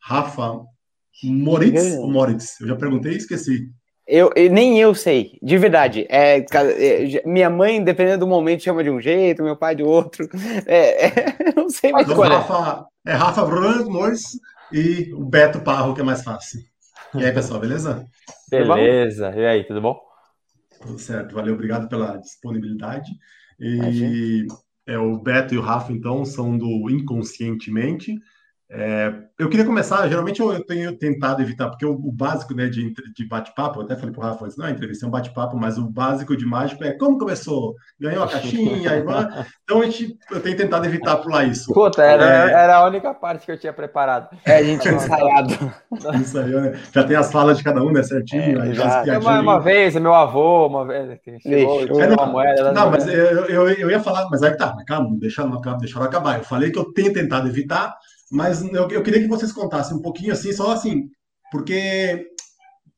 [0.00, 0.60] Rafa
[1.22, 2.60] Moritz, Moritz.
[2.60, 3.70] Eu já perguntei e esqueci.
[4.06, 6.06] Eu, nem eu sei, de verdade.
[6.08, 10.28] É, é, minha mãe, dependendo do momento, chama de um jeito, meu pai de outro.
[10.66, 13.12] É, é, não sei mais então, qual Rafa, é.
[13.12, 14.38] É Rafa Moritz
[14.72, 16.60] e o Beto Parro, que é mais fácil.
[17.14, 18.06] E aí, pessoal, beleza?
[18.50, 19.32] Beleza.
[19.36, 20.00] E aí, tudo bom?
[20.80, 21.34] Tudo certo.
[21.34, 23.10] Valeu, obrigado pela disponibilidade.
[23.60, 24.46] E
[24.86, 28.14] é, o Beto e o Rafa, então, são do Inconscientemente.
[28.74, 32.68] É, eu queria começar, geralmente eu, eu tenho tentado evitar, porque o, o básico né,
[32.68, 35.58] de, de bate-papo, eu até falei para o Rafa não é entrevista, é um bate-papo,
[35.58, 39.04] mas o básico de mágico é como começou, ganhou a caixinha, aí.
[39.62, 41.70] Então a gente, eu tenho tentado evitar pular isso.
[41.74, 42.52] Puta, era, é...
[42.52, 44.34] era a única parte que eu tinha preparado.
[44.42, 45.52] É, a gente tinha ensaiado.
[46.18, 46.80] Ensaiou, né?
[46.94, 48.62] Já tem as falas de cada um, né, certinho.
[48.62, 49.04] É, já.
[49.04, 53.44] já uma, uma, vez, meu avô, uma vez, chegou, é, não, moeda, não, mas eu,
[53.46, 55.44] eu, eu, ia falar, mas aí tá, calma, deixa,
[55.78, 56.38] deixa eu acabar.
[56.38, 57.94] Eu falei que eu tenho tentado evitar,
[58.32, 61.08] mas eu, eu queria que vocês contassem um pouquinho assim, só assim,
[61.50, 62.26] porque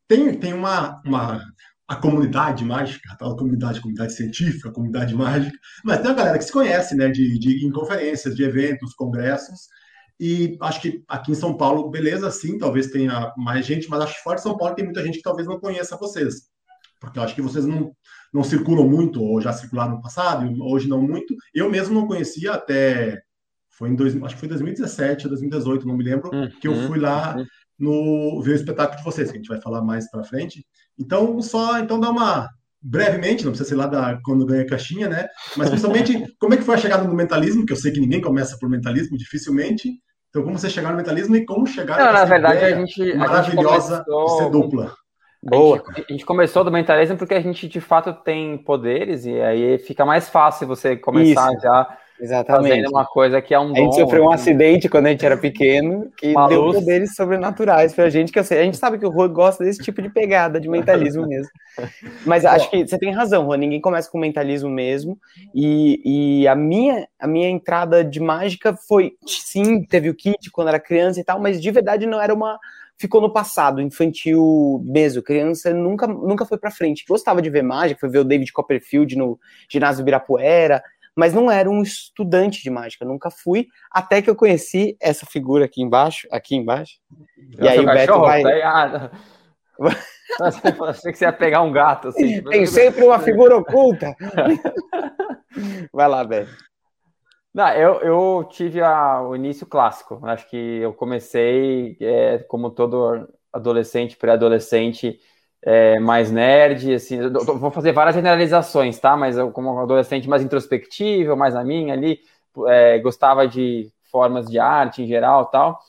[0.07, 1.43] tem, tem uma, uma
[1.89, 6.45] a comunidade mágica, a tal comunidade, comunidade científica, comunidade mágica, mas tem a galera que
[6.45, 9.69] se conhece, né, de, de em conferências, de eventos, congressos,
[10.21, 14.15] e acho que aqui em São Paulo, beleza, sim, talvez tenha mais gente, mas acho
[14.15, 16.49] que fora de São Paulo tem muita gente que talvez não conheça vocês,
[17.01, 17.93] porque eu acho que vocês não,
[18.33, 21.35] não circulam muito, ou já circularam no passado, hoje não muito.
[21.53, 23.21] Eu mesmo não conhecia até
[23.77, 26.75] foi em dois, acho que foi 2017 ou 2018, não me lembro, uhum, que eu
[26.87, 27.47] fui lá uhum.
[27.79, 30.65] no ver o espetáculo de vocês, que a gente vai falar mais para frente.
[30.99, 32.49] Então, só então dá uma
[32.81, 35.27] brevemente, não precisa ser lá da quando ganha caixinha, né?
[35.57, 38.21] Mas principalmente como é que foi a chegada no mentalismo, que eu sei que ninguém
[38.21, 39.91] começa por mentalismo, dificilmente.
[40.29, 43.95] Então, como você chegar no mentalismo e como chegar não, na verdade, a gente maravilhosa
[43.95, 44.27] a gente começou...
[44.27, 44.95] de ser dupla.
[45.43, 45.77] Boa.
[45.77, 49.41] A gente, a gente, começou do mentalismo porque a gente de fato tem poderes e
[49.41, 51.63] aí fica mais fácil você começar Isso.
[51.63, 52.69] já Exatamente.
[52.69, 53.75] Fazendo uma coisa que é um dom.
[53.75, 54.51] A gente sofreu um assim.
[54.51, 58.63] acidente quando a gente era pequeno que deu poderes sobrenaturais pra gente, que sei, a
[58.63, 61.51] gente sabe que o Rô gosta desse tipo de pegada, de mentalismo mesmo.
[62.25, 65.19] Mas acho que você tem razão, Rô, ninguém começa com mentalismo mesmo.
[65.55, 70.69] E, e a, minha, a minha entrada de mágica foi, sim, teve o kit quando
[70.69, 72.59] era criança e tal, mas de verdade não era uma
[72.97, 75.21] ficou no passado, infantil mesmo.
[75.21, 77.05] Criança nunca, nunca foi para frente.
[77.09, 79.39] Gostava de ver mágica, foi ver o David Copperfield no
[79.69, 80.81] ginásio Birapuera,
[81.17, 85.65] mas não era um estudante de mágica, nunca fui, até que eu conheci essa figura
[85.65, 86.99] aqui embaixo, aqui embaixo.
[87.59, 88.43] e aí o Beto vai...
[88.43, 89.11] Tá
[90.41, 92.09] Achei que você ia pegar um gato.
[92.09, 92.43] Assim.
[92.45, 94.15] Tem sempre uma figura oculta.
[95.93, 96.53] vai lá, Beto.
[97.53, 100.21] Não, eu, eu tive a, o início clássico.
[100.25, 105.21] Acho que eu comecei, é, como todo adolescente, pré-adolescente,
[105.65, 109.17] é, mais nerd, assim, vou fazer várias generalizações, tá?
[109.17, 112.21] Mas eu, como adolescente mais introspectivo, mais na minha ali,
[112.67, 115.81] é, gostava de formas de arte em geral tal.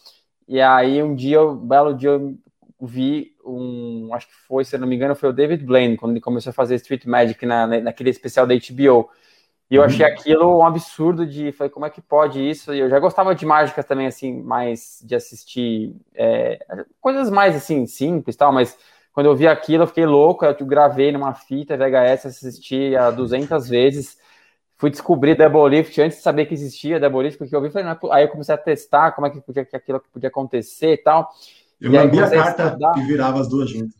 [0.47, 2.37] E aí um dia, um belo dia, eu
[2.79, 6.21] vi um, acho que foi, se não me engano, foi o David Blaine, quando ele
[6.21, 9.09] começou a fazer Street Magic na, naquele especial da HBO.
[9.69, 9.87] E eu uhum.
[9.87, 12.73] achei aquilo um absurdo de, falei, como é que pode isso?
[12.73, 16.59] E eu já gostava de mágica também, assim, mais de assistir é,
[17.01, 18.77] coisas mais, assim, simples tal, mas
[19.15, 20.43] quando eu vi aquilo, eu fiquei louco.
[20.43, 24.17] Eu gravei numa fita VHS, assisti a 200 vezes.
[24.75, 27.89] Fui descobrir Double Lift antes de saber que existia Double Lift, porque eu vi, falei,
[27.89, 30.97] é aí eu comecei a testar como é que, podia, que aquilo podia acontecer e
[30.97, 31.29] tal.
[31.79, 33.95] Eu lambi a carta e virava as duas juntas.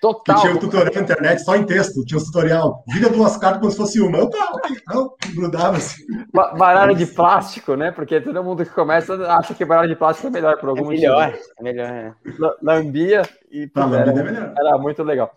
[0.00, 0.36] Total.
[0.36, 2.84] Que tinha um tutorial na internet só em texto, tinha um tutorial.
[2.88, 4.18] Vira duas cartas como se fosse uma.
[4.18, 6.04] Eu tava, não, grudava assim.
[6.32, 7.90] Baralho de plástico, né?
[7.90, 10.96] Porque todo mundo que começa acha que baralho de plástico é melhor por algum é
[10.96, 11.44] melhor, motivo.
[11.58, 12.14] É melhor, é.
[12.62, 14.54] Lambia e tá, era, é melhor.
[14.56, 15.32] era muito legal.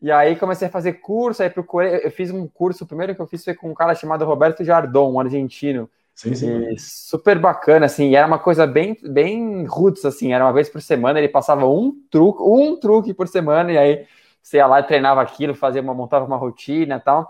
[0.00, 3.20] E aí comecei a fazer curso, aí procurei, eu fiz um curso, o primeiro que
[3.22, 5.88] eu fiz foi com um cara chamado Roberto Jardon, um argentino.
[6.14, 6.76] Sim, sim.
[6.78, 11.18] super bacana, assim, era uma coisa bem, bem roots, assim, era uma vez por semana,
[11.18, 14.06] ele passava um truque, um truque por semana, e aí
[14.40, 17.28] você ia lá e treinava aquilo, fazia uma, montava uma rotina e tal.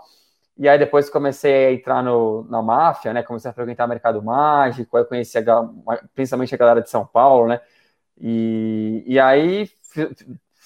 [0.57, 3.23] E aí depois comecei a entrar no, na máfia, né?
[3.23, 5.43] Comecei a frequentar o mercado mágico, aí conheci a,
[6.15, 7.59] principalmente a galera de São Paulo, né?
[8.21, 9.69] E, e aí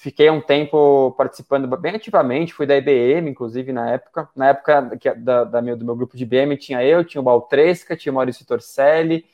[0.00, 4.28] fiquei um tempo participando bem ativamente, fui da IBM, inclusive, na época.
[4.34, 7.24] Na época que, da, da meu, do meu grupo de IBM tinha eu, tinha o
[7.24, 9.26] Baltresca, tinha o Maurício Torcelli,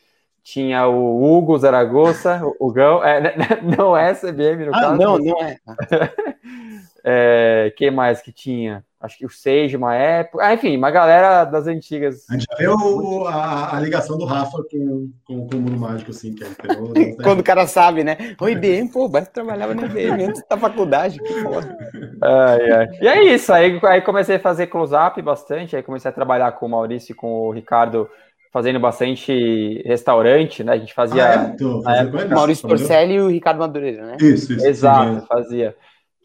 [0.43, 3.35] tinha o Hugo Zaragoza, o Gão, é,
[3.79, 4.97] não é CBM no ah, caso.
[4.97, 5.57] Não, não é.
[7.07, 7.73] é.
[7.77, 8.85] Quem mais que tinha?
[9.01, 10.45] Acho que o Sage, uma época.
[10.45, 12.25] Ah, enfim, uma galera das antigas.
[12.29, 16.11] A gente já viu a, a, ligação do Rafa com, com, com o Mundo Mágico,
[16.11, 17.15] assim, que é pegou, né?
[17.23, 18.35] Quando o cara sabe, né?
[18.41, 21.77] O IBM, pô, vai trabalhava no IBM antes da faculdade, que foda.
[22.23, 22.89] Ai, ai.
[23.01, 26.67] E é isso, aí, aí comecei a fazer close-up bastante, aí comecei a trabalhar com
[26.67, 28.09] o Maurício e com o Ricardo
[28.51, 30.73] fazendo bastante restaurante, né?
[30.73, 31.29] A gente fazia.
[31.29, 31.57] Ah, é?
[31.57, 34.17] Tô, época, Maurício Porcelli e o Ricardo Madureira, né?
[34.19, 34.67] Isso, isso.
[34.67, 35.77] Exato, sim, fazia.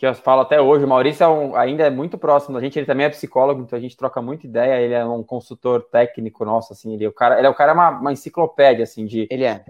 [0.01, 2.79] Que eu falo até hoje, o Maurício é um, ainda é muito próximo da gente,
[2.79, 6.43] ele também é psicólogo, então a gente troca muita ideia, ele é um consultor técnico
[6.43, 9.27] nosso, assim, ele, é o cara, ele é o cara, uma, uma enciclopédia, assim, de.
[9.29, 9.63] Ele é.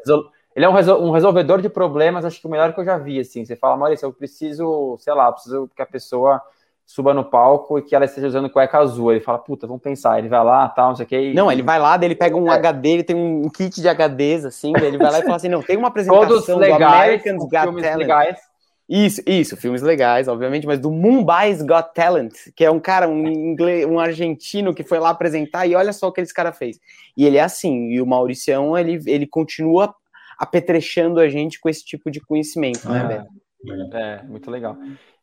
[0.56, 2.98] Ele é um, resol, um resolvedor de problemas, acho que o melhor que eu já
[2.98, 3.44] vi, assim.
[3.44, 6.42] Você fala, Maurício, eu preciso, sei lá, preciso que a pessoa
[6.86, 9.12] suba no palco e que ela esteja usando cueca azul.
[9.12, 10.18] Ele fala, puta, vamos pensar.
[10.18, 11.32] Ele vai lá, tal, não sei o quê.
[11.32, 11.34] E...
[11.34, 12.56] Não, ele vai lá, ele pega um é.
[12.56, 15.62] HD, ele tem um kit de HDs, assim, ele vai lá e fala assim, não,
[15.62, 17.98] tem uma apresentação Todos legais, do Americans Got Talent.
[17.98, 18.51] Legais.
[18.88, 23.26] Isso, isso, filmes legais, obviamente, mas do Mumbai's Got Talent, que é um cara, um
[23.28, 26.78] inglês, um argentino que foi lá apresentar e olha só o que esse cara fez.
[27.16, 29.96] E ele é assim, e o Mauricião, ele, ele continua
[30.38, 33.96] apetrechando a gente com esse tipo de conhecimento, né, Beto?
[33.96, 34.76] É, muito legal.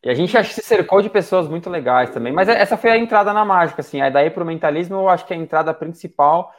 [0.02, 2.32] E a gente se cercou de pessoas muito legais também.
[2.32, 4.00] Mas essa foi a entrada na mágica, assim.
[4.00, 6.52] Aí daí pro mentalismo, eu acho que a entrada principal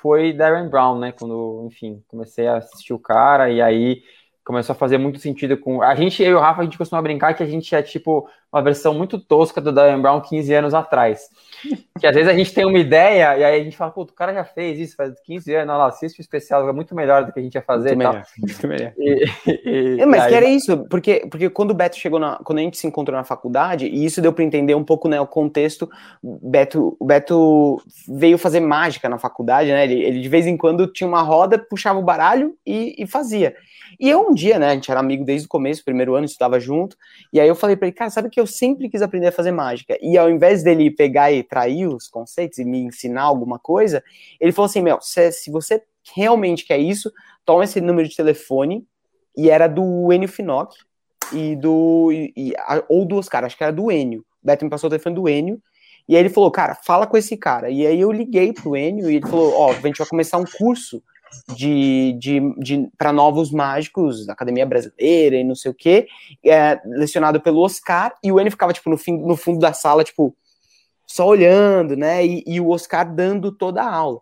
[0.00, 1.12] foi Darren Brown, né?
[1.12, 4.02] Quando, enfim, comecei a assistir o cara e aí
[4.46, 5.82] começou a fazer muito sentido com.
[5.82, 8.28] A gente, eu e o Rafa, a gente costuma brincar que a gente é tipo
[8.52, 11.28] uma versão muito tosca do Dan Brown 15 anos atrás.
[11.98, 14.06] Que às vezes a gente tem uma ideia e aí a gente fala, pô, o
[14.06, 17.24] cara já fez isso faz 15 anos, olha lá, assiste o especial, é muito melhor
[17.24, 17.96] do que a gente ia fazer.
[17.96, 18.92] Muito melhor, muito melhor.
[18.98, 19.24] E,
[19.64, 20.28] e, é, mas aí...
[20.28, 22.36] que era isso, porque, porque quando o Beto chegou na.
[22.44, 25.18] Quando a gente se encontrou na faculdade, e isso deu para entender um pouco né,
[25.18, 25.88] o contexto,
[26.22, 29.84] Beto, o Beto veio fazer mágica na faculdade, né?
[29.84, 33.56] Ele, ele de vez em quando tinha uma roda, puxava o baralho e, e fazia.
[33.98, 36.60] E eu um dia, né, a gente era amigo desde o começo, primeiro ano, estudava
[36.60, 36.96] junto,
[37.32, 39.52] e aí eu falei para ele, cara, sabe que eu sempre quis aprender a fazer
[39.52, 39.96] mágica?
[40.00, 44.02] E ao invés dele pegar e trair os conceitos e me ensinar alguma coisa,
[44.40, 45.82] ele falou assim, meu, se, se você
[46.14, 47.10] realmente quer isso,
[47.44, 48.86] toma esse número de telefone,
[49.36, 50.74] e era do Enio Finoc,
[51.32, 52.52] e do, e, e,
[52.88, 55.28] ou do Oscar, acho que era do Enio, o Beto me passou o telefone do
[55.28, 55.60] Enio,
[56.08, 59.10] e aí ele falou, cara, fala com esse cara, e aí eu liguei pro Enio,
[59.10, 61.02] e ele falou, ó, oh, a gente vai começar um curso
[61.54, 66.06] de, de, de para novos mágicos, Academia Brasileira e não sei o que,
[66.44, 70.04] é, lecionado pelo Oscar, e o N ficava, tipo, no, fim, no fundo da sala,
[70.04, 70.36] tipo,
[71.06, 74.20] só olhando, né, e, e o Oscar dando toda a aula.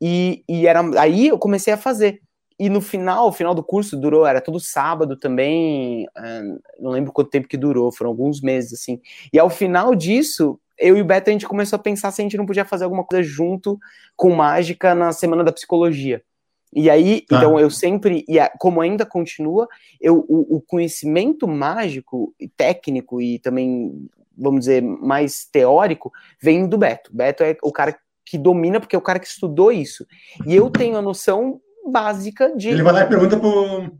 [0.00, 2.20] E, e era aí eu comecei a fazer.
[2.58, 6.42] E no final, o final do curso durou, era todo sábado também, é,
[6.80, 8.98] não lembro quanto tempo que durou, foram alguns meses, assim.
[9.30, 12.24] E ao final disso, eu e o Beto, a gente começou a pensar se a
[12.24, 13.78] gente não podia fazer alguma coisa junto
[14.16, 16.22] com mágica na Semana da Psicologia.
[16.76, 17.38] E aí, tá.
[17.38, 19.66] então eu sempre, e como ainda continua,
[19.98, 24.06] eu, o, o conhecimento mágico, técnico e também,
[24.36, 27.10] vamos dizer, mais teórico, vem do Beto.
[27.16, 30.06] Beto é o cara que domina, porque é o cara que estudou isso.
[30.44, 32.68] E eu tenho a noção básica de.
[32.68, 33.90] Ele vai lá e pergunta pro,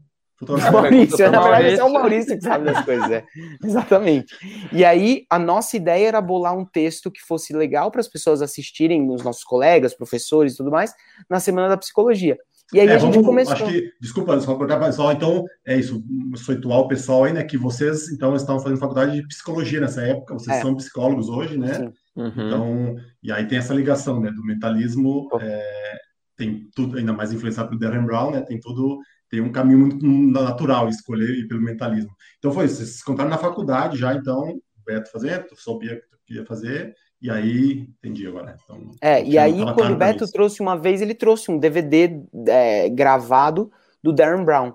[0.70, 3.24] Maurício, na verdade, é o Maurício que sabe das coisas, é.
[3.64, 4.36] Exatamente.
[4.70, 8.42] E aí, a nossa ideia era bolar um texto que fosse legal para as pessoas
[8.42, 10.92] assistirem, os nossos colegas, professores e tudo mais,
[11.30, 12.36] na Semana da Psicologia.
[12.72, 13.54] E aí é, a gente vamos, começou.
[13.54, 16.02] Acho que, desculpa, só cortar pessoal, então é isso,
[16.36, 17.44] situar o pessoal aí, né?
[17.44, 20.60] Que vocês então estavam fazendo faculdade de psicologia nessa época, vocês é.
[20.60, 21.90] são psicólogos hoje, né?
[22.16, 22.28] Uhum.
[22.28, 24.30] Então, e aí tem essa ligação, né?
[24.32, 25.98] Do mentalismo, é,
[26.36, 28.40] tem tudo, ainda mais influenciado pelo Darren Brown, né?
[28.40, 28.98] Tem tudo
[29.28, 32.14] tem um caminho muito natural escolher pelo mentalismo.
[32.38, 36.08] Então foi isso, vocês contaram na faculdade já, então, o Beto fazendo, tu sabia que
[36.08, 36.94] tu queria fazer,
[37.26, 38.56] e aí, entendi agora.
[38.62, 42.88] Então, é, e aí quando o Beto trouxe uma vez, ele trouxe um DVD é,
[42.88, 44.74] gravado do Darren Brown.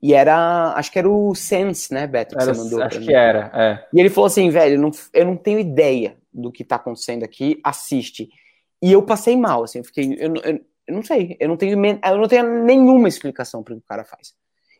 [0.00, 2.80] E era, acho que era o Sense, né, Beto, que era, você mandou.
[2.80, 3.88] Acho que era, é.
[3.92, 7.60] E ele falou assim, velho, não, eu não tenho ideia do que tá acontecendo aqui,
[7.64, 8.28] assiste.
[8.80, 11.72] E eu passei mal, assim, eu fiquei, eu, eu, eu não sei, eu não tenho,
[11.72, 14.34] eu não tenho nenhuma explicação para o que o cara faz.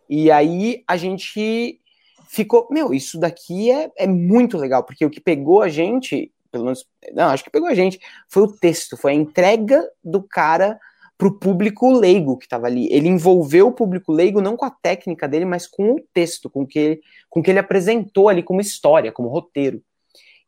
[0.08, 1.80] E aí a gente
[2.28, 6.64] ficou, meu, isso daqui é, é muito legal, porque o que pegou a gente, pelo
[6.64, 10.78] menos, não, acho que pegou a gente, foi o texto, foi a entrega do cara
[11.18, 12.88] para o público leigo que estava ali.
[12.92, 16.64] Ele envolveu o público leigo não com a técnica dele, mas com o texto, com
[16.64, 19.82] que, com que ele apresentou ali como história, como roteiro.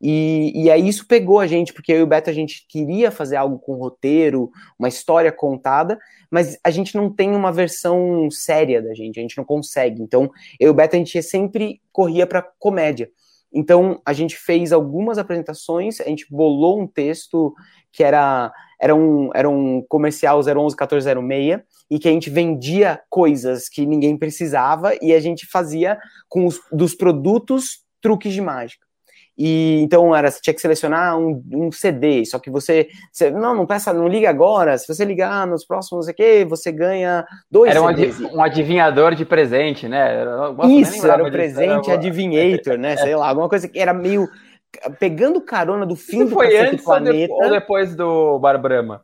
[0.00, 3.10] E, e aí isso pegou a gente, porque eu e o Beto a gente queria
[3.10, 5.98] fazer algo com roteiro, uma história contada,
[6.30, 10.00] mas a gente não tem uma versão séria da gente, a gente não consegue.
[10.00, 13.10] Então, eu e o Beto a gente sempre corria para comédia.
[13.52, 17.54] Então, a gente fez algumas apresentações, a gente bolou um texto
[17.92, 23.68] que era, era, um, era um comercial 011 1406 e que a gente vendia coisas
[23.68, 28.89] que ninguém precisava e a gente fazia com os dos produtos truques de mágica.
[29.42, 33.54] E então era, você tinha que selecionar um, um CD, só que você, você, não,
[33.54, 34.76] não peça, não liga agora.
[34.76, 37.70] Se você ligar nos próximos aqui, você ganha dois.
[37.70, 38.20] Era um, CDs.
[38.20, 40.22] um adivinhador de presente, né?
[40.68, 41.98] Isso, era o presente era...
[41.98, 42.98] adivinhator, né?
[42.98, 44.28] Sei lá, alguma coisa que era meio
[44.98, 47.32] pegando carona do fim Isso do foi antes planeta.
[47.32, 49.02] Ou depois do Barbrama?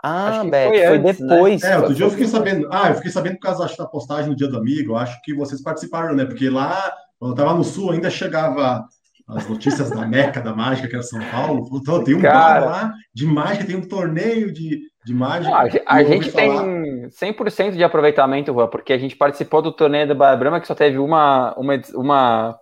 [0.00, 1.26] Ah, Beto, foi, foi, antes, né?
[1.28, 1.62] depois.
[1.62, 1.72] Né?
[1.72, 2.68] É, outro dia eu fiquei sabendo.
[2.70, 4.92] Ah, eu fiquei sabendo por causa da postagem do Dia do Amigo.
[4.92, 6.24] Eu acho que vocês participaram, né?
[6.24, 8.86] Porque lá, quando eu tava no Sul, ainda chegava
[9.28, 11.68] as notícias da Meca da Mágica, que era São Paulo.
[11.74, 12.60] Então, tem um Cara...
[12.60, 15.50] bar lá de mágica, tem um torneio de, de mágica.
[15.50, 20.14] Não, a, gente tem 100% de aproveitamento, Rua, porque a gente participou do torneio da
[20.14, 22.58] Barra Brama, que só teve uma, uma, uma,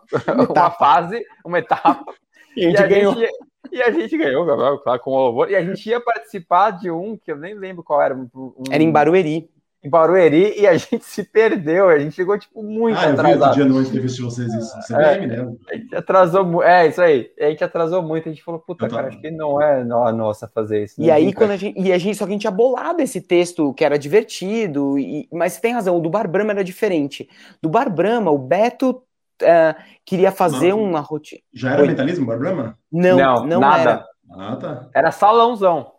[0.49, 2.15] uma fase, uma etapa.
[2.57, 3.15] E a gente e a ganhou.
[3.15, 3.33] Gente,
[3.73, 4.47] e a gente ganhou,
[4.79, 5.51] claro, com o louvor.
[5.51, 8.15] E a gente ia participar de um que eu nem lembro qual era.
[8.15, 9.51] Um, era em Barueri
[9.85, 11.91] em Barueri e a gente se perdeu.
[11.91, 13.45] A gente chegou, tipo, muito ah, atrasado.
[13.45, 14.75] Ah, eu vi dia noite teve vocês isso.
[14.81, 15.57] Você é, me lembra.
[15.71, 17.31] A gente atrasou, é isso aí.
[17.39, 18.29] A gente atrasou muito.
[18.29, 21.01] A gente falou, puta, cara, acho que não é a nossa fazer isso.
[21.01, 23.21] E aí, quando a gente, e a gente, só que a gente tinha bolado esse
[23.21, 27.29] texto que era divertido, e, mas você tem razão, o do Bar Brahma era diferente.
[27.61, 31.43] Do Bar Brahma, o Beto uh, queria fazer não, uma rotina.
[31.53, 31.89] Já era Oi.
[31.89, 32.79] mentalismo, Bar Brahma?
[32.91, 33.81] Não, não, não nada.
[33.81, 34.07] era.
[34.37, 34.89] Ah, tá.
[34.95, 35.93] Era salãozão.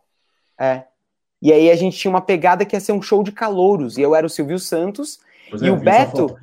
[0.60, 0.84] É.
[1.42, 3.98] E aí a gente tinha uma pegada que ia ser um show de calouros.
[3.98, 5.20] E eu era o Silvio Santos.
[5.50, 6.36] Pois e é, o Beto.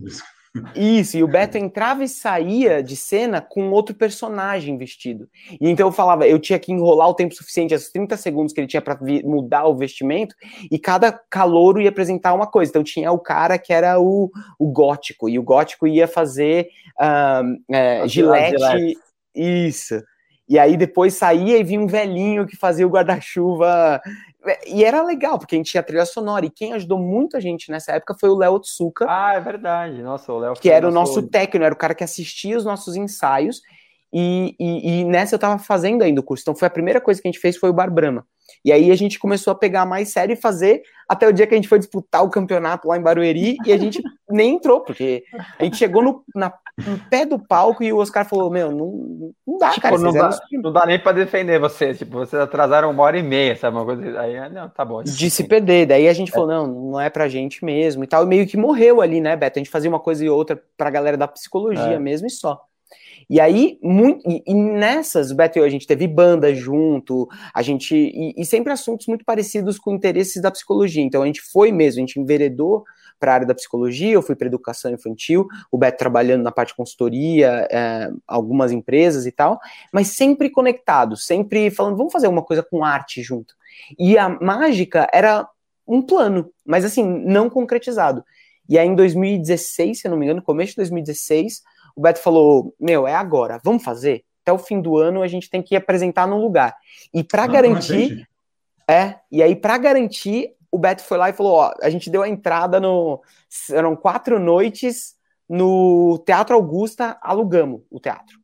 [0.77, 5.27] Isso, e o Beto entrava e saía de cena com outro personagem vestido.
[5.59, 8.61] E então eu falava, eu tinha que enrolar o tempo suficiente, os 30 segundos que
[8.61, 10.35] ele tinha para mudar o vestimento,
[10.71, 12.69] e cada calouro ia apresentar uma coisa.
[12.69, 16.69] Então tinha o cara que era o, o gótico, e o gótico ia fazer
[17.01, 18.99] uh, é, gilete, gilete.
[19.35, 20.03] Isso.
[20.49, 24.01] E aí depois saía e vinha um velhinho que fazia o guarda-chuva
[24.67, 27.71] e era legal, porque a gente tinha trilha sonora, e quem ajudou muito a gente
[27.71, 29.07] nessa época foi o Léo Tsuka.
[29.09, 30.03] Ah, é verdade.
[30.03, 32.97] Nossa, o Léo Que era o nosso técnico, era o cara que assistia os nossos
[32.97, 33.61] ensaios,
[34.13, 36.43] e, e, e, nessa eu tava fazendo ainda o curso.
[36.43, 38.27] Então foi a primeira coisa que a gente fez foi o Bar Brahma.
[38.65, 41.55] E aí a gente começou a pegar mais sério e fazer até o dia que
[41.55, 45.25] a gente foi disputar o campeonato lá em Barueri e a gente nem entrou, porque
[45.59, 49.33] a gente chegou no, na, no pé do palco e o Oscar falou: Meu, não,
[49.47, 49.99] não dá, tipo, cara.
[49.99, 51.99] Não dá, não dá, nem para defender vocês.
[51.99, 53.77] Tipo, vocês atrasaram uma hora e meia, sabe?
[53.77, 54.21] Uma coisa.
[54.21, 55.03] Aí, não, tá bom.
[55.03, 55.87] De se perder.
[55.87, 56.33] Daí a gente é.
[56.33, 58.25] falou: Não, não é pra gente mesmo e tal.
[58.25, 59.59] E meio que morreu ali, né, Beto?
[59.59, 61.99] A gente fazia uma coisa e outra pra galera da psicologia é.
[61.99, 62.63] mesmo e só.
[63.29, 67.29] E aí, muito, e, e nessas, o Beto e eu, a gente teve banda junto,
[67.55, 67.95] a gente.
[67.95, 71.03] E, e, sempre assuntos muito parecidos com interesses da psicologia.
[71.03, 72.85] Então a gente foi mesmo, a gente enveredou
[73.19, 76.71] para a área da psicologia, eu fui para educação infantil, o Beto trabalhando na parte
[76.71, 79.61] de consultoria, é, algumas empresas e tal,
[79.93, 83.55] mas sempre conectado, sempre falando, vamos fazer alguma coisa com arte junto.
[83.97, 85.49] E a mágica era
[85.87, 88.25] um plano, mas assim, não concretizado.
[88.69, 91.63] E aí em 2016, se eu não me engano, começo de 2016,
[91.95, 94.25] o Beto falou: Meu, é agora, vamos fazer?
[94.43, 96.77] Até o fim do ano a gente tem que apresentar num lugar.
[97.15, 98.29] E para garantir.
[98.91, 102.23] É, e aí para garantir, o Beto foi lá e falou: Ó, a gente deu
[102.23, 103.23] a entrada no.
[103.71, 105.15] Eram quatro noites
[105.49, 108.41] no Teatro Augusta, alugamos o teatro.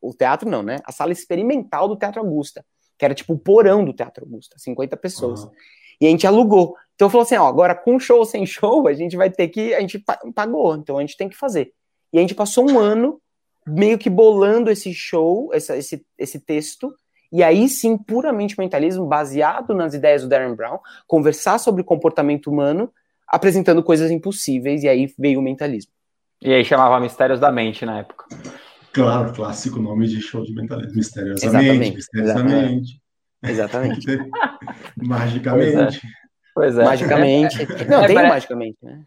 [0.00, 0.78] O teatro não, né?
[0.84, 2.64] A sala experimental do Teatro Augusta,
[2.98, 5.44] que era tipo o porão do Teatro Augusta, 50 pessoas.
[5.44, 5.50] Uhum.
[6.00, 6.76] E a gente alugou.
[6.94, 9.74] Então falou assim: ó, agora com show ou sem show, a gente vai ter que.
[9.74, 10.02] A gente
[10.34, 11.72] pagou, então a gente tem que fazer.
[12.14, 13.20] E a gente passou um ano
[13.66, 16.94] meio que bolando esse show, essa, esse, esse texto,
[17.32, 20.78] e aí sim, puramente mentalismo, baseado nas ideias do Darren Brown,
[21.08, 22.88] conversar sobre comportamento humano,
[23.26, 25.90] apresentando coisas impossíveis, e aí veio o mentalismo.
[26.40, 28.26] E aí chamava Mistérios da Mente na época.
[28.92, 30.94] Claro, clássico nome de show de mentalismo.
[30.94, 33.02] Misteriosamente, exatamente, misteriosamente.
[33.42, 34.06] Exatamente.
[35.02, 35.74] magicamente.
[35.74, 36.08] Pois é.
[36.54, 36.84] Pois é.
[36.84, 37.56] Magicamente.
[37.90, 38.34] Não, é, tem parece...
[38.34, 39.04] magicamente, né?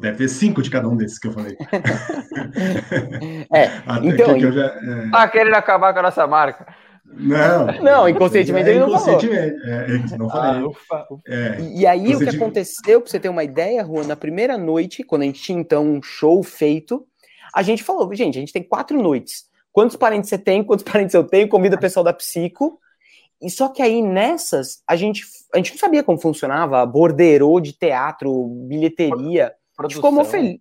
[0.00, 1.56] Deve ter cinco de cada um desses que eu falei.
[3.52, 5.10] é, Até então, que eu já, é...
[5.10, 6.66] Tá querendo acabar com a nossa marca.
[7.12, 9.20] Não, não, inconscientemente é, ele não falou.
[9.20, 10.62] É, não falei.
[10.62, 11.22] Ah, ufa, ufa.
[11.26, 15.02] É, e aí o que aconteceu, para você ter uma ideia, Juan, na primeira noite,
[15.02, 17.04] quando a gente tinha então um show feito,
[17.52, 19.46] a gente falou, gente, a gente tem quatro noites.
[19.72, 20.62] Quantos parentes você tem?
[20.62, 21.48] Quantos parentes eu tenho?
[21.48, 22.78] Convida o pessoal da Psico.
[23.40, 27.72] E só que aí nessas, a gente, a gente não sabia como funcionava, borderou de
[27.72, 29.54] teatro, bilheteria.
[29.74, 29.84] Produção.
[29.84, 30.60] A gente ficou feliz.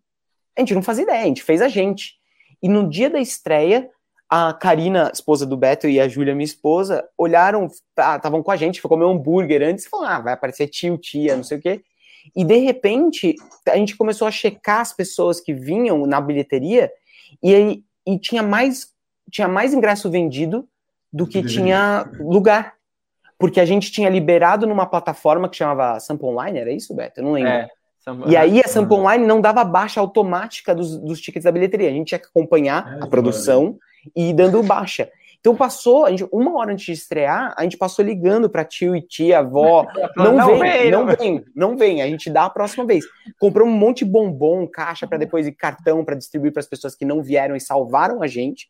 [0.58, 2.16] A gente não fazia ideia, a gente fez a gente.
[2.62, 3.90] E no dia da estreia,
[4.30, 8.80] a Karina, esposa do Beto, e a Júlia, minha esposa, olharam, estavam com a gente,
[8.80, 11.62] foi comer um hambúrguer antes e falaram: ah, vai aparecer tio, tia, não sei o
[11.62, 11.82] quê.
[12.36, 13.36] E de repente,
[13.68, 16.92] a gente começou a checar as pessoas que vinham na bilheteria
[17.44, 18.94] e, e tinha mais
[19.32, 20.68] tinha mais ingresso vendido
[21.12, 22.74] do que tinha lugar.
[23.38, 27.22] Porque a gente tinha liberado numa plataforma que chamava Sample Online, era isso, Beto?
[27.22, 27.52] Eu não lembro.
[27.52, 27.70] É,
[28.28, 31.90] e aí a Sample Online não dava baixa automática dos, dos tickets da bilheteria.
[31.90, 33.78] A gente tinha que acompanhar é, a produção
[34.16, 35.10] e ir dando baixa.
[35.40, 38.94] Então passou, a gente, uma hora antes de estrear, a gente passou ligando para tio
[38.96, 39.88] e tia, avó.
[40.18, 42.02] Não, não vem, vem, não vem, não vem.
[42.02, 43.06] A gente dá a próxima vez.
[43.40, 46.94] Comprou um monte de bombom, caixa para depois e cartão para distribuir para as pessoas
[46.94, 48.68] que não vieram e salvaram a gente.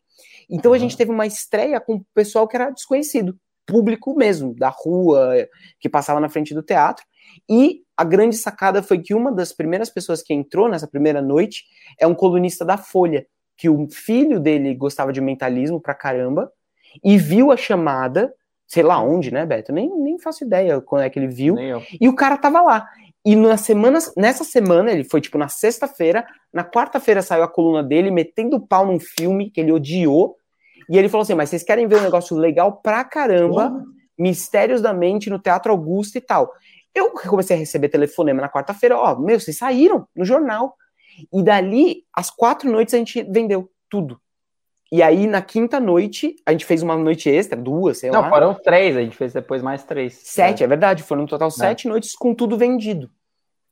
[0.48, 3.36] Então a gente teve uma estreia com o pessoal que era desconhecido.
[3.66, 5.48] público mesmo, da rua,
[5.80, 7.04] que passava na frente do teatro.
[7.48, 11.64] E a grande sacada foi que uma das primeiras pessoas que entrou nessa primeira noite
[11.98, 16.50] é um colunista da Folha, que o filho dele gostava de mentalismo pra caramba,
[17.02, 18.32] e viu a chamada,
[18.66, 19.72] sei lá onde, né, Beto?
[19.72, 21.54] Nem, nem faço ideia quando é que ele viu.
[22.00, 22.88] E o cara tava lá.
[23.24, 27.82] E na semana, nessa semana, ele foi tipo na sexta-feira, na quarta-feira saiu a coluna
[27.82, 30.36] dele metendo pau num filme que ele odiou.
[30.88, 33.84] E ele falou assim: Mas vocês querem ver um negócio legal pra caramba?
[34.18, 36.50] Mistérios da Mente no Teatro Augusto e tal.
[36.94, 40.74] Eu comecei a receber telefonema na quarta-feira: Ó, meu, vocês saíram no jornal.
[41.32, 44.18] E dali, às quatro noites, a gente vendeu tudo.
[44.92, 48.26] E aí, na quinta noite, a gente fez uma noite extra, duas, sei Não, lá.
[48.26, 50.14] Não, foram três, a gente fez depois mais três.
[50.14, 51.52] Sete, é, é verdade, foram no total é.
[51.52, 53.08] sete noites com tudo vendido.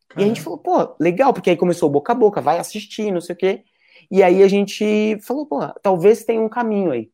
[0.08, 0.20] Caramba.
[0.20, 3.20] E a gente falou, pô, legal, porque aí começou boca a boca, vai assistir, não
[3.20, 3.64] sei o quê.
[4.10, 7.10] E aí a gente falou, pô, talvez tenha um caminho aí.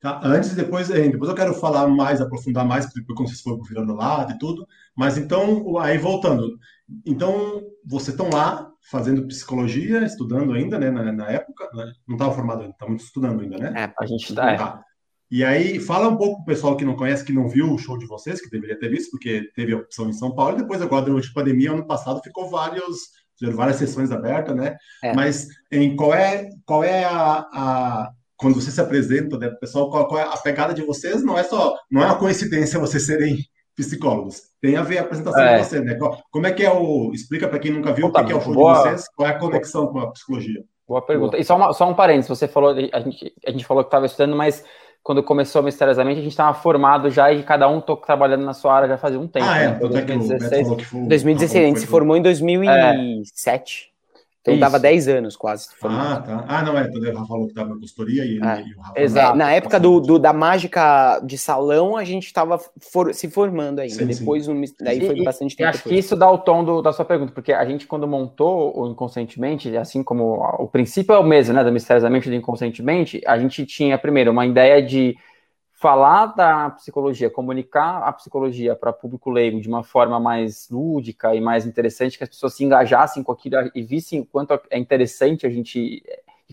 [0.00, 3.62] Tá, antes, depois, eh, depois eu quero falar mais, aprofundar mais, porque quando vocês foram
[3.62, 4.66] virando lado e tudo.
[4.96, 6.58] Mas então, aí voltando.
[7.04, 11.92] Então, vocês estão lá fazendo psicologia, estudando ainda, né, na, na época, né?
[12.06, 13.84] não estava formado ainda, estamos estudando ainda, né?
[13.84, 14.52] É, a gente está.
[14.52, 14.56] É.
[14.56, 14.82] Tá.
[15.30, 17.78] E aí, fala um pouco para o pessoal que não conhece, que não viu o
[17.78, 20.62] show de vocês, que deveria ter visto, porque teve a opção em São Paulo, e
[20.62, 23.10] depois, agora, durante a pandemia, ano passado, ficou vários,
[23.52, 24.76] várias sessões abertas, né?
[25.04, 25.14] É.
[25.14, 30.06] Mas em qual é, qual é a, a quando você se apresenta, né, pessoal, qual,
[30.06, 31.22] qual, é a pegada de vocês?
[31.22, 33.36] Não é só, não é uma coincidência vocês serem
[33.76, 34.42] psicólogos.
[34.60, 35.58] Tem a ver a apresentação é.
[35.58, 35.98] de você, né?
[36.30, 37.12] Como é que é o.
[37.12, 39.32] Explica para quem nunca viu o que é o show boa, de vocês, qual é
[39.32, 40.64] a conexão com a psicologia?
[40.86, 41.32] Boa pergunta.
[41.32, 41.40] Boa.
[41.40, 44.06] E só, uma, só um parênteses, você falou, a gente, a gente falou que estava
[44.06, 44.64] estudando, mas
[45.02, 48.74] quando começou misteriosamente, a gente estava formado já e cada um tô trabalhando na sua
[48.74, 49.46] área já fazia um tempo.
[49.48, 49.78] Ah, é, né?
[49.78, 50.68] 2016.
[51.08, 53.92] 2016, a gente se formou em 2007.
[53.94, 53.97] É.
[54.48, 54.60] Então Isso.
[54.60, 55.68] dava 10 anos quase.
[55.82, 56.44] Ah, tá.
[56.48, 56.86] Ah, não, é.
[56.86, 58.62] Então o Rafa falou que estava na consultoria e, é.
[58.62, 59.00] e o Rafa.
[59.00, 59.36] Exato.
[59.36, 63.94] Na época do, do, da mágica de salão, a gente estava for, se formando ainda.
[63.94, 64.52] Sim, depois, sim.
[64.52, 65.68] Um, daí foi e, bastante tempo.
[65.68, 65.94] E acho depois.
[65.94, 68.88] que isso dá o tom do, da sua pergunta, porque a gente, quando montou o
[68.88, 73.66] Inconscientemente, assim como o princípio é o mesmo, né, da Misteriosamente do Inconscientemente, a gente
[73.66, 75.16] tinha, primeiro, uma ideia de
[75.78, 81.40] falar da psicologia, comunicar a psicologia para público leigo de uma forma mais lúdica e
[81.40, 85.46] mais interessante, que as pessoas se engajassem com aquilo e vissem o quanto é interessante
[85.46, 86.02] a gente,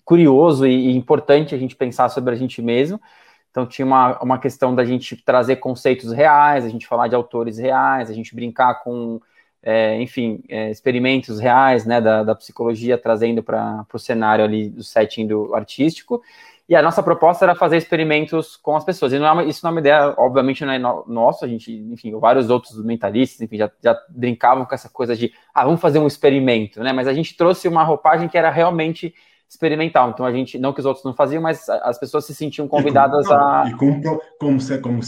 [0.03, 3.01] curioso e, importante a gente pensar sobre a gente mesmo.
[3.49, 7.57] Então tinha uma, uma questão da gente trazer conceitos reais, a gente falar de autores
[7.57, 9.19] reais, a gente brincar com,
[9.63, 14.83] é, enfim, é, experimentos reais né, da, da psicologia, trazendo para o cenário ali do
[14.83, 16.21] setting do artístico.
[16.67, 19.13] E a nossa proposta era fazer experimentos com as pessoas.
[19.13, 21.71] E não é, isso não é uma ideia, obviamente, não é no, nossa, a gente,
[21.71, 25.99] enfim, vários outros mentalistas, enfim, já, já brincavam com essa coisa de, ah, vamos fazer
[25.99, 26.91] um experimento, né?
[26.91, 29.13] Mas a gente trouxe uma roupagem que era realmente
[29.49, 30.09] experimental.
[30.09, 33.25] Então a gente, não que os outros não faziam, mas as pessoas se sentiam convidadas
[33.25, 33.63] e com, a.
[33.67, 34.01] E com,
[34.39, 35.01] como, como,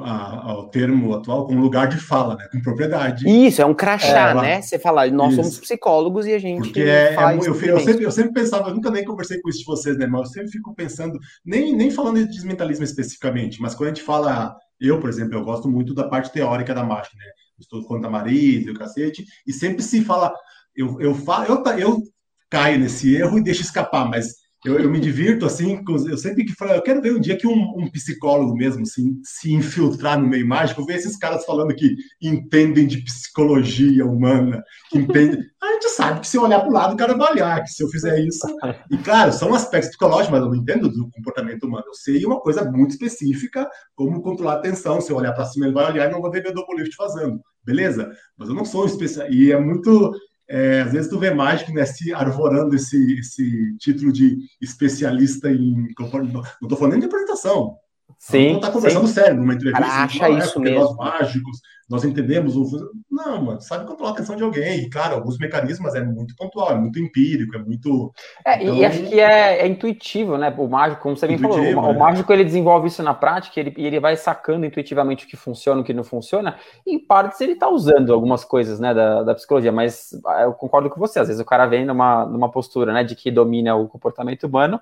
[0.00, 2.46] a, o termo atual como lugar de fala, né?
[2.52, 3.26] Com propriedade.
[3.26, 4.62] Isso, é um crachá, é, né?
[4.62, 5.42] Você fala, nós isso.
[5.42, 6.64] somos psicólogos e a gente.
[6.64, 9.60] Porque é, é eu, eu, sempre, eu sempre pensava, eu nunca nem conversei com isso
[9.60, 10.06] de vocês, né?
[10.06, 14.04] Mas eu sempre fico pensando, nem, nem falando de desmentalismo especificamente, mas quando a gente
[14.04, 17.24] fala, eu, por exemplo, eu gosto muito da parte teórica da mágica, né?
[17.58, 20.30] Estou contra a Marisa e o cacete, e sempre se fala,
[20.76, 22.02] eu, eu, falo, eu, eu
[22.50, 26.54] caio nesse erro e deixo escapar, mas eu, eu me divirto assim, eu sempre que
[26.54, 30.26] falo, eu quero ver um dia que um, um, psicólogo mesmo assim, se infiltrar no
[30.26, 35.40] meio mágico, ver esses caras falando que entendem de psicologia humana, que entendem.
[35.62, 37.70] A gente sabe que se eu olhar para o lado, o cara vai olhar, que
[37.70, 38.46] se eu fizer isso.
[38.90, 41.84] E claro, são aspectos psicológicos, mas eu não entendo do comportamento humano.
[41.88, 45.00] Eu sei uma coisa muito específica, como controlar a atenção.
[45.00, 46.94] Se eu olhar para cima, ele vai olhar e não vai ver meu double lift
[46.96, 47.40] fazendo.
[47.64, 48.10] Beleza?
[48.38, 49.36] Mas eu não sou um especialista.
[49.36, 50.14] E é muito
[50.48, 55.88] é, às vezes tu vê mágico né, se arvorando esse, esse título de especialista em.
[55.98, 57.76] Não estou falando nem de apresentação.
[58.18, 58.50] Sim.
[58.50, 59.14] Não está conversando sim.
[59.14, 59.80] sério numa entrevista.
[59.80, 60.80] Cara, acha não, isso é mesmo.
[60.80, 62.90] Nós mágicos, nós entendemos o.
[63.08, 64.80] Não, mano, sabe controlar a atenção de alguém.
[64.80, 68.12] E, claro, alguns mecanismos é muito pontual, é muito empírico, é muito.
[68.44, 68.74] É, então...
[68.74, 70.52] e acho que é, é, intuitivo, né?
[70.58, 73.72] O mágico, como você bem falou, o, o, mágico ele desenvolve isso na prática ele,
[73.76, 76.56] e ele vai sacando intuitivamente o que funciona, o que não funciona.
[76.84, 80.52] E, em partes, ele está usando algumas coisas, né, da, da psicologia, mas ah, eu
[80.52, 81.20] concordo com você.
[81.20, 84.80] Às vezes o cara vem numa, numa postura, né, de que domina o comportamento humano.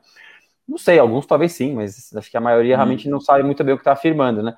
[0.67, 2.79] Não sei, alguns talvez sim, mas acho que a maioria hum.
[2.79, 4.55] realmente não sabe muito bem o que está afirmando, né?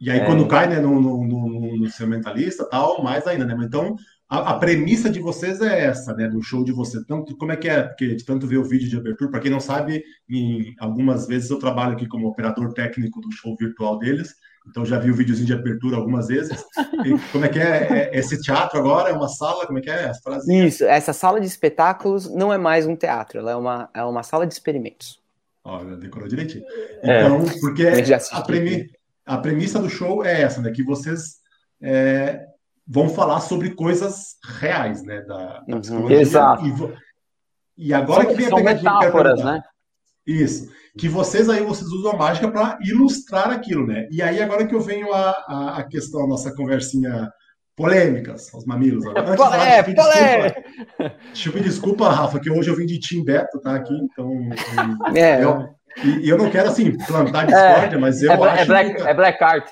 [0.00, 0.24] E aí, é...
[0.24, 3.56] quando cai né, no, no, no, no seu mentalista, tal, mais ainda, né?
[3.62, 3.94] Então,
[4.28, 6.26] a, a, premissa de vocês é essa, né?
[6.26, 7.04] Do show de vocês.
[7.04, 7.82] Então, como é que é?
[7.82, 11.50] Porque de tanto ver o vídeo de abertura, para quem não sabe, em, algumas vezes
[11.50, 14.34] eu trabalho aqui como operador técnico do show virtual deles.
[14.68, 16.64] Então já vi o videozinho de abertura algumas vezes.
[17.04, 19.10] E como é que é, é esse teatro agora?
[19.10, 19.66] É uma sala?
[19.66, 20.66] Como é que é essa frase?
[20.66, 24.22] Isso, essa sala de espetáculos não é mais um teatro, ela é uma, é uma
[24.22, 25.20] sala de experimentos.
[25.64, 26.64] Ó, decorou direitinho.
[27.02, 27.20] É.
[27.20, 27.60] Então, é.
[27.60, 27.86] porque
[28.32, 28.90] a, premi
[29.24, 30.70] a premissa do show é essa, né?
[30.70, 31.36] Que vocês
[31.80, 32.46] é,
[32.86, 35.22] vão falar sobre coisas reais, né?
[35.22, 35.80] Da, da uhum.
[35.80, 36.20] psicologia.
[36.20, 36.66] Exato.
[36.66, 39.62] E, e agora são, que vem a metáforas, né?
[40.26, 40.68] Isso.
[40.98, 44.06] Que vocês aí vocês usam a mágica para ilustrar aquilo, né?
[44.10, 47.30] E aí agora que eu venho a, a, a questão, a nossa conversinha
[47.76, 49.04] polêmicas, os mamilos.
[49.06, 53.24] Antes, é, lá, desculpa, deixa eu pedir desculpa, Rafa, que hoje eu vim de Tim
[53.24, 54.30] Beto, tá aqui, então.
[55.16, 55.42] É.
[55.42, 55.68] Eu,
[56.04, 58.62] e, eu não quero, assim, plantar discórdia, é, mas eu é, acho.
[58.62, 59.70] É Black, que, é Black Art.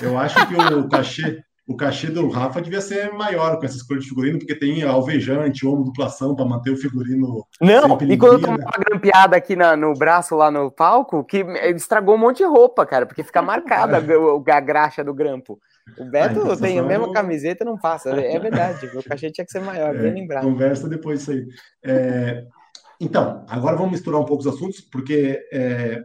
[0.00, 4.00] Eu acho que o cachê, o cachê do Rafa devia ser maior com essa escolha
[4.00, 7.46] de figurino, porque tem alvejante, ombro duplação para manter o figurino.
[7.60, 8.64] Não, e quando eu tomei né?
[8.64, 11.38] uma grampeada aqui na, no braço lá no palco, que
[11.74, 15.58] estragou um monte de roupa, cara, porque fica marcada a, a graxa do grampo.
[15.98, 17.12] O Beto tem a mesma eu...
[17.12, 18.10] camiseta não passa.
[18.10, 20.44] É verdade, o cachê tinha que ser maior, é, bem lembrado.
[20.44, 21.46] Conversa depois isso aí.
[21.84, 22.44] É,
[23.00, 26.02] então, agora vamos misturar um pouco os assuntos, porque é,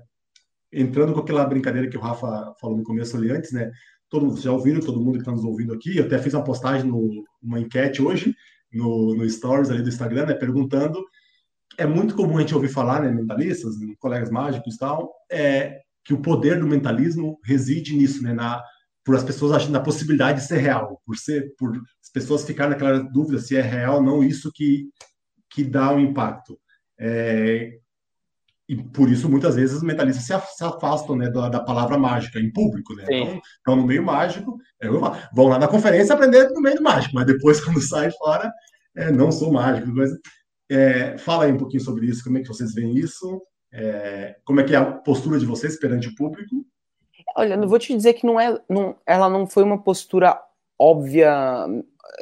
[0.72, 3.72] entrando com aquela brincadeira que o Rafa falou no começo ali antes, né?
[4.10, 5.98] Todo mundo já ouviram, todo mundo que está nos ouvindo aqui.
[5.98, 8.36] Eu até fiz uma postagem, no, uma enquete hoje,
[8.72, 10.34] no, no Stories ali do Instagram, né?
[10.34, 11.04] Perguntando.
[11.78, 13.12] É muito comum a gente ouvir falar, né?
[13.12, 18.34] Mentalistas, colegas mágicos e tal, é, que o poder do mentalismo reside nisso, né?
[18.34, 18.64] Na,
[19.04, 22.72] por as pessoas achando a possibilidade de ser real, por ser, por as pessoas ficarem
[22.72, 24.90] naquela dúvida se é real ou não, isso que,
[25.50, 26.60] que dá o um impacto.
[27.00, 27.78] É,
[28.68, 32.52] e por isso, muitas vezes, os mentalistas se afastam né, da, da palavra mágica em
[32.52, 32.94] público.
[32.96, 33.06] Né?
[33.10, 34.88] Então, estão no meio mágico, é,
[35.34, 38.52] vão lá na conferência aprender no meio mágico, mas depois, quando sai fora,
[38.96, 39.88] é, não sou mágico.
[39.90, 40.12] Mas,
[40.70, 44.60] é, fala aí um pouquinho sobre isso, como é que vocês veem isso, é, como
[44.60, 46.66] é que é a postura de vocês perante o público
[47.38, 50.42] Olha, não vou te dizer que não é, não, ela não foi uma postura
[50.80, 51.32] óbvia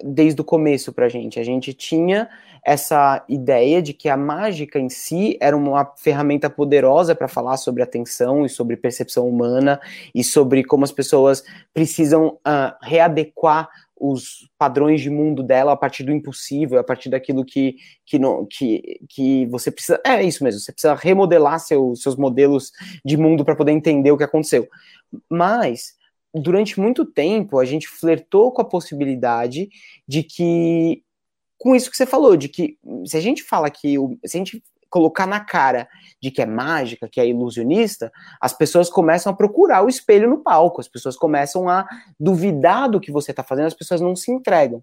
[0.03, 1.39] desde o começo para a gente.
[1.39, 2.29] A gente tinha
[2.65, 7.83] essa ideia de que a mágica em si era uma ferramenta poderosa para falar sobre
[7.83, 9.79] atenção e sobre percepção humana
[10.15, 16.03] e sobre como as pessoas precisam uh, readequar os padrões de mundo dela a partir
[16.03, 20.01] do impossível, a partir daquilo que, que, não, que, que você precisa.
[20.05, 22.71] É isso mesmo, você precisa remodelar seu, seus modelos
[23.05, 24.67] de mundo para poder entender o que aconteceu.
[25.29, 25.93] Mas,
[26.33, 29.69] durante muito tempo, a gente flertou com a possibilidade
[30.07, 31.01] de que,
[31.57, 34.63] com isso que você falou, de que se a gente fala que, se a gente
[34.89, 35.89] colocar na cara
[36.21, 40.37] de que é mágica, que é ilusionista, as pessoas começam a procurar o espelho no
[40.37, 41.85] palco, as pessoas começam a
[42.19, 44.81] duvidar do que você está fazendo, as pessoas não se entregam.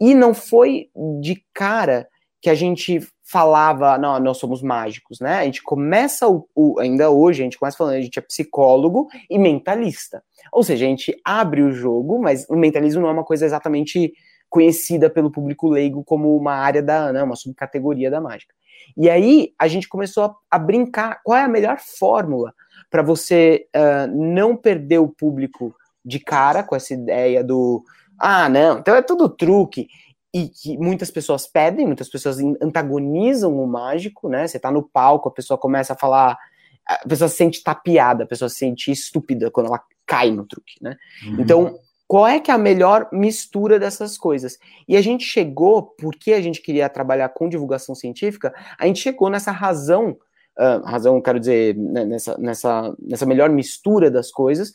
[0.00, 2.06] E não foi de cara
[2.42, 5.38] que a gente falava, não, nós somos mágicos, né?
[5.38, 9.08] A gente começa o, o, ainda hoje, a gente começa falando, a gente é psicólogo
[9.28, 10.22] e mentalista.
[10.52, 14.12] Ou seja, a gente abre o jogo, mas o mentalismo não é uma coisa exatamente
[14.56, 18.54] conhecida pelo público leigo como uma área da, né, uma subcategoria da mágica.
[18.96, 22.54] E aí a gente começou a, a brincar qual é a melhor fórmula
[22.90, 27.84] para você uh, não perder o público de cara com essa ideia do
[28.18, 29.88] ah, não, então é tudo truque
[30.32, 34.46] e que muitas pessoas pedem, muitas pessoas antagonizam o mágico, né?
[34.46, 36.38] Você tá no palco, a pessoa começa a falar,
[36.86, 40.76] a pessoa se sente tapeada, a pessoa se sente estúpida quando ela cai no truque,
[40.80, 40.96] né?
[41.26, 41.40] Uhum.
[41.40, 44.58] Então, qual é que é a melhor mistura dessas coisas?
[44.86, 49.28] E a gente chegou, porque a gente queria trabalhar com divulgação científica, a gente chegou
[49.28, 50.16] nessa razão,
[50.58, 54.72] uh, razão, quero dizer, né, nessa, nessa, nessa melhor mistura das coisas,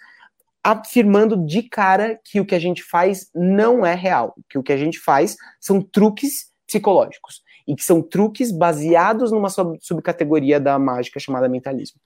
[0.64, 4.74] afirmando de cara que o que a gente faz não é real, que o que
[4.74, 10.78] a gente faz são truques psicológicos e que são truques baseados numa sub subcategoria da
[10.78, 12.00] mágica chamada mentalismo.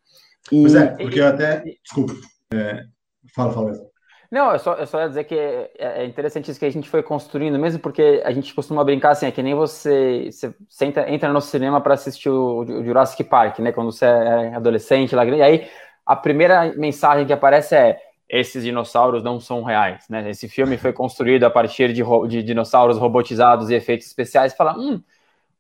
[0.52, 0.62] E...
[0.62, 1.64] Pois é, porque eu até.
[1.84, 2.14] Desculpa.
[2.54, 2.84] É...
[3.34, 3.95] Fala, fala.
[4.36, 6.90] Não, eu só, eu só ia dizer que é, é interessante isso que a gente
[6.90, 11.10] foi construindo, mesmo porque a gente costuma brincar assim, é que nem você, você senta,
[11.10, 13.72] entra no cinema para assistir o, o, Jurassic Park, né?
[13.72, 15.70] Quando você é adolescente, lá, e aí
[16.06, 20.30] a primeira mensagem que aparece é esses dinossauros não são reais, né?
[20.30, 24.54] Esse filme foi construído a partir de, de dinossauros robotizados e efeitos especiais.
[24.54, 25.02] Fala, hum,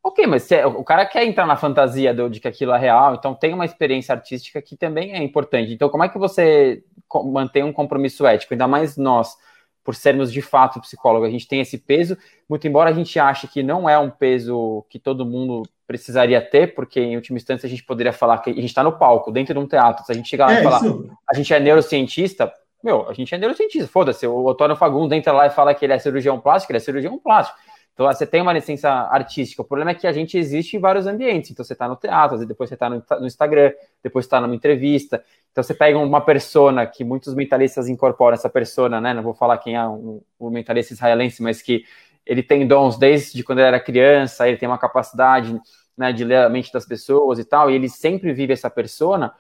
[0.04, 3.16] ok, mas é, o cara quer entrar na fantasia do, de que aquilo é real,
[3.16, 5.72] então tem uma experiência artística que também é importante.
[5.72, 6.84] Então, como é que você
[7.26, 8.54] mantém um compromisso ético?
[8.54, 9.36] Ainda mais nós,
[9.84, 12.18] por sermos de fato psicólogos, a gente tem esse peso,
[12.50, 16.74] muito embora a gente ache que não é um peso que todo mundo precisaria ter,
[16.74, 19.54] porque em última instância a gente poderia falar que a gente está no palco, dentro
[19.54, 20.04] de um teatro.
[20.06, 21.10] Se a gente chegar lá é, e falar, isso.
[21.30, 22.52] a gente é neurocientista,
[22.84, 24.26] meu, a gente é neurocientista, foda-se.
[24.28, 27.18] O Otônio Fagundes entra lá e fala que ele é cirurgião plástico, ele é cirurgião
[27.18, 27.58] plástico.
[27.96, 29.62] Então você tem uma licença artística.
[29.62, 31.50] O problema é que a gente existe em vários ambientes.
[31.50, 33.72] Então você está no teatro, depois você está no, Instagram,
[34.04, 35.24] depois está numa entrevista.
[35.50, 39.14] Então você pega uma persona que muitos mentalistas incorporam essa persona, né?
[39.14, 41.86] Não vou falar quem é um, um mentalista israelense, mas que
[42.26, 45.58] ele tem dons desde quando ele era criança, ele tem uma capacidade
[45.98, 49.34] né, de ler a mente das pessoas e tal, e ele sempre vive essa persona,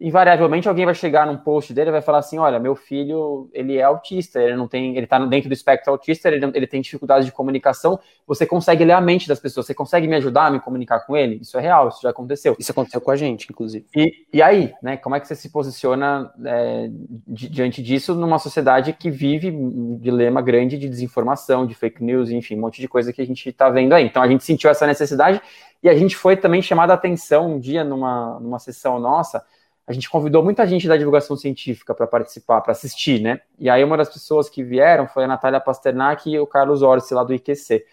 [0.00, 3.76] invariavelmente alguém vai chegar num post dele e vai falar assim, olha, meu filho, ele
[3.76, 7.26] é autista, ele não tem, ele tá dentro do espectro autista, ele, ele tem dificuldade
[7.26, 10.58] de comunicação, você consegue ler a mente das pessoas, você consegue me ajudar a me
[10.58, 11.40] comunicar com ele?
[11.42, 12.56] Isso é real, isso já aconteceu.
[12.58, 13.84] Isso aconteceu com a gente, inclusive.
[13.94, 16.88] E, e aí, né, como é que você se posiciona é,
[17.28, 22.30] di, diante disso numa sociedade que vive um dilema grande de desinformação, de fake news,
[22.30, 24.06] enfim, um monte de coisa que a gente tá vendo aí.
[24.06, 25.42] Então a gente sentiu essa necessidade
[25.82, 29.44] e a gente foi também chamado a atenção um dia numa, numa sessão nossa,
[29.90, 33.40] a gente convidou muita gente da divulgação científica para participar, para assistir, né?
[33.58, 37.12] E aí uma das pessoas que vieram foi a Natália Pasternak e o Carlos Orsi,
[37.12, 37.84] lá do IQC.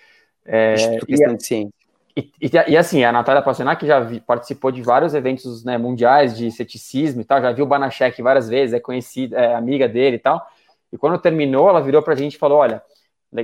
[0.46, 0.76] É,
[1.08, 1.74] e, de Ciência.
[2.16, 6.38] E, e, e, assim, a Natália Pasternak já vi, participou de vários eventos né, mundiais
[6.38, 10.18] de ceticismo e tal, já viu o Banachek várias vezes, é conhecida, é amiga dele
[10.18, 10.46] e tal.
[10.94, 12.80] E quando terminou, ela virou para a gente e falou: olha,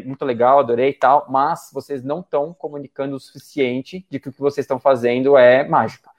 [0.05, 4.31] muito legal, adorei e tal, mas vocês não estão comunicando o suficiente de que o
[4.31, 6.12] que vocês estão fazendo é mágica.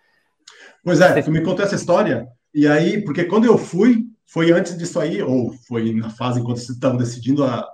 [0.82, 4.76] Pois é, tu me contou essa história, e aí, porque quando eu fui, foi antes
[4.76, 7.66] disso aí, ou foi na fase enquanto vocês estavam decidindo a,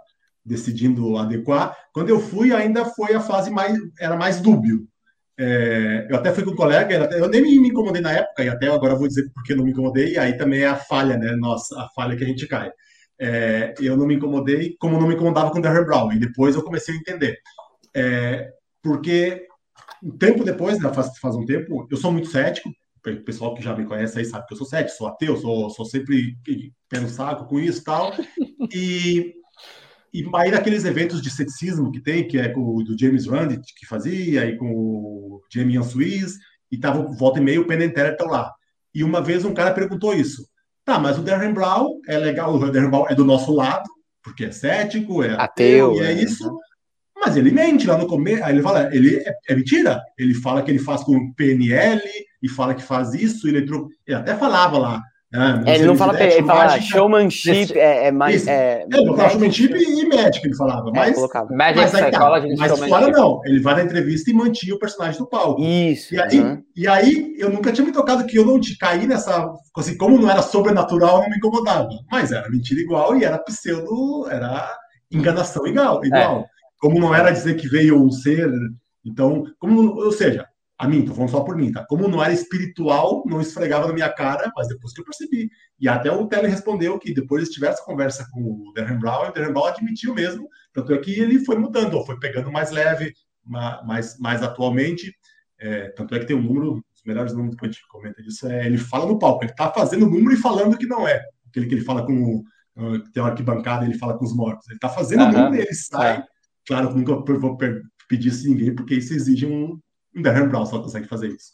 [0.44, 1.76] decidindo adequar.
[1.92, 4.86] Quando eu fui, ainda foi a fase mais, era mais dúbio.
[5.38, 8.68] É, eu até fui com um colega, eu nem me incomodei na época, e até
[8.68, 11.34] agora vou dizer porque não me incomodei, e aí também é a falha, né?
[11.36, 12.70] Nossa, a falha que a gente cai.
[13.18, 16.54] É, eu não me incomodei, como não me incomodava com o Darren Brown, e depois
[16.54, 17.38] eu comecei a entender.
[17.94, 18.50] É,
[18.82, 19.46] porque
[20.02, 22.70] um tempo depois, né, faz, faz um tempo, eu sou muito cético,
[23.06, 25.70] o pessoal que já me conhece aí sabe que eu sou cético, sou ateu, sou,
[25.70, 26.36] sou sempre
[26.88, 28.12] pé no saco com isso e tal.
[28.72, 29.34] E,
[30.14, 33.58] e aí naqueles eventos de ceticismo que tem, que é com o do James Randi
[33.58, 36.34] que fazia, e com o Jamie Ian Suiz,
[36.70, 38.52] e tava volta e meio o Penn Teller estão lá.
[38.94, 40.46] E uma vez um cara perguntou isso.
[40.84, 43.88] Tá, mas o Darren Brown é legal, o Darren Brown é do nosso lado,
[44.22, 46.48] porque é cético, é ateu, ateu e é, é isso.
[47.20, 48.42] Mas ele mente lá no começo.
[48.42, 50.00] Aí ele fala, ele é, é, mentira.
[50.18, 52.02] Ele fala que ele faz com PNL
[52.42, 53.46] e fala que faz isso.
[53.46, 55.02] Ele, ele até falava lá.
[55.32, 58.48] Né, é, ele não fala PNL, ele fala showmanship, é, é mais.
[58.48, 60.88] É, é, ele falava showmanship e médico, ele falava.
[60.88, 61.16] É, mas,
[61.50, 63.40] mas, mas, aí, tá, mas fora não.
[63.44, 65.62] Ele vai na entrevista e mantinha o personagem do palco.
[65.62, 66.14] Isso.
[66.14, 66.62] E aí, uhum.
[66.74, 69.48] e aí eu nunca tinha me tocado que eu não te caí nessa.
[69.76, 71.90] Assim, como não era sobrenatural, não me incomodava.
[72.10, 74.68] Mas era mentira igual e era pseudo, era
[75.12, 76.04] enganação igual.
[76.04, 76.40] igual.
[76.40, 78.50] É como não era dizer que veio um ser,
[79.04, 81.84] então, como, ou seja, a mim, tô falando só por mim, tá?
[81.84, 85.50] Como não era espiritual, não esfregava na minha cara, mas depois que eu percebi.
[85.78, 89.28] E até o Tele respondeu que depois de tiver essa conversa com o Darren Brown,
[89.28, 92.70] o Darren Brown admitiu mesmo, tanto é que ele foi mudando, ou foi pegando mais
[92.70, 93.12] leve,
[93.44, 95.14] mais, mais atualmente,
[95.58, 98.48] é, tanto é que tem um número, os melhores números que a gente comenta disso,
[98.48, 101.22] é ele fala no palco, ele tá fazendo o número e falando que não é.
[101.46, 102.42] Aquele que ele fala com,
[103.12, 104.66] tem uma arquibancada, ele fala com os mortos.
[104.70, 106.20] Ele tá fazendo o número e ele sai...
[106.20, 106.39] É
[106.70, 107.58] Claro, nunca vou
[108.08, 109.76] pedir isso a ninguém, porque isso exige um,
[110.14, 111.50] um Darren Brown, só consegue fazer isso.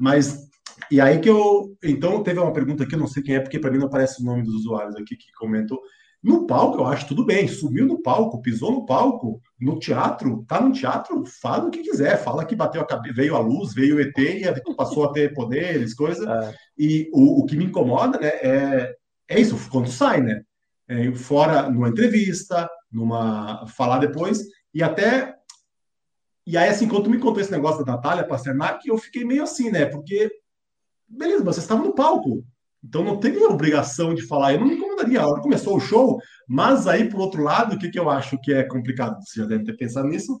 [0.00, 0.48] Mas,
[0.90, 1.76] e aí que eu.
[1.84, 4.22] Então, teve uma pergunta aqui, eu não sei quem é, porque para mim não aparece
[4.22, 5.78] o nome dos usuários aqui que comentou.
[6.22, 7.46] No palco, eu acho tudo bem.
[7.46, 12.16] Subiu no palco, pisou no palco, no teatro, tá no teatro, fala o que quiser.
[12.16, 14.42] Fala que bateu a cabeça, veio a luz, veio o ET e
[14.74, 16.24] passou a ter poderes, coisa.
[16.32, 16.54] É.
[16.78, 18.94] E o, o que me incomoda, né, é,
[19.28, 20.40] é isso, quando sai, né?
[20.88, 22.66] É, fora numa entrevista,
[22.96, 24.42] numa falar depois.
[24.72, 25.36] E até
[26.46, 29.42] e aí assim quando tu me contou esse negócio da Natália Pasternak eu fiquei meio
[29.42, 29.84] assim né?
[29.84, 30.30] Porque
[31.06, 32.42] beleza vocês estavam no palco.
[32.82, 34.54] Então não tem obrigação de falar.
[34.54, 35.20] Eu não me incomodaria.
[35.20, 38.38] A hora começou o show mas aí por outro lado o que, que eu acho
[38.40, 39.22] que é complicado?
[39.22, 40.40] Você já deve ter pensado nisso.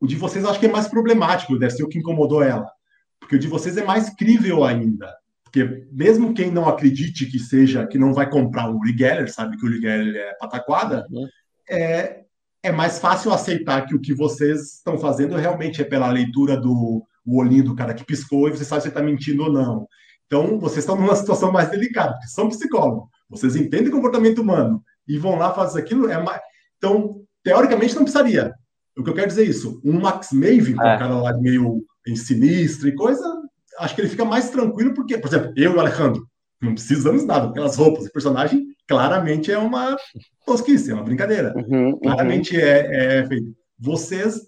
[0.00, 1.58] O de vocês acho que é mais problemático.
[1.58, 2.70] Deve ser o que incomodou ela.
[3.18, 5.12] Porque o de vocês é mais crível ainda
[5.48, 9.56] porque mesmo quem não acredite que seja, que não vai comprar o Uri Geller, sabe
[9.56, 11.26] que o Uri Geller é pataquada, uhum.
[11.68, 12.20] é,
[12.62, 17.02] é mais fácil aceitar que o que vocês estão fazendo realmente é pela leitura do
[17.26, 19.88] olhinho do cara que piscou e você sabe se está mentindo ou não.
[20.26, 25.16] Então, vocês estão numa situação mais delicada, porque são psicólogos, vocês entendem comportamento humano e
[25.18, 26.10] vão lá fazer aquilo.
[26.10, 26.40] É mais...
[26.76, 28.54] Então, teoricamente, não precisaria.
[28.96, 29.80] O que eu quero dizer é isso.
[29.82, 30.74] Um Max Maven, é.
[30.74, 33.37] um cara lá meio em sinistro e coisa,
[33.78, 36.26] acho que ele fica mais tranquilo, porque, por exemplo, eu e o Alejandro
[36.60, 39.96] não precisamos nada, aquelas roupas, o personagem claramente é uma
[40.44, 41.54] tosquice, é uma brincadeira.
[41.56, 41.98] Uhum, uhum.
[42.00, 42.62] claramente uhum.
[42.62, 43.46] É, é feito.
[43.78, 44.40] Vocês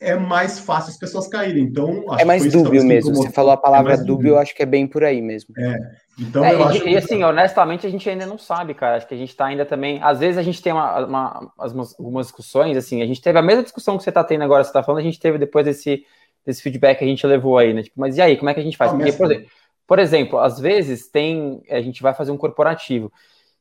[0.00, 1.64] é mais fácil as pessoas caírem.
[1.64, 3.14] Então, é mais dúbio mesmo.
[3.16, 5.52] Você falou a palavra é dúbio, dúbio, eu acho que é bem por aí mesmo.
[5.58, 5.76] É.
[6.20, 8.96] Então, é, eu e, acho e assim, honestamente, a gente ainda não sabe, cara.
[8.96, 10.00] Acho que a gente está ainda também.
[10.02, 13.62] Às vezes a gente tem uma, uma, algumas discussões, assim, a gente teve a mesma
[13.64, 16.04] discussão que você está tendo agora, você está falando, a gente teve depois desse
[16.48, 17.82] desse feedback que a gente levou aí, né?
[17.82, 18.90] Tipo, mas e aí, como é que a gente faz?
[18.90, 19.50] Porque, por exemplo,
[19.86, 23.12] por exemplo, às vezes tem, a gente vai fazer um corporativo.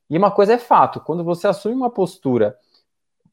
[0.10, 2.56] E uma coisa é fato, quando você assume uma postura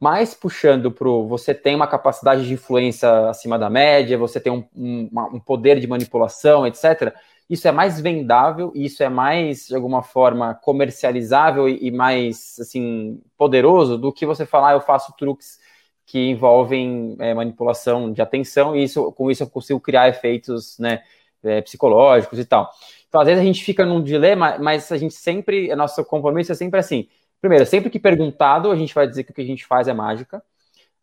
[0.00, 4.64] mais puxando para você tem uma capacidade de influência acima da média, você tem um,
[4.74, 7.14] um, um, poder de manipulação, etc.
[7.48, 13.22] Isso é mais vendável, isso é mais, de alguma forma, comercializável e, e mais, assim,
[13.38, 15.60] poderoso do que você falar, ah, eu faço truques
[16.06, 21.02] que envolvem é, manipulação de atenção e isso, com isso eu consigo criar efeitos, né,
[21.42, 22.70] é, psicológicos e tal.
[23.08, 26.54] Então, às vezes a gente fica num dilema, mas a gente sempre, nosso compromisso é
[26.54, 27.08] sempre assim,
[27.44, 29.92] Primeiro, sempre que perguntado, a gente vai dizer que o que a gente faz é
[29.92, 30.42] mágica.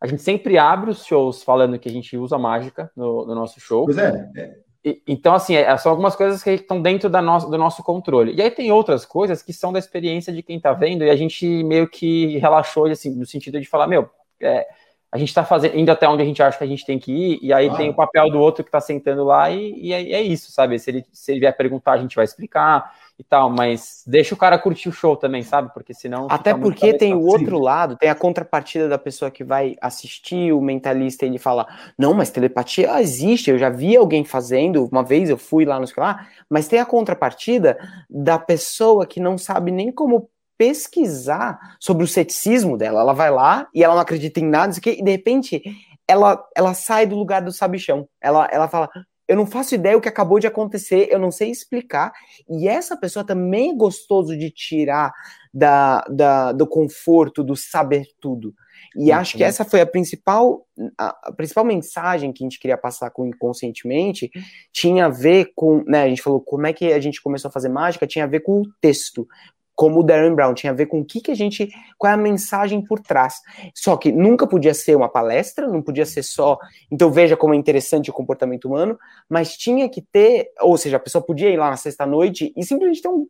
[0.00, 3.60] A gente sempre abre os shows falando que a gente usa mágica no, no nosso
[3.60, 3.84] show.
[3.84, 4.28] Pois é.
[4.36, 4.56] é.
[4.84, 8.34] E, então, assim, é, são algumas coisas que estão dentro da no, do nosso controle.
[8.34, 11.14] E aí tem outras coisas que são da experiência de quem está vendo, e a
[11.14, 14.10] gente meio que relaxou, assim, no sentido de falar, meu,
[14.40, 14.66] é,
[15.12, 17.12] a gente está fazendo indo até onde a gente acha que a gente tem que
[17.12, 20.12] ir, e aí tem o papel do outro que está sentando lá, e, e é,
[20.12, 20.78] é, isso, sabe?
[20.78, 24.38] Se ele, se ele vier perguntar, a gente vai explicar e tal, mas deixa o
[24.38, 25.70] cara curtir o show também, sabe?
[25.74, 26.28] Porque senão.
[26.30, 30.62] Até porque tem o outro lado, tem a contrapartida da pessoa que vai assistir o
[30.62, 31.66] mentalista e ele fala:
[31.98, 35.86] Não, mas telepatia existe, eu já vi alguém fazendo, uma vez eu fui lá no
[35.94, 42.08] lá, mas tem a contrapartida da pessoa que não sabe nem como pesquisar sobre o
[42.08, 43.00] ceticismo dela.
[43.00, 45.62] Ela vai lá e ela não acredita em nada, e de repente
[46.06, 48.08] ela, ela sai do lugar do sabichão.
[48.20, 48.88] Ela, ela fala:
[49.28, 52.12] eu não faço ideia o que acabou de acontecer, eu não sei explicar.
[52.48, 55.12] E essa pessoa também é gostoso de tirar
[55.54, 58.54] da, da, do conforto, do saber tudo.
[58.96, 59.16] E uhum.
[59.16, 60.66] acho que essa foi a principal,
[60.98, 64.30] a, a, principal mensagem que a gente queria passar com inconscientemente,
[64.72, 67.52] tinha a ver com, né, a gente falou como é que a gente começou a
[67.52, 69.26] fazer mágica, tinha a ver com o texto,
[69.74, 72.14] como o Darren Brown, tinha a ver com o que, que a gente, qual é
[72.14, 73.40] a mensagem por trás.
[73.74, 76.58] Só que nunca podia ser uma palestra, não podia ser só,
[76.90, 81.00] então veja como é interessante o comportamento humano, mas tinha que ter, ou seja, a
[81.00, 83.26] pessoa podia ir lá na sexta-noite e simplesmente um,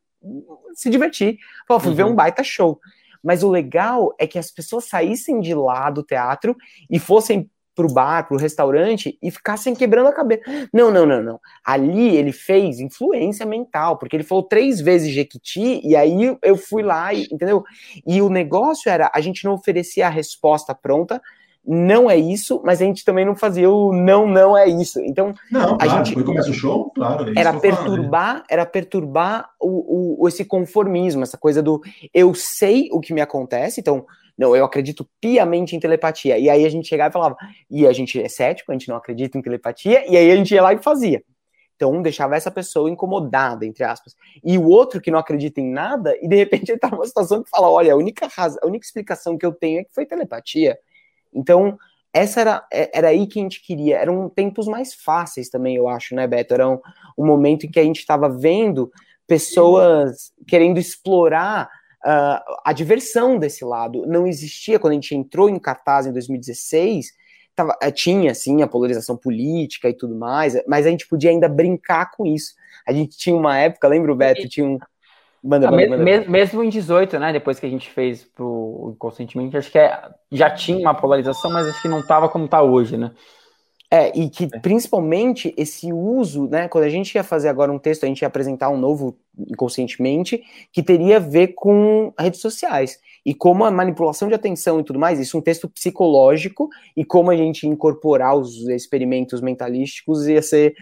[0.74, 1.38] se divertir.
[1.66, 1.96] Pô, fui uhum.
[1.96, 2.81] ver um baita show.
[3.22, 6.57] Mas o legal é que as pessoas saíssem de lá do teatro
[6.90, 10.42] e fossem pro bar, pro restaurante e ficassem quebrando a cabeça.
[10.72, 11.40] Não, não, não, não.
[11.64, 16.82] Ali ele fez influência mental, porque ele falou três vezes Jequiti e aí eu fui
[16.82, 17.64] lá, e, entendeu?
[18.06, 21.20] E o negócio era, a gente não oferecia a resposta pronta,
[21.64, 25.00] não é isso, mas a gente também não fazia o não, não é isso.
[25.00, 27.28] Então, não, a claro, gente começa o show, claro.
[27.28, 28.44] É era perturbar, falando, né?
[28.50, 31.80] era perturbar o, o, esse conformismo, essa coisa do
[32.12, 34.04] eu sei o que me acontece, então
[34.37, 36.38] não, eu acredito piamente em telepatia.
[36.38, 37.37] E aí a gente chegava e falava,
[37.71, 40.55] e a gente é cético, a gente não acredita em telepatia, e aí a gente
[40.55, 41.23] ia lá e fazia.
[41.77, 44.14] Então, um deixava essa pessoa incomodada, entre aspas.
[44.45, 47.42] E o outro que não acredita em nada, e de repente ele tá numa situação
[47.42, 50.07] que fala: olha, a única, razão, a única explicação que eu tenho é que foi
[50.07, 50.79] telepatia.
[51.35, 51.77] Então,
[52.12, 53.99] essa era, é, era aí que a gente queria.
[53.99, 56.55] Eram tempos mais fáceis também, eu acho, né, Beto?
[56.55, 56.79] Era um,
[57.18, 58.88] um momento em que a gente estava vendo
[59.27, 61.68] pessoas querendo explorar
[62.04, 67.12] uh, a diversão desse lado não existia quando a gente entrou em cartaz em 2016.
[67.54, 71.48] Tava, eh, tinha, sim, a polarização política e tudo mais, mas a gente podia ainda
[71.48, 72.54] brincar com isso.
[72.86, 74.48] A gente tinha uma época, lembra, Beto?
[74.48, 74.78] Tinha um.
[75.42, 76.30] Manda, manda, manda.
[76.30, 77.32] Mesmo em 18, né?
[77.32, 81.68] Depois que a gente fez pro inconscientemente, acho que é, já tinha uma polarização, mas
[81.68, 83.10] acho que não estava como está hoje, né?
[83.94, 84.59] É, e que é.
[84.61, 86.66] principalmente esse uso, né?
[86.66, 90.42] Quando a gente ia fazer agora um texto, a gente ia apresentar um novo inconscientemente,
[90.72, 92.98] que teria a ver com redes sociais.
[93.24, 97.05] E como a manipulação de atenção e tudo mais, isso é um texto psicológico, e
[97.05, 100.74] como a gente incorporar os experimentos mentalísticos ia ser.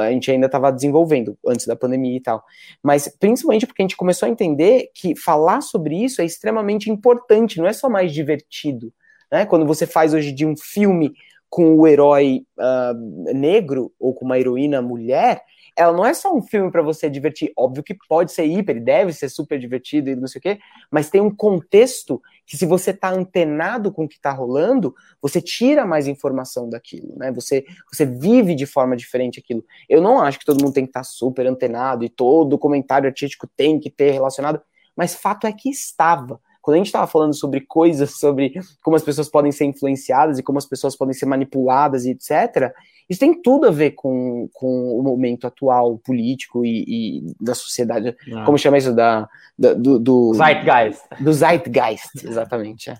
[0.00, 2.42] A gente ainda estava desenvolvendo antes da pandemia e tal.
[2.82, 7.58] Mas principalmente porque a gente começou a entender que falar sobre isso é extremamente importante,
[7.58, 8.92] não é só mais divertido.
[9.30, 9.46] Né?
[9.46, 11.12] Quando você faz hoje de um filme
[11.48, 15.42] com o herói uh, negro ou com uma heroína mulher,
[15.78, 17.52] ela não é só um filme para você divertir.
[17.56, 20.58] Óbvio que pode ser hiper, deve ser super divertido e não sei o quê,
[20.90, 25.40] mas tem um contexto que, se você tá antenado com o que tá rolando, você
[25.40, 27.30] tira mais informação daquilo, né?
[27.30, 29.64] Você, você vive de forma diferente aquilo.
[29.88, 33.06] Eu não acho que todo mundo tem que estar tá super antenado e todo comentário
[33.06, 34.60] artístico tem que ter relacionado,
[34.96, 38.52] mas fato é que estava quando a gente estava falando sobre coisas, sobre
[38.82, 42.74] como as pessoas podem ser influenciadas e como as pessoas podem ser manipuladas e etc.,
[43.08, 48.14] isso tem tudo a ver com, com o momento atual político e, e da sociedade.
[48.34, 48.44] Ah.
[48.44, 48.94] Como chama isso?
[48.94, 49.26] Da,
[49.58, 51.00] da do, do, Zeitgeist.
[51.18, 52.90] Do Zeitgeist, exatamente.
[52.90, 52.98] É.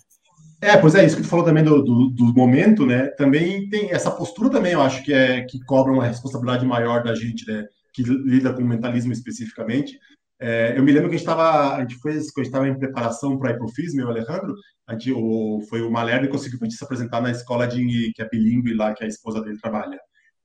[0.62, 3.08] É, pois é, isso que tu falou também do, do, do, momento, né?
[3.18, 7.14] Também tem essa postura também, eu acho que é que cobra uma responsabilidade maior da
[7.14, 7.66] gente, né?
[7.92, 9.98] Que lida com o mentalismo especificamente,
[10.40, 13.38] é, eu me lembro que a gente estava, a gente fez, quando estava em preparação
[13.38, 14.54] para ir para o FIS, meu Alejandro,
[14.86, 18.12] a gente, o, foi o Malerno que conseguiu a gente se apresentar na escola de
[18.14, 19.98] que é bilíngue lá, que a esposa dele trabalha.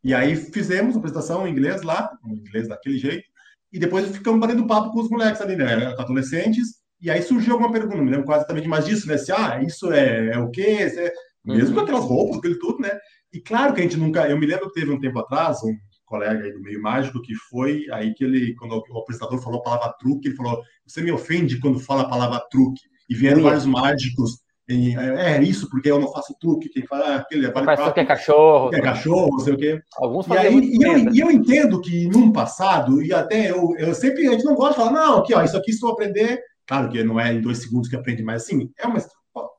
[0.04, 3.24] E aí fizemos a apresentação em inglês lá, em inglês daquele jeito,
[3.72, 7.72] e depois ficamos batendo papo com os moleques ali, né, adolescentes, E aí surgiu alguma
[7.72, 9.18] pergunta, me lembro quase também mais disso, né?
[9.18, 10.78] Se, ah, isso é, é o quê?
[10.98, 11.12] É...
[11.46, 11.76] Mesmo uhum.
[11.76, 12.92] com aquelas roupas, aquele tudo, né?
[13.34, 14.28] E claro que a gente nunca.
[14.30, 15.76] Eu me lembro que teve um tempo atrás, um
[16.06, 19.64] colega aí do meio mágico, que foi aí que ele, quando o apresentador falou a
[19.64, 22.82] palavra truque, ele falou: Você me ofende quando fala a palavra truque.
[23.10, 23.44] E vieram Ui.
[23.44, 24.44] vários mágicos.
[24.70, 26.70] É, é isso, porque eu não faço truque.
[26.70, 28.70] Quem fala ah, aquele vale Faz truque é cachorro.
[28.70, 29.82] Que é cachorro, não sei o quê.
[29.98, 33.94] Alguns e, aí, e eu, e eu entendo que num passado, e até eu, eu
[33.94, 36.42] sempre, a gente não gosta de falar, não, aqui, ó, isso aqui estou aprender.
[36.66, 39.00] Claro que não é em dois segundos que aprende, mas assim, é uma.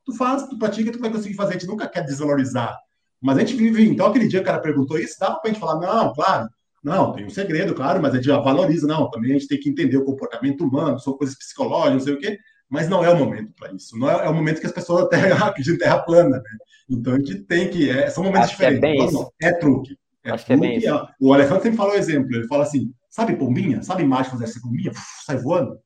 [0.05, 1.51] Tu faz, tu pratica, tu vai conseguir fazer.
[1.51, 2.79] A gente nunca quer desvalorizar.
[3.25, 3.89] Mas a gente vive.
[3.89, 6.49] Então, aquele dia que o cara perguntou isso, dava pra gente falar, não, claro,
[6.83, 9.11] não, tem um segredo, claro, mas a gente já valoriza, não.
[9.11, 12.19] Também a gente tem que entender o comportamento humano, são coisas psicológicas, não sei o
[12.19, 12.39] quê
[12.75, 13.97] mas não é o momento para isso.
[13.97, 16.59] Não é, é, o momento que as pessoas até acreditam em terra plana, né?
[16.91, 17.89] Então a gente tem que.
[17.89, 19.11] É, são momentos Acho é diferentes.
[19.11, 19.97] É, não, é, truque.
[20.25, 20.61] É Acho truque.
[20.61, 22.35] Que é bem o Alejandro sempre fala o exemplo.
[22.35, 23.83] Ele fala assim: sabe pombinha?
[23.83, 24.91] Sabe mágico fazer essa pombinha?
[24.91, 25.79] Uf, sai voando.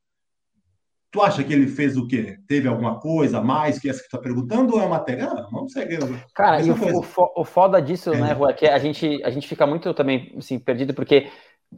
[1.10, 2.38] Tu acha que ele fez o quê?
[2.46, 5.24] Teve alguma coisa a mais que essa que está perguntando ou é uma matéria?
[5.24, 6.00] Ah, vamos seguir.
[6.34, 9.48] Cara, e o, o, o, foda disso, né, Rua, é que a gente, a gente
[9.48, 11.28] fica muito também assim, perdido, porque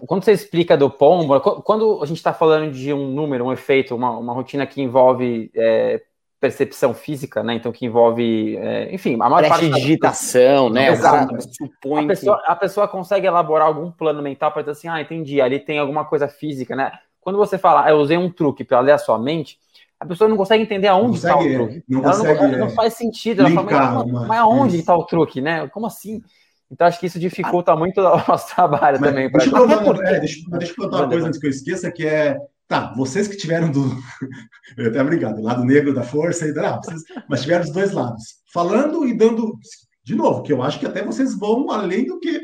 [0.07, 3.95] quando você explica do pombo, quando a gente está falando de um número, um efeito,
[3.95, 6.03] uma, uma rotina que envolve é,
[6.41, 7.55] percepção física, né?
[7.55, 10.91] Então que envolve, é, enfim, a maior parte digitação, né?
[10.91, 12.51] O cara supõe a pessoa, que...
[12.51, 16.05] a pessoa consegue elaborar algum plano mental para dizer assim, ah, entendi, ali tem alguma
[16.05, 16.93] coisa física, né?
[17.21, 19.59] Quando você fala, ah, eu usei um truque para ler a sua mente,
[19.99, 21.85] a pessoa não consegue entender aonde está o truque.
[21.89, 23.41] Não, ela consegue, não, não, faz sentido.
[23.41, 25.69] Ela fala, mas, mas aonde está o truque, né?
[25.69, 26.23] Como assim?
[26.71, 29.31] Então, acho que isso dificulta muito o nosso trabalho Mas, também.
[29.31, 30.09] Deixa, eu contar, porque...
[30.09, 32.39] é, deixa, deixa eu contar uma coisa antes que eu esqueça, que é.
[32.69, 33.83] Tá, vocês que tiveram do.
[34.79, 38.23] Eu até obrigado, lado negro da força, e, ah, vocês, mas tiveram dos dois lados.
[38.53, 39.59] Falando e dando.
[40.05, 42.41] De novo, que eu acho que até vocês vão além do que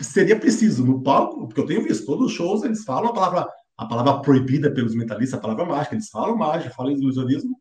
[0.00, 3.48] seria preciso no palco, porque eu tenho visto todos os shows, eles falam a palavra,
[3.78, 7.56] a palavra proibida pelos mentalistas, a palavra mágica, eles falam mágica, falam ilusionismo.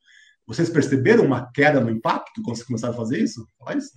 [0.45, 3.47] Vocês perceberam uma queda no impacto quando vocês começaram a fazer isso?
[3.59, 3.91] Fala isso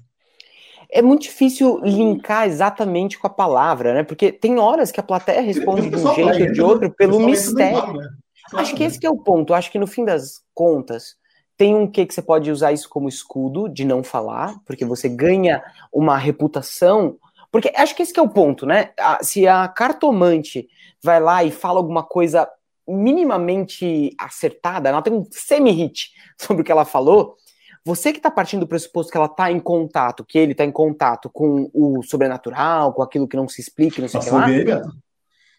[0.93, 4.03] é muito difícil linkar exatamente com a palavra, né?
[4.03, 7.93] Porque tem horas que a plateia responde de um jeito ou de outro pelo mistério.
[7.93, 8.09] Né?
[8.49, 9.55] Claro, Acho que esse que é o ponto.
[9.55, 11.14] Acho que no fim das contas,
[11.57, 15.09] tem um que que você pode usar isso como escudo de não falar, porque você
[15.09, 15.62] ganha
[15.93, 17.16] uma reputação.
[17.51, 18.91] Porque acho que esse que é o ponto, né?
[19.23, 20.69] Se a cartomante
[21.03, 22.49] vai lá e fala alguma coisa
[22.87, 27.37] minimamente acertada, ela tem um semi-hit sobre o que ela falou,
[27.85, 30.73] você que está partindo do pressuposto que ela está em contato, que ele está em
[30.73, 34.83] contato com o sobrenatural, com aquilo que não se explica, não sei o que lá.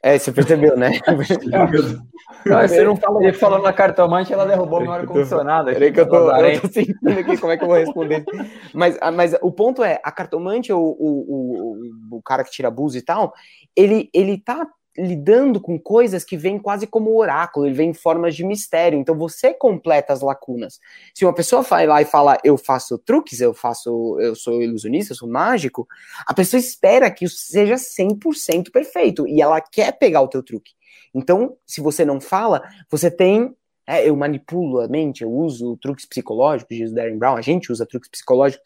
[0.04, 1.00] É, você percebeu, né?
[2.46, 5.72] não, você não fala, ele falou na cartomante, ela derrubou meu ar-condicionado.
[5.72, 8.26] Peraí que eu tô, eu tô sentindo aqui como é que eu vou responder.
[8.74, 11.78] mas, ah, mas o ponto é, a cartomante, o, o,
[12.12, 13.32] o, o cara que tira abuso e tal,
[13.76, 14.68] ele, ele tá
[14.98, 19.00] lidando com coisas que vêm quase como oráculo, ele vem em formas de mistério.
[19.00, 20.80] Então você completa as lacunas.
[21.14, 25.14] Se uma pessoa vai lá e fala, eu faço truques, eu faço, eu sou ilusionista,
[25.14, 25.88] eu sou mágico,
[26.28, 30.74] a pessoa espera que isso seja 100% perfeito e ela quer pegar o teu truque.
[31.14, 33.56] Então, se você não fala, você tem
[33.88, 37.72] é, eu manipulo a mente, eu uso truques psicológicos, diz o Darren Brown, a gente
[37.72, 38.64] usa truques psicológicos.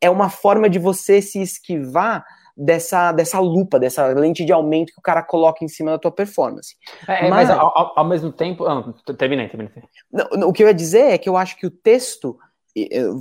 [0.00, 2.24] É uma forma de você se esquivar
[2.58, 6.10] dessa, dessa lupa, dessa lente de aumento que o cara coloca em cima da tua
[6.10, 6.74] performance.
[7.06, 8.64] É, mas, mas ao, ao, mesmo tempo.
[8.64, 9.72] Não, terminei, terminei.
[10.12, 12.36] Não, o que eu ia dizer é que eu acho que o texto.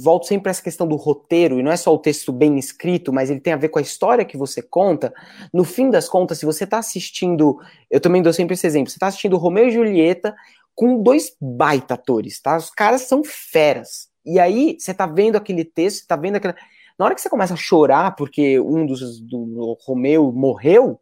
[0.04, 3.12] Volto sempre a essa questão do roteiro, e não é só o texto bem escrito,
[3.12, 5.12] mas ele tem a ver com a história que você conta.
[5.52, 7.58] No fim das contas, se você está assistindo,
[7.90, 10.36] eu também dou sempre esse exemplo, você está assistindo Romeu e Julieta
[10.76, 12.56] com dois baita atores, tá?
[12.56, 14.10] Os caras são feras.
[14.24, 16.54] E aí, você tá vendo aquele texto, você tá vendo aquela
[16.98, 21.00] na hora que você começa a chorar porque um dos do Romeu morreu,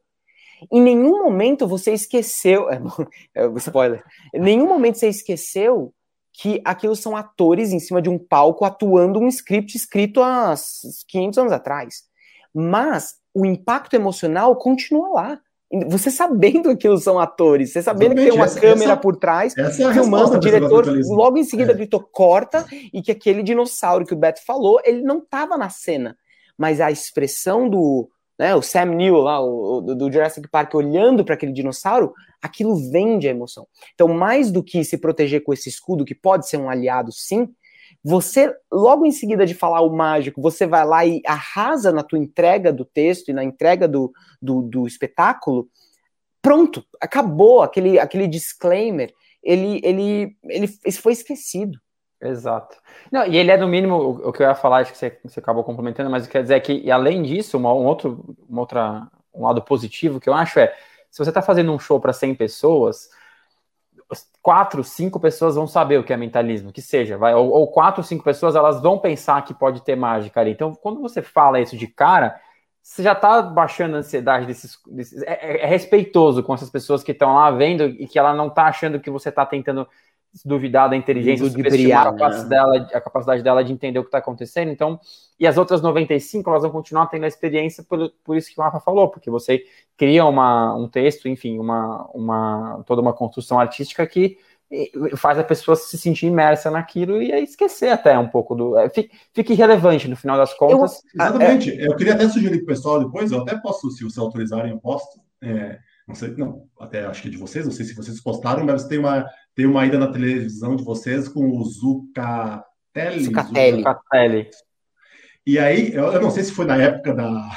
[0.71, 2.67] em nenhum momento você esqueceu.
[3.35, 4.03] É, é, spoiler.
[4.33, 5.93] Em nenhum momento você esqueceu
[6.33, 10.53] que aquilo são atores em cima de um palco atuando um script escrito há
[11.07, 12.03] 500 anos atrás.
[12.53, 15.41] Mas o impacto emocional continua lá.
[15.87, 19.01] Você sabendo que aquilo são atores, você sabendo Exatamente, que tem uma essa, câmera essa,
[19.01, 21.75] por trás, é filmando, o diretor logo em seguida é.
[21.75, 26.17] gritou corta, e que aquele dinossauro que o Beto falou, ele não estava na cena.
[26.57, 31.23] Mas a expressão do, né, o Sam Neill lá, o, do, do Jurassic Park, olhando
[31.23, 33.67] para aquele dinossauro, aquilo vende a emoção.
[33.93, 37.49] Então, mais do que se proteger com esse escudo, que pode ser um aliado, sim,
[38.07, 42.19] você, logo em seguida de falar o mágico, você vai lá e arrasa na tua
[42.19, 45.67] entrega do texto e na entrega do, do, do espetáculo,
[46.39, 51.79] pronto, acabou aquele, aquele disclaimer, ele, ele, ele, ele foi esquecido.
[52.21, 52.77] Exato.
[53.11, 55.39] Não, e ele é no mínimo o, que eu ia falar, acho que você, você
[55.39, 59.45] acabou complementando, mas quer dizer que, e além disso, uma, um outro, uma outra, um
[59.45, 60.75] lado positivo que eu acho é,
[61.09, 63.09] se você está fazendo um show para 100 pessoas,
[64.45, 68.03] quatro, cinco pessoas vão saber o que é mentalismo, que seja, vai, ou, ou quatro,
[68.03, 70.51] cinco pessoas elas vão pensar que pode ter mágica ali.
[70.51, 72.39] Então, quando você fala isso de cara,
[72.79, 74.77] você já está baixando a ansiedade desses.
[74.85, 78.35] desses é, é, é, respeitoso com essas pessoas que estão lá vendo e que ela
[78.35, 79.87] não está achando que você está tentando
[80.43, 82.17] duvidar da inteligência, subestimar a, né?
[82.17, 84.69] capacidade dela, a capacidade dela de entender o que está acontecendo.
[84.69, 84.99] Então,
[85.39, 88.63] e as outras 95, elas vão continuar tendo a experiência por, por isso que o
[88.63, 89.63] Rafa falou, porque você
[89.95, 94.37] cria uma, um texto, enfim, uma, uma, toda uma construção artística que
[95.15, 98.77] faz a pessoa se sentir imersa naquilo e esquecer até um pouco do.
[98.77, 101.03] É, fique irrelevante no final das contas.
[101.13, 101.71] Eu, exatamente.
[101.71, 104.71] É, eu queria até sugerir para o pessoal depois, eu até posso, se vocês autorizarem,
[104.71, 105.19] eu posto.
[105.41, 108.65] É, não sei, não, até acho que é de vocês, não sei se vocês postaram,
[108.65, 109.25] mas tem uma,
[109.55, 113.23] tem uma ida na televisão de vocês com o Zucatelli.
[113.23, 113.77] Zucatelli.
[113.77, 114.49] Zucatelli.
[115.45, 117.49] E aí, eu, eu não sei se foi na época da,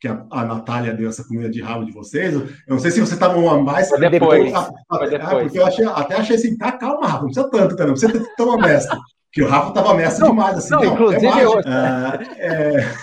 [0.00, 2.32] que a, a Natália deu essa comida de rabo de vocês.
[2.32, 3.90] Eu não sei se você estava uma mais.
[3.90, 4.50] Foi depois.
[4.50, 5.42] Porque, foi depois.
[5.42, 8.12] porque eu achei, até achei assim, tá, calma, Rafa, não precisa tanto, tá, não precisa
[8.12, 8.96] ter tão honesto.
[9.30, 10.70] Que o Rafa estava honesto demais, assim.
[10.70, 11.60] Não, não inclusive é, eu...
[11.60, 12.94] é,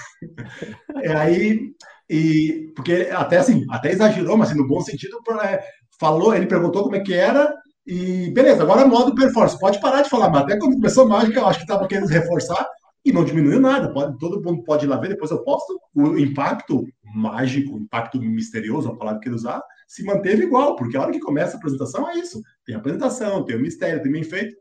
[1.03, 1.71] é, aí,
[2.09, 5.63] e, porque até assim, até exagerou, mas assim, no bom sentido, é,
[5.99, 7.53] falou, ele perguntou como é que era,
[7.85, 9.59] e beleza, agora modo performance.
[9.59, 12.07] Pode parar de falar, mas até quando começou a mágica, eu acho que estava querendo
[12.07, 12.67] reforçar,
[13.07, 13.89] e não diminuiu nada.
[13.93, 15.79] Pode, todo mundo pode ir lá ver, depois eu posto.
[15.95, 16.85] O impacto
[17.15, 21.11] mágico, o impacto misterioso, a palavra que ele usar, se manteve igual, porque a hora
[21.13, 22.41] que começa a apresentação é isso.
[22.65, 24.53] Tem a apresentação, tem o mistério, tem o enfeite.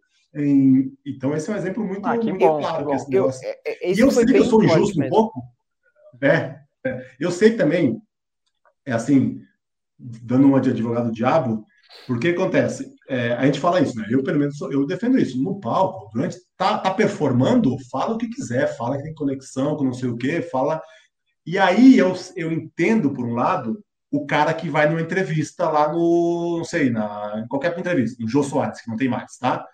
[1.05, 2.86] Então, esse é um exemplo muito, ah, muito bom, claro.
[3.09, 5.42] Que eu, é, é, e eu sei que eu sou injusto um pouco.
[6.22, 6.61] É, é,
[7.18, 8.01] eu sei também,
[8.84, 9.41] é assim,
[9.99, 11.64] dando uma de advogado diabo,
[12.07, 14.07] porque acontece, é, a gente fala isso, né?
[14.11, 15.41] Eu, pelo menos, eu defendo isso.
[15.41, 19.84] No palco, durante tá, tá performando, fala o que quiser, fala que tem conexão com
[19.84, 20.80] não sei o quê, fala.
[21.45, 25.93] E aí eu, eu entendo, por um lado, o cara que vai numa entrevista lá
[25.93, 29.64] no, não sei, na, em qualquer entrevista, no Jô Soares, que não tem mais, tá?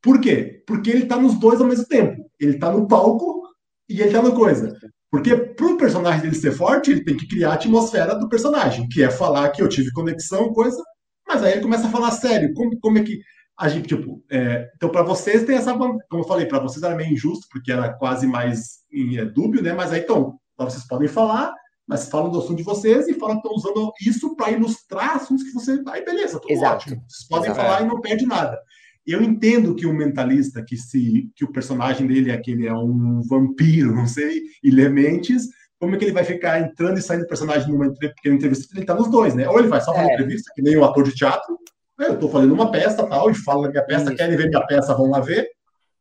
[0.00, 0.62] Por quê?
[0.66, 2.30] Porque ele tá nos dois ao mesmo tempo.
[2.38, 3.42] Ele tá no palco
[3.88, 4.78] e ele tá no coisa.
[5.14, 8.88] Porque para o personagem dele ser forte, ele tem que criar a atmosfera do personagem,
[8.88, 10.82] que é falar que eu tive conexão, coisa,
[11.24, 13.20] mas aí ele começa a falar sério, como, como é que
[13.56, 16.96] a gente, tipo, é, então para vocês tem essa, como eu falei, para vocês era
[16.96, 19.72] meio injusto, porque era quase mais em é, dúbio, né?
[19.72, 21.54] Mas aí então, vocês podem falar,
[21.86, 25.44] mas falam do assunto de vocês e falam que estão usando isso para ilustrar assuntos
[25.44, 25.80] que você.
[25.90, 26.74] Aí beleza, tudo Exato.
[26.74, 27.04] ótimo.
[27.08, 27.64] Vocês podem Exato.
[27.64, 28.58] falar e não perde nada.
[29.06, 33.20] Eu entendo que o mentalista, que se que o personagem dele é aquele é um
[33.28, 35.48] vampiro, não sei, e lê mentes,
[35.78, 38.74] como é que ele vai ficar entrando e saindo do personagem numa pequena entrevista?
[38.74, 39.48] Ele tá nos dois, né?
[39.48, 40.14] Ou ele vai só fazer é.
[40.14, 41.58] entrevista, que nem um ator de teatro,
[41.98, 42.08] né?
[42.08, 44.16] eu tô fazendo uma peça tal, e falo na minha peça, Isso.
[44.16, 45.46] querem ver minha peça, vão lá ver,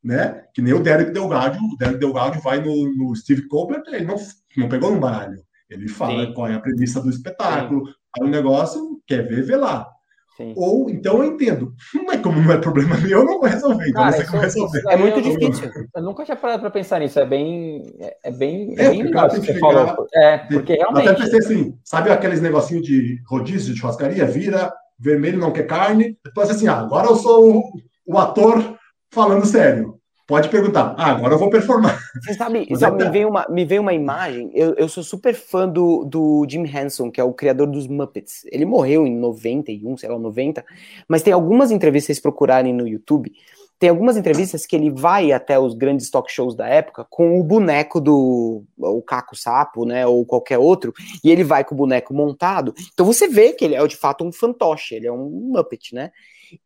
[0.01, 0.45] né?
[0.53, 4.15] Que nem o Derek Delgado, o Derek Delgado vai no, no Steve Colbert, ele não,
[4.57, 5.41] não pegou no baralho.
[5.69, 6.33] Ele fala Sim.
[6.33, 7.83] qual é a premissa do espetáculo,
[8.21, 9.89] o negócio, quer ver, vê lá.
[10.35, 10.53] Sim.
[10.55, 11.73] Ou então eu entendo,
[12.07, 13.87] mas como não é problema meu, eu não vou resolver.
[13.87, 14.81] Então Cara, você resolver.
[14.89, 15.71] É muito difícil.
[15.95, 17.19] Eu nunca tinha parado para pensar nisso.
[17.19, 17.83] É bem,
[18.23, 20.07] é bem, é, é bem legal que você falou.
[20.15, 21.07] É, porque realmente.
[21.07, 24.25] Até pensei assim, sabe aqueles negocinho de rodízio de churrascaria?
[24.25, 26.17] Vira vermelho, não quer carne.
[26.23, 27.63] Depois assim, ah, agora eu sou o,
[28.07, 28.77] o ator
[29.11, 29.99] falando sério.
[30.25, 30.95] Pode perguntar.
[30.97, 31.99] Ah, agora eu vou performar.
[32.21, 34.49] Você sabe, sabe me, veio uma, me veio uma imagem.
[34.53, 38.45] Eu, eu sou super fã do, do Jim Henson, que é o criador dos Muppets.
[38.49, 40.63] Ele morreu em 91, sei lá, 90.
[41.09, 43.33] Mas tem algumas entrevistas, vocês procurarem no YouTube.
[43.77, 47.43] Tem algumas entrevistas que ele vai até os grandes talk shows da época com o
[47.43, 52.13] boneco do o Caco Sapo, né, ou qualquer outro, e ele vai com o boneco
[52.13, 52.73] montado.
[52.93, 56.11] Então você vê que ele é de fato um fantoche, ele é um Muppet, né?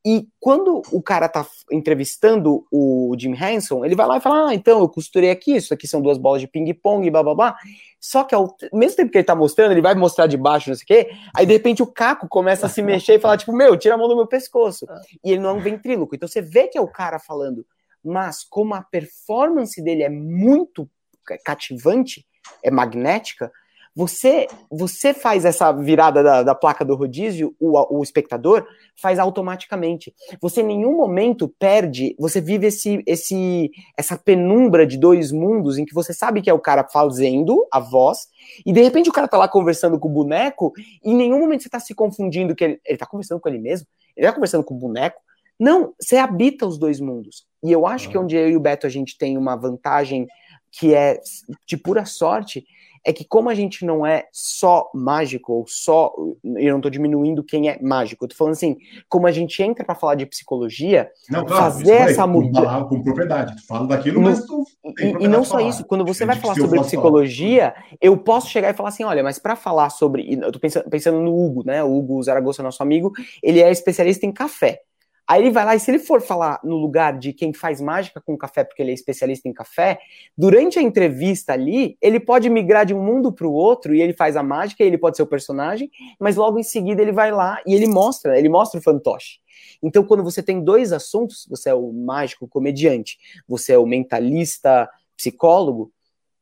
[0.05, 4.53] E quando o cara tá entrevistando o Jim Henson, ele vai lá e fala: Ah,
[4.53, 7.57] então eu costurei aqui, isso aqui são duas bolas de ping-pong, blá blá blá.
[7.99, 10.75] Só que ao mesmo tempo que ele tá mostrando, ele vai mostrar de baixo, não
[10.75, 13.51] sei o quê, aí de repente o Caco começa a se mexer e falar, tipo,
[13.53, 14.85] meu, tira a mão do meu pescoço.
[15.23, 16.15] E ele não é um ventríloco.
[16.15, 17.65] Então você vê que é o cara falando,
[18.03, 20.89] mas como a performance dele é muito
[21.43, 22.25] cativante,
[22.63, 23.51] é magnética,
[23.97, 28.63] você, você faz essa virada da, da placa do rodízio, o, o, espectador
[28.95, 30.13] faz automaticamente.
[30.39, 35.85] Você em nenhum momento perde, você vive esse, esse, essa penumbra de dois mundos em
[35.85, 38.27] que você sabe que é o cara fazendo a voz,
[38.63, 40.73] e de repente o cara tá lá conversando com o boneco,
[41.03, 43.57] e em nenhum momento você tá se confundindo que ele, ele tá conversando com ele
[43.57, 45.19] mesmo, ele tá conversando com o boneco.
[45.59, 47.47] Não, você habita os dois mundos.
[47.63, 50.27] E eu acho que onde eu e o Beto a gente tem uma vantagem
[50.71, 51.19] que é
[51.65, 52.63] de pura sorte,
[53.07, 57.41] é que como a gente não é só mágico, ou só, eu não estou diminuindo
[57.41, 58.75] quem é mágico, eu tô falando assim,
[59.07, 62.83] como a gente entra para falar de psicologia, não, claro, fazer essa mudança...
[62.83, 64.61] Com, propriedade, tu fala daquilo, mas tu
[64.99, 65.69] E, e não só falar.
[65.69, 67.87] isso, quando você vai falar sobre psicologia, falar.
[68.01, 71.21] eu posso chegar e falar assim, olha, mas para falar sobre, eu tô pensando, pensando
[71.21, 74.81] no Hugo, né, o Hugo Zaragoza, nosso amigo, ele é especialista em café.
[75.27, 78.21] Aí ele vai lá e se ele for falar no lugar de quem faz mágica
[78.21, 79.99] com café, porque ele é especialista em café,
[80.37, 84.13] durante a entrevista ali, ele pode migrar de um mundo para o outro e ele
[84.13, 87.61] faz a mágica, ele pode ser o personagem, mas logo em seguida ele vai lá
[87.67, 89.39] e ele mostra, ele mostra o fantoche.
[89.83, 93.17] Então, quando você tem dois assuntos, você é o mágico comediante,
[93.47, 95.91] você é o mentalista psicólogo,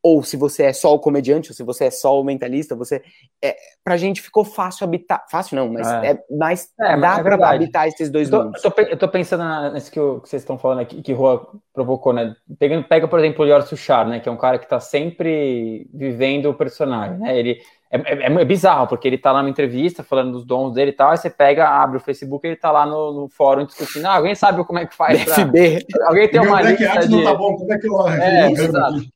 [0.06, 3.02] ou se você é só o comediante, ou se você é só o mentalista, você.
[3.44, 5.26] É, pra gente ficou fácil habitar.
[5.32, 6.70] Fácil não, mas é, é mais.
[6.80, 9.44] É, dá é pra habitar esses dois eu tô, eu tô, eu tô, pensando
[9.74, 12.36] nesse que, que vocês estão falando aqui, que Rua provocou, né?
[12.60, 14.20] Pega, pega por exemplo, o Yor Suchar, né?
[14.20, 17.36] Que é um cara que tá sempre vivendo o personagem, né?
[17.36, 17.58] Ele.
[17.90, 20.94] É, é, é, bizarro, porque ele tá lá numa entrevista falando dos dons dele e
[20.94, 24.06] tal, aí você pega, abre o Facebook e ele tá lá no, no fórum discutindo,
[24.06, 25.36] ah, alguém sabe como é que faz pra...
[25.36, 25.86] FB.
[26.04, 27.16] Alguém tem uma lista é que de...
[27.16, 28.08] não tá bom, como é que eu...
[28.10, 29.15] É, exato.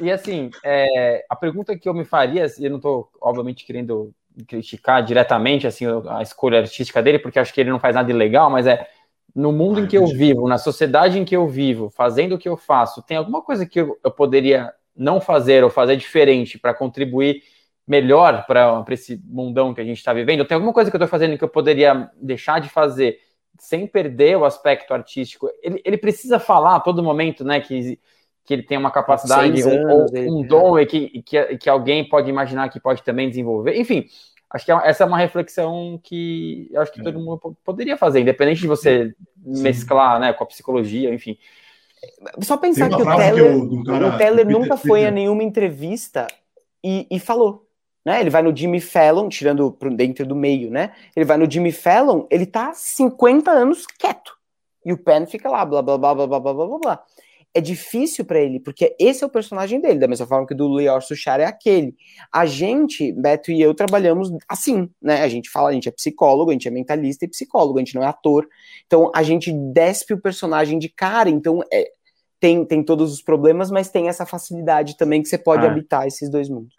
[0.00, 4.14] E assim, é, a pergunta que eu me faria, e eu não estou, obviamente, querendo
[4.46, 8.48] criticar diretamente assim, a escolha artística dele, porque acho que ele não faz nada ilegal,
[8.48, 8.86] mas é
[9.34, 12.38] no mundo Ai, em que eu vivo, na sociedade em que eu vivo, fazendo o
[12.38, 16.58] que eu faço, tem alguma coisa que eu, eu poderia não fazer ou fazer diferente
[16.58, 17.42] para contribuir
[17.86, 20.44] melhor para esse mundão que a gente está vivendo?
[20.44, 23.18] Tem alguma coisa que eu estou fazendo que eu poderia deixar de fazer
[23.58, 25.48] sem perder o aspecto artístico?
[25.62, 27.98] Ele, ele precisa falar a todo momento, né, que
[28.44, 32.68] que ele tem uma capacidade, um, um dom e que, que, que alguém pode imaginar
[32.68, 33.78] que pode também desenvolver.
[33.78, 34.06] Enfim,
[34.50, 37.04] acho que é essa é uma reflexão que eu acho que é.
[37.04, 39.14] todo mundo poderia fazer, independente de você
[39.52, 39.62] Sim.
[39.62, 41.38] mesclar né, com a psicologia, enfim.
[42.40, 46.26] Só pensar que o Teller, que cara, o Teller nunca foi a nenhuma entrevista
[46.82, 47.66] e, e falou.
[48.02, 48.20] Né?
[48.20, 50.92] Ele vai no Jimmy Fallon, tirando pro dentro do meio, né?
[51.14, 54.32] Ele vai no Jimmy Fallon, ele tá 50 anos quieto.
[54.82, 57.04] E o Penn fica lá, blá blá blá blá blá blá blá blá
[57.52, 60.56] é difícil para ele, porque esse é o personagem dele, da mesma forma que o
[60.56, 61.96] do Lior Suchar é aquele.
[62.32, 65.22] A gente, Beto e eu, trabalhamos assim, né?
[65.22, 67.94] A gente fala, a gente é psicólogo, a gente é mentalista e psicólogo, a gente
[67.94, 68.48] não é ator.
[68.86, 71.90] Então a gente despe o personagem de cara, então é,
[72.38, 75.70] tem, tem todos os problemas, mas tem essa facilidade também que você pode ah.
[75.70, 76.74] habitar esses dois mundos.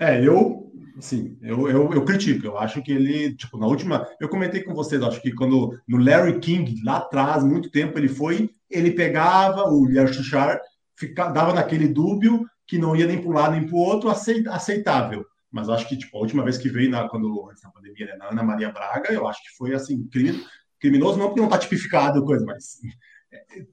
[0.00, 0.67] É, eu,
[1.00, 2.46] sim, eu, eu, eu, critico.
[2.46, 4.06] Eu acho que ele, tipo, na última.
[4.20, 8.08] Eu comentei com vocês, acho que quando no Larry King, lá atrás, muito tempo, ele
[8.08, 10.60] foi, ele pegava o Larry Shushar,
[11.16, 15.24] dava naquele dúbio que não ia nem para um lado nem para o outro, aceitável.
[15.50, 18.16] Mas acho que, tipo, a última vez que veio, na, quando, antes da pandemia, né,
[18.18, 20.06] na Ana Maria Braga, eu acho que foi, assim,
[20.78, 22.78] criminoso, não porque não está tipificado, coisa, mas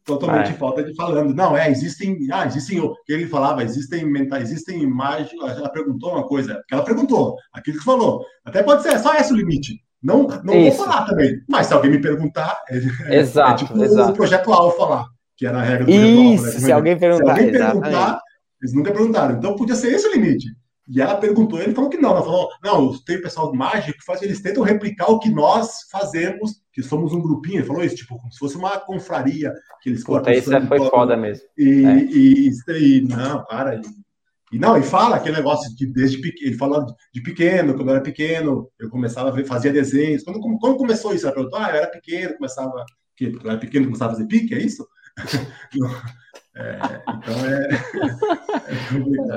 [0.04, 0.54] totalmente é.
[0.54, 1.34] falta de falando.
[1.34, 6.12] Não, é, existem, ah, existem, o que ele falava, existem mentais, existem imagens, ela perguntou
[6.14, 9.80] uma coisa, ela perguntou, aquilo que falou, até pode ser, só esse o limite.
[10.02, 14.12] Não, não vou falar também, mas se alguém me perguntar, é, exato, é tipo exato.
[14.12, 16.66] o projeto Alfa lá, que era a regra do Isso, projeto Alfa, né?
[16.66, 18.22] se alguém perguntar, se alguém perguntar,
[18.62, 20.48] eles nunca perguntaram, então podia ser esse o limite.
[20.88, 22.12] E ela perguntou, ele falou que não.
[22.12, 26.62] Ela falou: não, tem pessoal mágico que faz, eles tentam replicar o que nós fazemos,
[26.72, 27.60] que somos um grupinho.
[27.60, 30.32] Ele falou isso, tipo, como se fosse uma confraria que eles cortam.
[30.32, 31.44] Isso foi foda mesmo.
[31.58, 31.98] E, é.
[32.04, 33.76] e, e, e, não, cara.
[33.76, 36.50] E, e, não, e fala aquele negócio de desde pequeno.
[36.50, 40.24] Ele falou de pequeno, quando eu era pequeno, eu começava a ver, fazia desenhos.
[40.24, 41.26] Quando, quando começou isso?
[41.26, 42.86] Ela perguntou: ah, eu era pequeno, começava.
[43.18, 44.86] Que, eu era pequeno, começava a fazer pique, é isso?
[46.56, 46.78] é,
[47.10, 47.70] então é.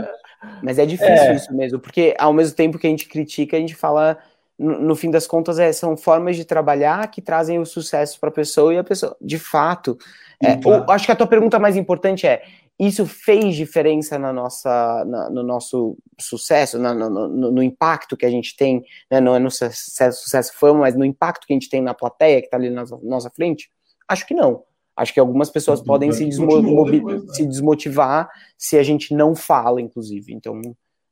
[0.04, 0.17] é
[0.62, 1.34] mas é difícil é.
[1.34, 4.18] isso mesmo, porque ao mesmo tempo que a gente critica, a gente fala,
[4.58, 8.28] no, no fim das contas, é, são formas de trabalhar que trazem o sucesso para
[8.28, 9.98] a pessoa e a pessoa, de fato.
[10.42, 10.58] É,
[10.92, 12.42] acho que a tua pergunta mais importante é:
[12.78, 18.24] isso fez diferença na nossa, na, no nosso sucesso, na, no, no, no, impacto que
[18.24, 21.56] a gente tem, né, não é no sucesso, sucesso fama, mas no impacto que a
[21.56, 23.68] gente tem na plateia que está ali na nossa frente?
[24.06, 24.62] Acho que não.
[24.98, 27.32] Acho que algumas pessoas podem se, depois, né?
[27.32, 30.34] se, desmotivar se a gente não fala, inclusive.
[30.34, 30.60] Então,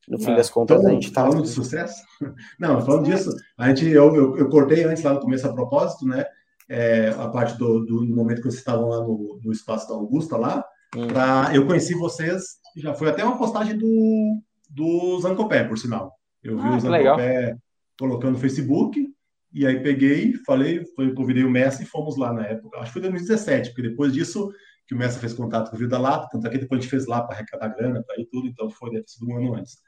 [0.09, 1.23] no fim é, das contas, então, a gente está.
[1.23, 2.03] Falando de sucesso?
[2.59, 6.05] Não, falando disso, a gente, eu, eu, eu, cortei antes lá no começo a propósito,
[6.05, 6.25] né?
[6.69, 9.95] É, a parte do, do, do, momento que vocês estavam lá no, no espaço da
[9.95, 10.65] Augusta lá.
[10.97, 11.07] Hum.
[11.07, 12.43] Pra, eu conheci vocês,
[12.77, 16.13] já foi até uma postagem do, do Zancopé, por sinal.
[16.43, 17.57] Eu vi ah, o Zancopé
[17.99, 19.16] colocando no Facebook.
[19.53, 22.79] E aí peguei, falei, foi, convidei o Messi e fomos lá na época.
[22.79, 24.53] Acho que foi 2017, porque depois disso
[24.87, 26.91] que o Messi fez contato com o Vida Lata, tanto é que depois a gente
[26.91, 29.79] fez lá para arrecadar grana, para ir tudo, então foi deve sido um ano antes.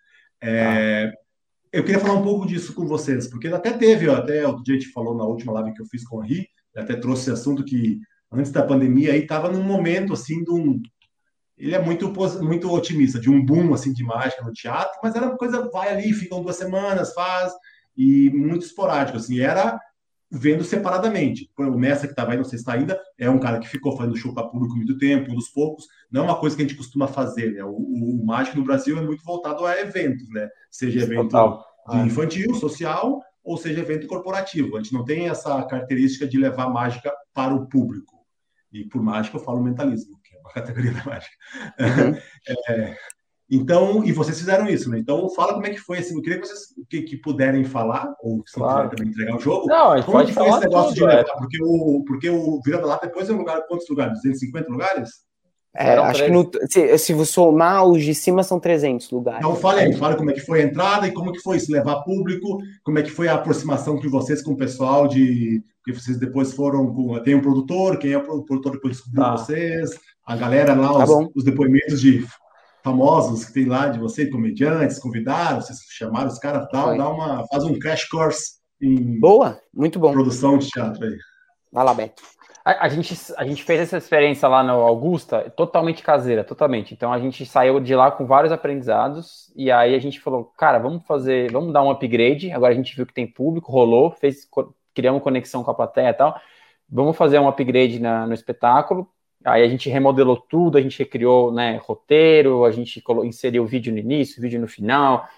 [0.40, 1.28] É, ah.
[1.72, 5.14] Eu queria falar um pouco disso com vocês, porque até teve, até o gente falou
[5.14, 8.00] na última live que eu fiz com o Henri, até trouxe esse assunto que
[8.32, 10.80] antes da pandemia aí estava num momento assim de um
[11.56, 15.26] ele é muito muito otimista de um boom assim de mágica no teatro, mas era
[15.26, 17.52] uma coisa vai ali, ficam duas semanas, faz
[17.98, 19.76] e muito esporádico, assim, era
[20.30, 21.50] vendo separadamente.
[21.58, 23.96] O Messi que estava aí, não sei se está ainda, é um cara que ficou
[23.96, 26.66] fazendo show para público muito tempo, um dos poucos, não é uma coisa que a
[26.66, 27.64] gente costuma fazer, né?
[27.64, 30.48] O, o, o mágico no Brasil é muito voltado a eventos, né?
[30.70, 32.06] Seja evento ah.
[32.06, 34.76] infantil, social, ou seja evento corporativo.
[34.76, 38.18] A gente não tem essa característica de levar mágica para o público.
[38.70, 41.36] E por mágica eu falo mentalismo, que é uma categoria da mágica.
[41.80, 42.18] Uhum.
[42.68, 42.96] É,
[43.50, 44.98] então, e vocês fizeram isso, né?
[44.98, 46.14] Então, fala como é que foi assim.
[46.14, 48.90] Eu queria que vocês que, que puderem falar, ou se claro.
[48.90, 49.66] também entregar o jogo.
[49.66, 51.20] Não, como pode que foi esse negócio tudo, de levar?
[51.20, 51.38] É.
[51.38, 54.20] Porque o, porque o Vira da Lata depois é um lugar, quantos lugares?
[54.22, 55.28] 250 lugares?
[55.76, 59.40] É, acho que no, se, se você somar os de cima são 300 lugares.
[59.40, 61.70] Então fale aí, fale como é que foi a entrada e como que foi isso,
[61.70, 65.92] levar público, como é que foi a aproximação de vocês com o pessoal de que
[65.92, 69.36] vocês depois foram com, tem um produtor, quem é o produtor depois descobriu tá.
[69.36, 69.90] vocês,
[70.26, 72.26] a galera lá, tá os, os, depoimentos de
[72.82, 77.46] famosos que tem lá de vocês, comediantes, convidaram, vocês chamaram os caras, dá, dá uma,
[77.48, 80.12] faz um crash course em Boa, muito bom.
[80.12, 81.16] Produção de teatro aí.
[81.72, 82.22] Vai lá, Beto.
[82.64, 86.92] A, a, gente, a gente fez essa experiência lá no Augusta totalmente caseira, totalmente.
[86.92, 90.78] Então a gente saiu de lá com vários aprendizados e aí a gente falou, cara,
[90.78, 92.52] vamos fazer, vamos dar um upgrade.
[92.52, 94.46] Agora a gente viu que tem público, rolou, fez,
[94.94, 96.38] criamos conexão com a plateia e tal.
[96.88, 99.08] Vamos fazer um upgrade na, no espetáculo.
[99.44, 103.98] Aí a gente remodelou tudo, a gente recriou né, roteiro, a gente inseriu vídeo no
[103.98, 105.28] início, vídeo no final,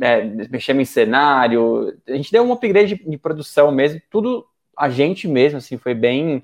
[0.00, 4.46] é, mexemos em cenário, a gente deu um upgrade de, produção mesmo, tudo
[4.76, 6.42] a gente mesmo, assim, foi bem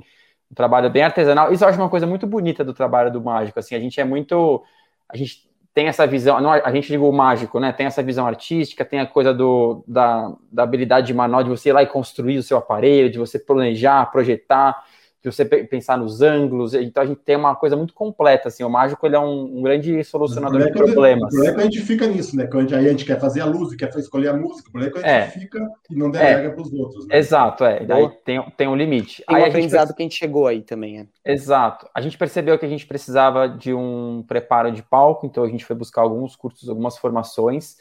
[0.51, 1.53] um trabalho bem artesanal.
[1.53, 3.59] Isso eu acho uma coisa muito bonita do trabalho do mágico.
[3.59, 4.62] Assim, a gente é muito.
[5.09, 7.73] A gente tem essa visão, não, a gente digo o mágico, né?
[7.73, 11.69] Tem essa visão artística, tem a coisa do, da, da habilidade de manual, de você
[11.69, 14.83] ir lá e construir o seu aparelho, de você planejar, projetar
[15.29, 18.70] de você pensar nos ângulos, então a gente tem uma coisa muito completa, assim, o
[18.70, 21.35] mágico ele é um, um grande solucionador de problemas.
[21.35, 23.41] O problema é que a gente fica nisso, né, quando aí a gente quer fazer
[23.41, 25.41] a luz, quer escolher a música, o problema é que a gente é.
[25.41, 26.51] fica e não delega é.
[26.51, 27.09] para os outros.
[27.09, 27.18] Né?
[27.18, 29.24] Exato, é, daí tem, tem um limite.
[29.27, 29.97] Tem aí um aprendizado gente...
[29.97, 31.33] que a gente chegou aí também, é.
[31.33, 35.49] Exato, a gente percebeu que a gente precisava de um preparo de palco, então a
[35.49, 37.77] gente foi buscar alguns cursos, algumas formações,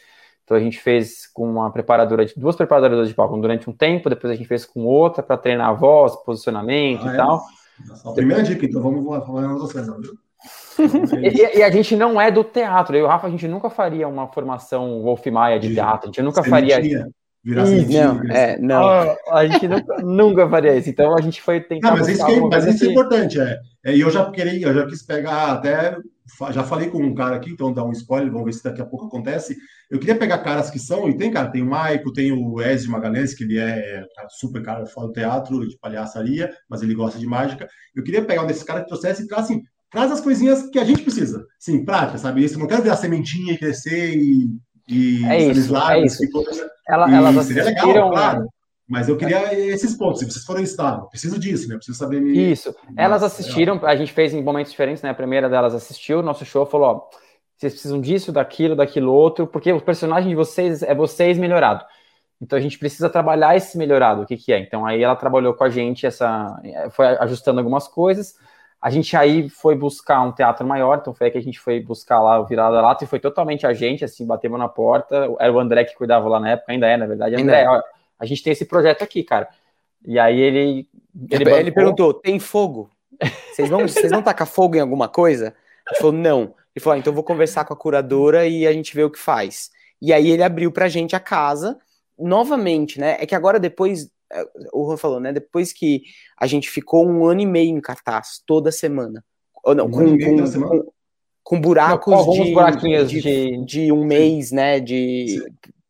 [0.45, 4.09] então a gente fez com uma preparadora de duas preparadoras de palco durante um tempo,
[4.09, 7.17] depois a gente fez com outra para treinar a voz, posicionamento ah, e é?
[7.17, 7.41] tal.
[7.87, 10.13] Nossa, a primeira dica, então vamos falar outras coisas, viu?
[11.19, 12.95] e, e, a gente não é do teatro.
[12.95, 16.09] Eu e o Rafa, a gente nunca faria uma formação Wolf Maia de teatro.
[16.09, 16.79] A gente nunca faria.
[17.43, 18.83] Virar não, é, não.
[18.83, 20.89] Ah, a gente nunca, nunca faria isso.
[20.89, 21.91] Então a gente foi tentar.
[21.91, 23.39] Não, mas isso, que, mas isso é importante.
[23.39, 23.59] É.
[23.85, 25.95] E é, eu já queria, eu já quis pegar até
[26.51, 28.85] já falei com um cara aqui, então dá um spoiler, vamos ver se daqui a
[28.85, 29.55] pouco acontece.
[29.89, 32.91] Eu queria pegar caras que são, e tem, cara, tem o Maico, tem o Ezio
[32.91, 37.27] Magalhães, que ele é super cara fora do teatro, de palhaçaria, mas ele gosta de
[37.27, 37.67] mágica.
[37.95, 39.61] Eu queria pegar um desses caras que trouxesse e traz assim,
[39.91, 41.45] traz as coisinhas que a gente precisa.
[41.59, 42.43] Sim, prática, sabe?
[42.43, 44.49] Isso, não quero ver a sementinha e crescer e.
[44.89, 46.23] e é isso, é isso.
[46.89, 48.47] Ela, e elas legal, claro.
[48.87, 50.19] Mas eu queria esses pontos.
[50.19, 51.75] Se vocês forem estar, preciso disso, né?
[51.75, 52.51] Preciso saber me.
[52.51, 52.75] Isso.
[52.95, 55.09] Elas assistiram, a gente fez em momentos diferentes, né?
[55.09, 57.09] A primeira delas assistiu, nosso show falou: ó,
[57.57, 61.83] vocês precisam disso, daquilo, daquilo outro, porque o personagem de vocês é vocês melhorado.
[62.39, 64.59] Então a gente precisa trabalhar esse melhorado, o que, que é.
[64.59, 66.61] Então aí ela trabalhou com a gente, essa
[66.91, 68.35] foi ajustando algumas coisas.
[68.79, 71.79] A gente aí foi buscar um teatro maior, então foi aí que a gente foi
[71.79, 75.27] buscar lá o Virada Lata e foi totalmente a gente, assim, batemos na porta.
[75.39, 77.35] Era o André que cuidava lá na época, ainda é, na verdade.
[77.35, 77.94] André, é.
[78.19, 79.49] A gente tem esse projeto aqui, cara.
[80.05, 80.87] E aí ele.
[81.29, 82.89] Ele, ele perguntou: tem fogo?
[83.51, 85.55] Vocês vão, vocês vão tacar fogo em alguma coisa?
[85.89, 86.41] Ele falou: não.
[86.75, 89.09] Ele falou: ah, então eu vou conversar com a curadora e a gente vê o
[89.09, 89.69] que faz.
[90.01, 91.77] E aí ele abriu pra gente a casa,
[92.17, 93.17] novamente, né?
[93.19, 95.31] É que agora depois, é, o Juan falou, né?
[95.31, 96.03] Depois que
[96.37, 99.23] a gente ficou um ano e meio em cartaz, toda semana.
[99.63, 100.91] Ou não, um com, com, com,
[101.43, 104.79] com, buracos não, de, de, de, de, um mês, né?
[104.79, 105.41] De,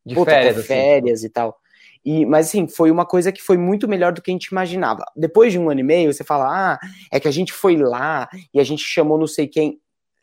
[0.06, 0.68] de férias, assim.
[0.68, 1.28] férias assim.
[1.28, 1.58] e tal.
[2.06, 5.04] E, mas assim, foi uma coisa que foi muito melhor do que a gente imaginava.
[5.16, 6.80] Depois de um ano e meio, você fala, ah,
[7.12, 9.80] é que a gente foi lá e a gente chamou não sei quem.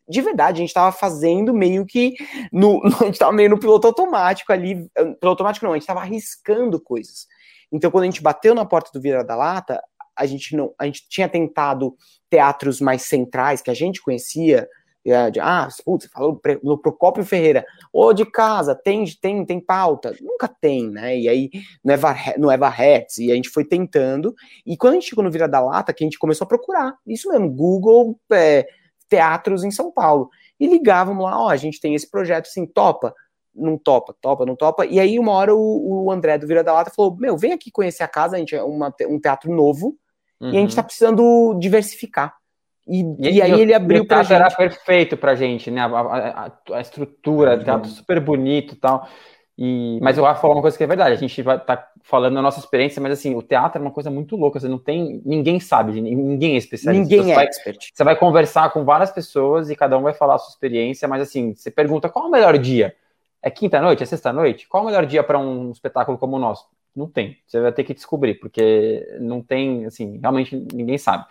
[0.09, 2.15] De verdade, a gente estava fazendo meio que.
[2.53, 4.89] No, a gente estava meio no piloto automático ali.
[4.95, 7.27] Piloto automático não, a gente estava arriscando coisas.
[7.73, 9.83] Então, quando a gente bateu na porta do Vira da Lata,
[10.17, 10.73] a gente não.
[10.79, 11.97] A gente tinha tentado
[12.31, 14.69] teatros mais centrais que a gente conhecia,
[15.05, 20.15] de, ah, putz, falou no Procópio Ferreira, ou de casa, tem, tem, tem pauta?
[20.21, 21.19] Nunca tem, né?
[21.19, 21.51] E aí
[21.85, 24.35] no Eva, no Eva Hertz, e a gente foi tentando,
[24.65, 26.95] e quando a gente chegou no Vira da Lata, que a gente começou a procurar,
[27.07, 28.67] isso mesmo, Google, é,
[29.09, 32.65] teatros em São Paulo, e ligávamos lá, ó, oh, a gente tem esse projeto, assim,
[32.65, 33.13] topa?
[33.55, 36.73] Não topa, topa, não topa, e aí uma hora o, o André do Vira da
[36.73, 39.99] Lata falou, meu, vem aqui conhecer a casa, a gente é uma, um teatro novo,
[40.41, 40.51] uhum.
[40.51, 40.77] e a gente uhum.
[40.77, 42.41] tá precisando diversificar.
[42.87, 44.33] E, e, e aí ele abriu para gente.
[44.33, 45.81] era perfeito para gente, né?
[45.81, 47.65] A, a, a estrutura, uhum.
[47.65, 49.09] teatro super bonito, tal.
[49.57, 51.15] E mas eu vou falar uma coisa que é verdade.
[51.15, 53.91] A gente vai estar tá falando da nossa experiência, mas assim, o teatro é uma
[53.91, 54.59] coisa muito louca.
[54.59, 57.03] Você não tem, ninguém sabe, ninguém é especialista.
[57.03, 57.91] Ninguém você é vai, expert.
[57.95, 61.23] Você vai conversar com várias pessoas e cada um vai falar a sua experiência, mas
[61.23, 62.97] assim, você pergunta qual é o melhor dia?
[63.43, 64.03] É quinta noite?
[64.03, 64.67] É sexta noite?
[64.69, 66.67] Qual é o melhor dia para um espetáculo como o nosso?
[66.95, 67.39] Não tem.
[67.47, 71.25] Você vai ter que descobrir, porque não tem, assim, realmente ninguém sabe.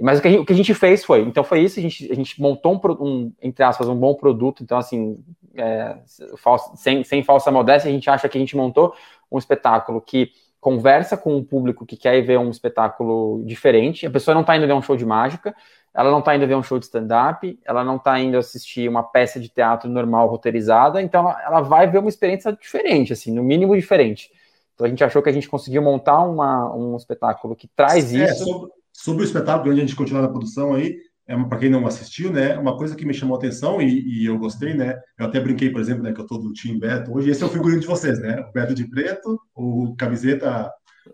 [0.00, 1.82] Mas o que, a gente, o que a gente fez foi, então foi isso, a
[1.82, 5.24] gente, a gente montou um, um, entre aspas, um bom produto, então assim,
[5.56, 5.96] é,
[6.36, 8.94] falso, sem, sem falsa modéstia, a gente acha que a gente montou
[9.30, 10.30] um espetáculo que
[10.60, 14.68] conversa com um público que quer ver um espetáculo diferente, a pessoa não está indo
[14.68, 15.52] ver um show de mágica,
[15.92, 19.02] ela não está indo ver um show de stand-up, ela não está indo assistir uma
[19.02, 23.42] peça de teatro normal, roteirizada, então ela, ela, vai ver uma experiência diferente, assim, no
[23.42, 24.30] mínimo diferente.
[24.74, 28.24] Então a gente achou que a gente conseguiu montar uma, um espetáculo que traz é,
[28.24, 28.44] isso.
[28.44, 30.96] Sobre, sobre, o espetáculo, onde a gente continua na produção aí,
[31.26, 34.26] é, para quem não assistiu, né, uma coisa que me chamou a atenção e, e,
[34.26, 37.12] eu gostei, né, eu até brinquei, por exemplo, né, que eu tô do Team Beto
[37.14, 40.70] hoje, esse é o figurino de vocês, né, o Beto de preto, o camiseta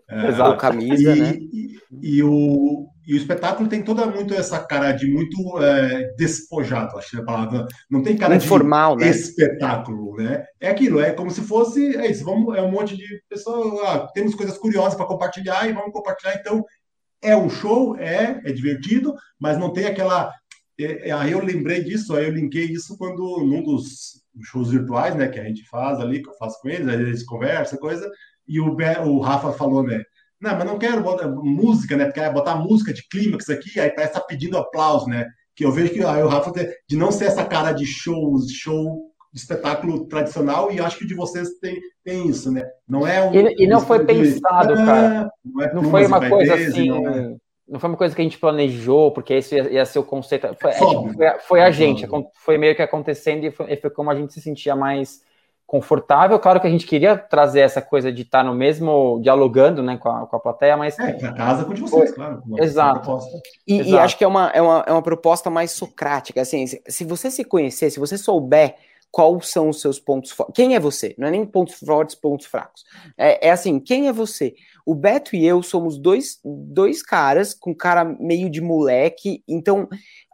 [0.09, 1.33] é, Exato, camisa, e, né?
[1.35, 6.97] E, e, o, e o espetáculo tem toda muito essa cara de muito é, despojado,
[6.97, 7.65] acho que é a palavra.
[7.89, 9.11] Não tem cara Informal, de né?
[9.11, 10.43] espetáculo, né?
[10.59, 14.07] É aquilo, é como se fosse, é isso, vamos, é um monte de pessoas, ah,
[14.13, 16.35] temos coisas curiosas para compartilhar e vamos compartilhar.
[16.35, 16.63] Então,
[17.29, 20.31] é um show, é, é divertido, mas não tem aquela.
[20.79, 25.15] É, é, aí eu lembrei disso, aí eu linkei isso quando num dos shows virtuais,
[25.15, 28.09] né, que a gente faz ali, que eu faço com eles, aí eles conversam, coisa
[28.47, 30.03] e o, o Rafa falou, né?
[30.39, 32.05] Não, mas não quero botar música, né?
[32.05, 35.25] Porque é botar música de clímax aqui, aí parece tá pedindo aplauso, né?
[35.55, 36.51] Que eu vejo que aí o Rafa
[36.87, 41.13] de não ser essa cara de show, show de espetáculo tradicional, e acho que de
[41.13, 42.65] vocês tem, tem isso, né?
[42.87, 43.33] Não é um.
[43.33, 45.29] E, e não foi pensado, de, cara.
[45.43, 46.87] Não, é não foi uma coisa assim.
[46.87, 47.35] Não, é...
[47.67, 50.47] não, foi uma coisa que a gente planejou, porque esse ia, ia ser o conceito.
[50.57, 53.89] Foi, é, tipo, foi, foi a gente, foi meio que acontecendo e foi, e foi
[53.89, 55.19] como a gente se sentia mais
[55.67, 56.39] confortável.
[56.39, 60.07] Claro que a gente queria trazer essa coisa de estar no mesmo, dialogando né, com,
[60.07, 60.97] a, com a plateia, mas.
[60.97, 62.41] É, para casa com de vocês, claro.
[62.57, 63.19] Exato.
[63.67, 63.89] E, Exato.
[63.89, 66.39] e, acho que é uma, é, uma, é uma proposta mais socrática.
[66.39, 68.75] Assim, se, se você se conhecer, se você souber
[69.11, 70.55] quais são os seus pontos fortes.
[70.55, 71.15] Quem é você?
[71.17, 72.83] Não é nem pontos fortes, pontos fracos.
[73.17, 74.53] É, é, assim, quem é você?
[74.85, 79.87] O Beto e eu somos dois, dois caras com cara meio de moleque, então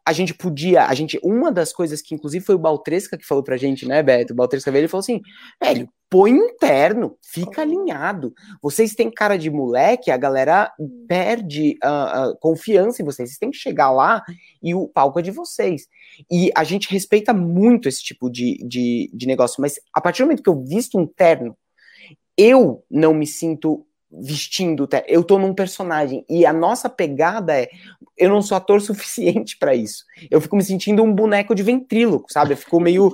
[0.05, 3.43] a gente podia, a gente, uma das coisas que inclusive foi o Baltresca que falou
[3.43, 4.33] pra gente, né, Beto?
[4.33, 5.21] O Baltresca veio e falou assim:
[5.61, 8.33] velho, põe interno, fica alinhado.
[8.61, 10.69] Vocês têm cara de moleque, a galera
[11.07, 13.29] perde uh, uh, confiança em vocês.
[13.29, 14.21] Vocês têm que chegar lá
[14.61, 15.87] e o palco é de vocês.
[16.29, 20.25] E a gente respeita muito esse tipo de, de, de negócio, mas a partir do
[20.25, 21.57] momento que eu visto um terno,
[22.37, 27.69] eu não me sinto vestindo, eu tô num personagem e a nossa pegada é
[28.17, 30.03] eu não sou ator suficiente para isso.
[30.29, 32.51] Eu fico me sentindo um boneco de ventríloco, sabe?
[32.51, 33.13] Eu fico meio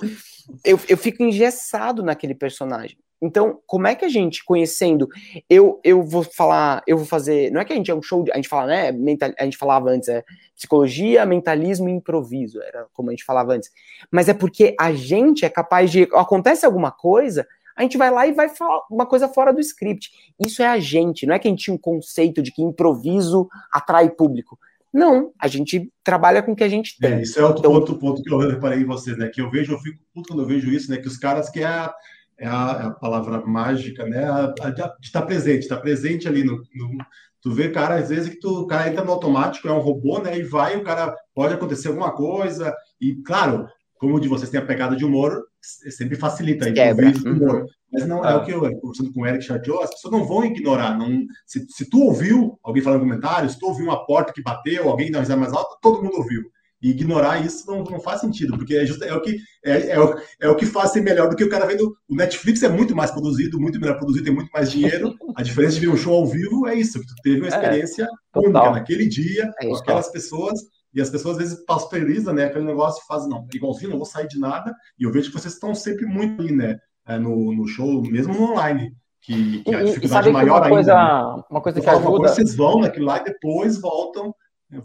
[0.63, 2.97] eu, eu fico engessado naquele personagem.
[3.21, 5.07] Então, como é que a gente, conhecendo,
[5.49, 8.23] eu, eu vou falar, eu vou fazer, não é que a gente é um show,
[8.23, 10.23] de, a gente fala, né, mental, a gente falava antes, é
[10.55, 13.71] psicologia, mentalismo e improviso, era como a gente falava antes,
[14.11, 18.27] mas é porque a gente é capaz de, acontece alguma coisa, a gente vai lá
[18.27, 20.11] e vai falar uma coisa fora do script.
[20.39, 23.47] Isso é a gente, não é que a gente tinha um conceito de que improviso
[23.71, 24.57] atrai público.
[24.97, 27.13] Não, a gente trabalha com o que a gente tem.
[27.13, 29.29] É, isso é outro, então, outro ponto que eu reparei em vocês, né?
[29.31, 30.97] Que eu vejo, eu fico puto quando eu vejo isso, né?
[30.97, 31.93] Que os caras que é a,
[32.39, 34.23] é a, é a palavra mágica, né?
[34.23, 36.97] A, a, de estar presente, estar presente ali no, no,
[37.43, 40.17] Tu vê, cara, às vezes que tu, o cara entra no automático, é um robô,
[40.17, 40.35] né?
[40.35, 42.75] E vai, o cara pode acontecer alguma coisa.
[42.99, 43.67] E, claro,
[43.99, 45.43] como de vocês tem a pegada de humor,
[45.91, 47.65] sempre facilita aí o humor.
[47.91, 50.43] Mas não é o que eu, conversando com o Eric Chartiot, as pessoas não vão
[50.43, 50.97] ignorar.
[50.97, 54.41] Não, se, se tu ouviu alguém falando no comentário, se tu ouviu uma porta que
[54.41, 56.43] bateu, alguém dá uma risada mais alta, todo mundo ouviu.
[56.82, 59.99] E ignorar isso não, não faz sentido, porque é, just, é, o que, é, é,
[59.99, 61.95] o, é o que faz ser melhor do que o cara vendo.
[62.07, 65.15] O Netflix é muito mais produzido, muito melhor produzido, tem muito mais dinheiro.
[65.36, 67.49] A diferença de ver um show ao vivo é isso, que tu teve uma é,
[67.49, 70.59] experiência é, única naquele dia, é com aquelas pessoas
[70.93, 72.45] e as pessoas às vezes pasteurizam, né?
[72.45, 74.73] Aquele negócio e fazem, não, igualzinho, não vou sair de nada.
[74.97, 76.77] E eu vejo que vocês estão sempre muito ali, né?
[77.05, 78.91] É, no, no show, mesmo no online.
[79.21, 81.38] Que, que a dificuldade maior uma coisa, ainda.
[81.38, 81.43] Né?
[81.49, 82.07] Uma coisa que ajuda.
[82.07, 84.33] Coisa, vocês vão naquilo lá e depois voltam,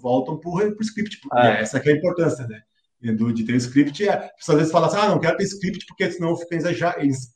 [0.00, 1.18] voltam pro, pro script.
[1.34, 1.62] É.
[1.62, 2.60] Essa que é a importância, né?
[3.14, 6.08] Do, de ter script, é, às vezes falam assim, ah, não quero ter script porque
[6.12, 6.56] senão fica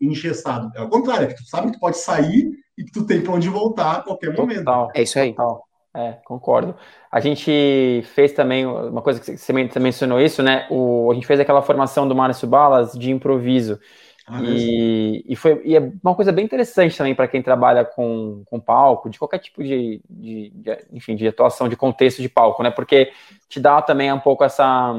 [0.00, 0.70] engessado.
[0.76, 3.20] É o contrário, é que tu sabe que tu pode sair e que tu tem
[3.20, 4.58] para onde voltar a qualquer momento.
[4.58, 5.30] Total, é isso aí.
[5.34, 5.65] Total.
[5.97, 6.76] É, concordo.
[7.11, 10.66] A gente fez também, uma coisa que você mencionou isso, né?
[10.70, 13.80] O, a gente fez aquela formação do Márcio Balas de improviso.
[14.26, 18.42] Ah, e, e, foi, e é uma coisa bem interessante também para quem trabalha com,
[18.44, 22.62] com palco, de qualquer tipo de, de, de, enfim, de atuação, de contexto de palco,
[22.62, 22.70] né?
[22.70, 23.11] Porque
[23.49, 24.92] te dá também um pouco essa,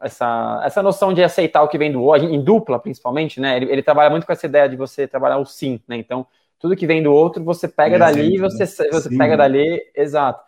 [0.00, 3.56] essa, essa noção de aceitar o que vem do outro, em dupla principalmente, né?
[3.56, 5.96] Ele, ele trabalha muito com essa ideia de você trabalhar o sim, né?
[5.96, 6.24] Então,
[6.58, 10.42] tudo que vem do outro, você pega dali, você, você pega dali, exato.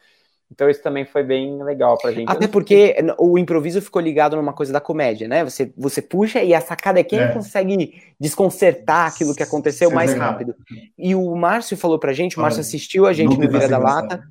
[0.51, 2.31] Então isso também foi bem legal pra gente.
[2.31, 5.45] Até porque o improviso ficou ligado numa coisa da comédia, né?
[5.45, 7.29] Você, você puxa e a sacada é quem é.
[7.29, 10.55] consegue desconcertar aquilo que aconteceu mais rápido.
[10.97, 14.23] E o Márcio falou pra gente, o Márcio assistiu a gente no Vira da Lata,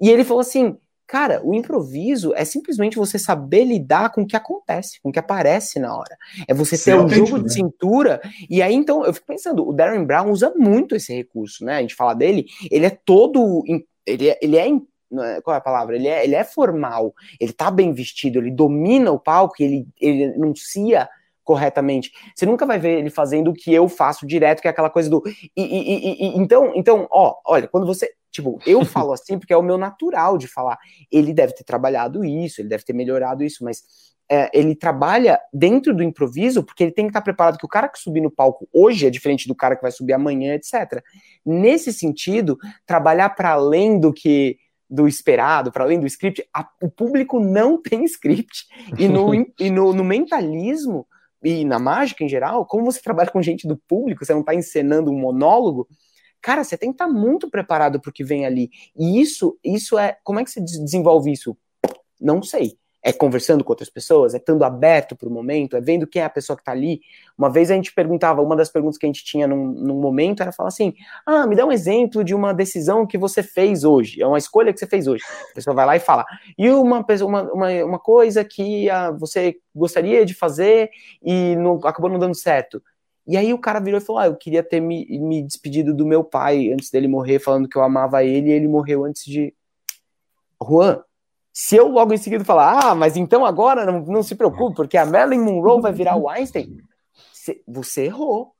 [0.00, 0.76] e ele falou assim:
[1.10, 5.18] Cara, o improviso é simplesmente você saber lidar com o que acontece, com o que
[5.18, 6.16] aparece na hora.
[6.46, 7.42] É você ter um jogo né?
[7.42, 8.20] de cintura.
[8.48, 11.78] E aí, então, eu fico pensando, o Darren Brown usa muito esse recurso, né?
[11.78, 13.64] A gente fala dele, ele é todo.
[14.06, 14.68] Ele é, ele é
[15.42, 15.96] qual é a palavra?
[15.96, 20.26] Ele é, ele é formal, ele tá bem vestido, ele domina o palco, ele, ele
[20.26, 21.08] anuncia
[21.42, 22.12] corretamente.
[22.36, 25.10] Você nunca vai ver ele fazendo o que eu faço direto, que é aquela coisa
[25.10, 25.20] do.
[25.26, 28.08] E, e, e, então, então, ó, olha, quando você.
[28.30, 30.78] Tipo, eu falo assim porque é o meu natural de falar.
[31.10, 33.82] Ele deve ter trabalhado isso, ele deve ter melhorado isso, mas
[34.30, 37.88] é, ele trabalha dentro do improviso porque ele tem que estar preparado que o cara
[37.88, 41.02] que subir no palco hoje é diferente do cara que vai subir amanhã, etc.
[41.44, 42.56] Nesse sentido,
[42.86, 44.56] trabalhar para além do que
[44.88, 48.66] do esperado, para além do script, a, o público não tem script.
[48.96, 51.06] E no, e no, no mentalismo,
[51.42, 54.54] e na mágica em geral, como você trabalha com gente do público, você não está
[54.54, 55.88] encenando um monólogo,
[56.40, 58.70] cara, você tem que estar tá muito preparado para o que vem ali.
[58.96, 60.18] E isso, isso é.
[60.24, 61.56] Como é que você desenvolve isso?
[62.20, 66.06] Não sei é conversando com outras pessoas, é estando aberto para o momento, é vendo
[66.06, 67.00] quem é a pessoa que está ali.
[67.36, 70.42] Uma vez a gente perguntava, uma das perguntas que a gente tinha num, num, momento
[70.42, 74.20] era falar assim: ah, me dá um exemplo de uma decisão que você fez hoje,
[74.20, 75.24] é uma escolha que você fez hoje.
[75.50, 76.24] A pessoa vai lá e fala,
[76.58, 80.90] e uma, uma, uma, uma coisa que ah, você gostaria de fazer
[81.22, 82.82] e não, acabou não dando certo.
[83.26, 86.06] E aí o cara virou e falou: ah, eu queria ter me, me despedido do
[86.06, 89.54] meu pai antes dele morrer, falando que eu amava ele, e ele morreu antes de.
[90.62, 91.02] Juan,
[91.52, 94.96] se eu logo em seguida falar, ah, mas então agora não, não se preocupe, porque
[94.96, 96.78] a Marilyn Monroe vai virar o Einstein,
[97.66, 98.52] você errou.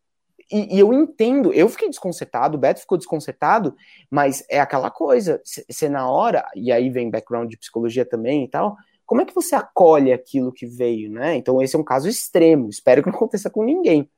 [0.53, 3.77] E, e, eu entendo, eu fiquei desconcertado, o Beto ficou desconcertado,
[4.11, 8.49] mas é aquela coisa, você na hora, e aí vem background de psicologia também e
[8.49, 11.37] tal, como é que você acolhe aquilo que veio, né?
[11.37, 14.11] Então esse é um caso extremo, espero que não aconteça com ninguém.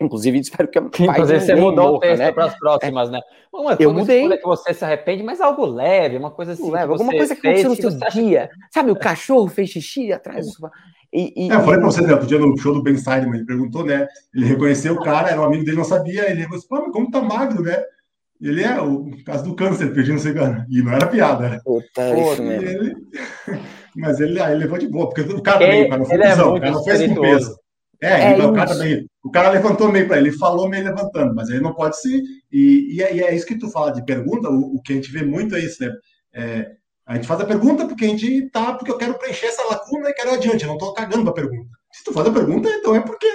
[0.00, 2.32] Inclusive, espero que Inclusive, você mudou o texto né?
[2.32, 3.12] para as próximas, é.
[3.12, 3.20] né?
[3.52, 4.28] Uma eu mudei.
[4.38, 6.70] que você se arrepende, mas algo leve, uma coisa assim.
[6.70, 8.44] Leve, alguma coisa que aconteceu no seu dia.
[8.44, 8.50] Acha...
[8.70, 10.70] Sabe, o cachorro fez xixi atrás do sofá.
[11.12, 13.34] E, e, é, eu falei para você, né, outro dia no show do Ben Simon,
[13.34, 14.06] ele perguntou, né?
[14.32, 16.30] Ele reconheceu o cara, era um amigo dele, não sabia.
[16.30, 17.82] Ele reconheceu, pô, mas como tá magro, né?
[18.40, 20.64] Ele é o caso do câncer, pedindo cigarro.
[20.70, 21.48] E não era piada.
[21.48, 21.60] Né?
[21.64, 22.68] Puta, pô, isso mesmo.
[22.68, 22.96] Ele...
[23.96, 26.60] Mas ele, ele levou de boa, porque o cara também, cara, não foi é o
[26.60, 27.56] cara não fez com peso.
[28.00, 31.48] É, é o, cara também, o cara levantou meio para ele, falou meio levantando, mas
[31.50, 32.22] ele não pode se.
[32.50, 34.96] E, e, é, e, é, isso que tu fala de pergunta, o, o, que a
[34.96, 35.92] gente vê muito é isso, né?
[36.32, 36.70] É,
[37.04, 40.08] a gente faz a pergunta porque a gente tá, porque eu quero preencher essa lacuna
[40.08, 41.68] e quero adiante, eu não estou cagando a pergunta.
[41.92, 43.26] Se tu faz a pergunta, então é porque.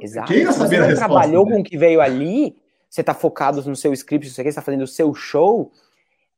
[0.00, 0.32] Exato.
[0.32, 1.56] Quem Se você não trabalhou né?
[1.56, 2.56] com o que veio ali,
[2.88, 5.72] você está focado no seu script, você está fazendo o seu show,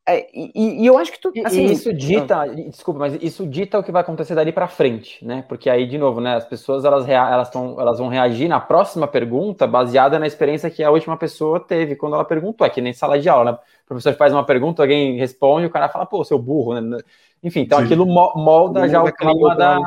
[0.08, 1.30] é, e, e, eu acho que tu.
[1.44, 5.22] Assim, e isso dita, desculpa, mas isso dita o que vai acontecer dali para frente,
[5.22, 5.44] né?
[5.46, 6.36] Porque aí, de novo, né?
[6.36, 10.82] As pessoas elas, elas, tão, elas vão reagir na próxima pergunta baseada na experiência que
[10.82, 12.66] a última pessoa teve quando ela perguntou.
[12.66, 13.58] É que nem sala de aula, né?
[13.84, 16.98] O professor faz uma pergunta, alguém responde, o cara fala, pô, seu burro, né?
[17.42, 17.84] Enfim, então Sim.
[17.84, 19.78] aquilo molda já o clima da,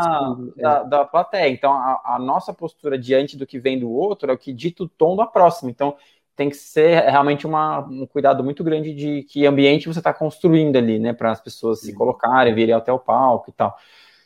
[0.56, 1.50] da, da, plateia.
[1.50, 4.84] Então, a, a nossa postura diante do que vem do outro é o que dita
[4.84, 5.70] o tom da próxima.
[5.70, 5.96] Então,
[6.36, 10.78] tem que ser realmente uma, um cuidado muito grande de que ambiente você está construindo
[10.78, 11.88] ali, né, para as pessoas Sim.
[11.88, 13.76] se colocarem, virem até o palco e tal.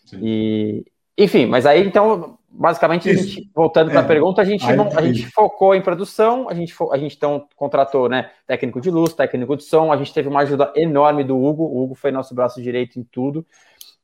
[0.05, 0.19] Sim.
[0.21, 0.85] E,
[1.17, 5.01] enfim, mas aí então, basicamente, gente, voltando para a é, pergunta, a gente, não, a
[5.01, 9.55] gente focou em produção, a gente, a gente então contratou, né, técnico de luz, técnico
[9.57, 12.61] de som, a gente teve uma ajuda enorme do Hugo, o Hugo foi nosso braço
[12.61, 13.45] direito em tudo.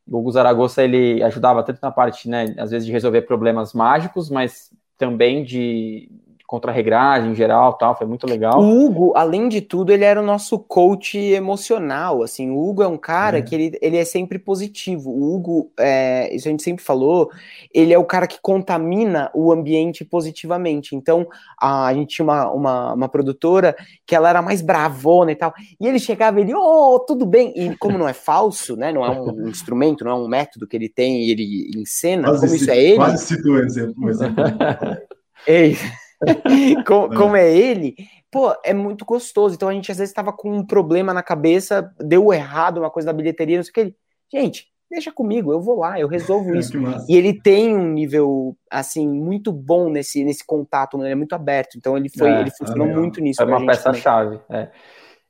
[0.10, 4.30] O Hugo Zaragoza, ele ajudava tanto na parte, né, às vezes de resolver problemas mágicos,
[4.30, 6.12] mas também de,
[6.52, 8.60] contra-regragem em geral, tal, foi muito legal.
[8.60, 12.88] O Hugo, além de tudo, ele era o nosso coach emocional, assim, o Hugo é
[12.90, 13.42] um cara é.
[13.42, 17.32] que ele, ele é sempre positivo, o Hugo, é, isso a gente sempre falou,
[17.74, 21.26] ele é o cara que contamina o ambiente positivamente, então
[21.58, 23.74] a, a gente tinha uma, uma, uma, produtora
[24.06, 27.54] que ela era mais bravona e tal, e ele chegava e ele, oh, tudo bem,
[27.56, 30.76] e como não é falso, né, não é um instrumento, não é um método que
[30.76, 32.96] ele tem e ele encena, quase como isso é ele...
[32.98, 33.96] Quase citou um exemplo.
[33.98, 34.44] Um exemplo.
[35.48, 35.76] Ei,
[36.86, 37.18] como, é.
[37.18, 37.96] como é ele,
[38.30, 39.56] pô, é muito gostoso.
[39.56, 43.08] Então a gente às vezes estava com um problema na cabeça, deu errado uma coisa
[43.08, 43.80] da bilheteria, não sei o que.
[43.82, 43.96] Ele,
[44.32, 46.78] gente, deixa comigo, eu vou lá, eu resolvo isso.
[47.08, 51.06] e ele tem um nível, assim, muito bom nesse, nesse contato, né?
[51.06, 51.78] ele é muito aberto.
[51.78, 53.42] Então ele foi, é, ele funcionou é muito nisso.
[53.42, 54.40] É uma peça-chave.
[54.50, 54.70] É.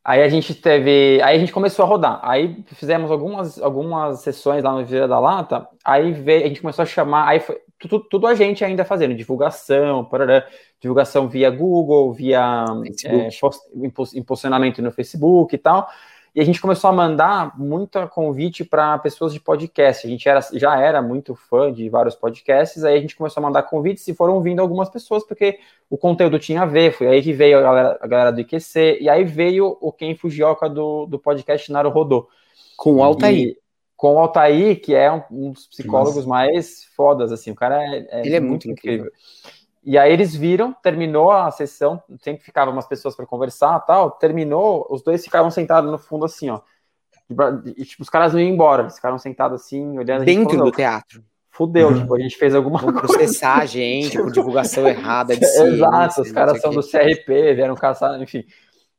[0.03, 1.21] Aí a gente teve.
[1.21, 2.19] Aí a gente começou a rodar.
[2.23, 5.67] Aí fizemos algumas, algumas sessões lá no Vira da Lata.
[5.85, 7.27] Aí veio, a gente começou a chamar.
[7.27, 10.45] Aí foi tudo, tudo a gente ainda fazendo, divulgação, parará,
[10.79, 12.65] divulgação via Google, via
[13.05, 13.29] é,
[14.15, 15.89] impulsionamento no Facebook e tal.
[16.33, 20.07] E a gente começou a mandar muito convite para pessoas de podcast.
[20.07, 23.47] A gente era, já era muito fã de vários podcasts, aí a gente começou a
[23.47, 25.59] mandar convites e foram vindo algumas pessoas, porque
[25.89, 26.93] o conteúdo tinha a ver.
[26.93, 30.15] Foi aí que veio a galera, a galera do IQC, e aí veio o Ken
[30.15, 32.29] Fujioka do, do podcast Naro Rodô.
[32.77, 33.49] Com o Altair.
[33.49, 33.57] E,
[34.01, 36.27] com o Altair, que é um, um dos psicólogos Nossa.
[36.27, 37.51] mais fodas, assim.
[37.51, 39.05] O cara é, é Ele é muito, muito incrível.
[39.05, 39.11] incrível.
[39.83, 44.87] E aí eles viram, terminou a sessão, sempre ficavam umas pessoas para conversar tal, terminou,
[44.89, 46.61] os dois ficavam sentados no fundo assim, ó.
[47.77, 50.25] E, tipo, os caras não iam embora, eles ficaram sentados assim, olhando.
[50.25, 51.23] Dentro do teatro.
[51.51, 51.99] Fudeu, uhum.
[51.99, 53.07] tipo, a gente fez alguma Vou coisa.
[53.07, 57.75] processar a gente por divulgação errada de ciência, Exato, os caras são do CRP, vieram
[57.75, 58.43] caçar, enfim.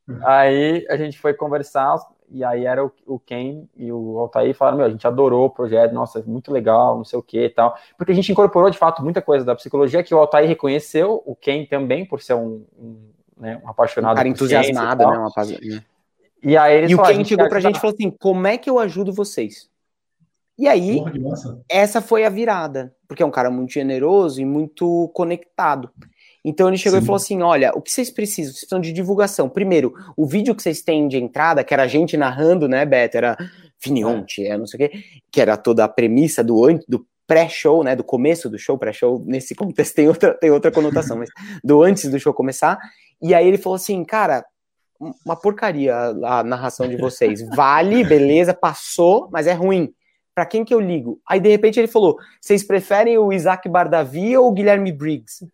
[0.07, 0.21] Uhum.
[0.25, 1.97] Aí a gente foi conversar,
[2.33, 5.51] e aí era o, o Ken e o Altair falaram, meu, a gente adorou o
[5.51, 7.77] projeto, nossa, muito legal, não sei o que e tal.
[7.97, 11.37] Porque a gente incorporou, de fato, muita coisa da psicologia que o Altair reconheceu, o
[11.37, 14.13] Ken também, por ser um, um, né, um apaixonado.
[14.13, 15.19] Um cara entusiasmado, né?
[15.19, 15.31] Uma...
[16.43, 18.71] E aí eles E o Ken chegou pra gente e falou assim, como é que
[18.71, 19.71] eu ajudo vocês?
[20.59, 25.11] E aí, Porra, essa foi a virada, porque é um cara muito generoso e muito
[25.15, 25.91] conectado.
[26.45, 27.05] Então ele chegou Sim.
[27.05, 28.53] e falou assim: olha, o que vocês precisam?
[28.53, 29.49] Vocês precisam de divulgação.
[29.49, 33.17] Primeiro, o vídeo que vocês têm de entrada, que era a gente narrando, né, Beto?
[33.17, 33.37] Era
[33.79, 37.97] Finionte, é, não sei o quê, que era toda a premissa do, do pré-show, né?
[37.97, 41.31] Do começo do show, pré-show, nesse contexto tem outra, tem outra conotação, mas
[41.63, 42.79] do antes do show começar.
[43.21, 44.45] E aí ele falou assim, cara,
[45.25, 47.43] uma porcaria a narração de vocês.
[47.55, 49.93] Vale, beleza, passou, mas é ruim.
[50.35, 51.21] Para quem que eu ligo?
[51.29, 55.47] Aí de repente ele falou: vocês preferem o Isaac Bardavi ou o Guilherme Briggs?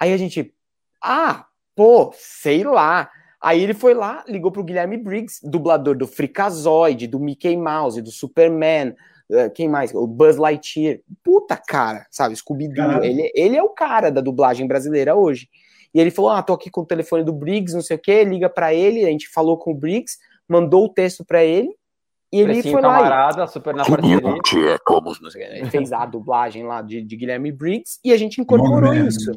[0.00, 0.54] Aí a gente,
[1.02, 1.46] ah,
[1.76, 3.10] pô, sei lá.
[3.40, 8.10] Aí ele foi lá, ligou pro Guilherme Briggs, dublador do Freakazoid, do Mickey Mouse, do
[8.10, 8.94] Superman,
[9.30, 9.94] uh, quem mais?
[9.94, 10.98] O Buzz Lightyear.
[11.22, 12.36] Puta cara, sabe?
[12.36, 13.02] Scooby-Doo.
[13.02, 15.48] Ele, ele é o cara da dublagem brasileira hoje.
[15.94, 18.24] E ele falou: Ah, tô aqui com o telefone do Briggs, não sei o quê,
[18.24, 19.04] liga para ele.
[19.04, 21.70] A gente falou com o Briggs, mandou o texto para ele.
[22.32, 23.46] E ele Precinho foi camarada, lá.
[23.48, 24.16] super na parceria.
[24.74, 28.94] É como, ele fez a dublagem lá de, de Guilherme Briggs e a gente incorporou
[28.94, 29.32] isso.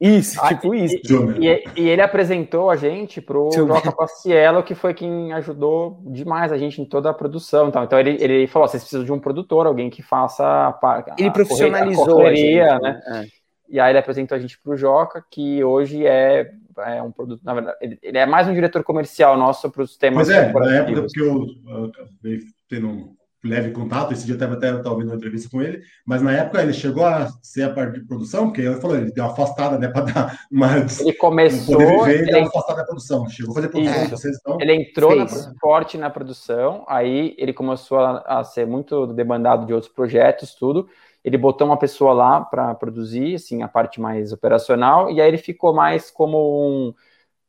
[0.00, 0.96] Isso, ah, tipo isso.
[1.40, 6.52] E, e, e, ele apresentou a gente pro Joca Paciello, que foi quem ajudou demais
[6.52, 7.68] a gente em toda a produção.
[7.68, 11.30] Então, então ele, ele falou: vocês precisam de um produtor, alguém que faça a, Ele
[11.30, 12.78] profissionalizou a, a gente, né?
[12.80, 13.00] né?
[13.06, 13.36] É.
[13.68, 17.54] E aí ele apresentou a gente pro Joca, que hoje é, é um produto, na
[17.54, 20.28] verdade, ele, ele é mais um diretor comercial nosso para os temas.
[20.28, 22.38] Mas é, na época que eu, eu acabei
[22.68, 23.16] tendo
[23.46, 24.12] leve contato.
[24.12, 27.04] Esse dia eu até estava ouvindo uma entrevista com ele, mas na época ele chegou
[27.04, 30.04] a ser a parte de produção, porque ele falou, ele deu uma afastada, né, para
[30.04, 30.86] dar uma.
[31.00, 31.76] Ele começou.
[31.76, 32.30] Poder viver ele...
[32.32, 33.28] deu uma afastada da produção.
[33.28, 34.10] Chegou a fazer produção Isso.
[34.10, 34.58] vocês, então.
[34.60, 35.26] Ele entrou na,
[35.60, 40.88] forte na produção, aí ele começou a, a ser muito demandado de outros projetos, tudo
[41.26, 45.38] ele botou uma pessoa lá para produzir, assim, a parte mais operacional, e aí ele
[45.38, 46.94] ficou mais como um,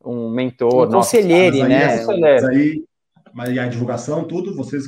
[0.03, 0.87] um mentor.
[0.87, 2.03] Um conselheiro, né?
[2.03, 2.83] Mas aí,
[3.31, 4.87] mas aí a divulgação, tudo, vocês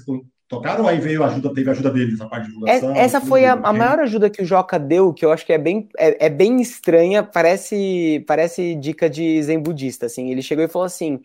[0.50, 2.96] tocaram ou aí veio ajuda, teve ajuda deles, a parte de divulgação?
[2.96, 5.60] Essa foi a, a, maior ajuda que o Joca deu, que eu acho que é
[5.60, 10.32] bem, é, é, bem estranha, parece, parece dica de zen budista, assim.
[10.32, 11.22] Ele chegou e falou assim,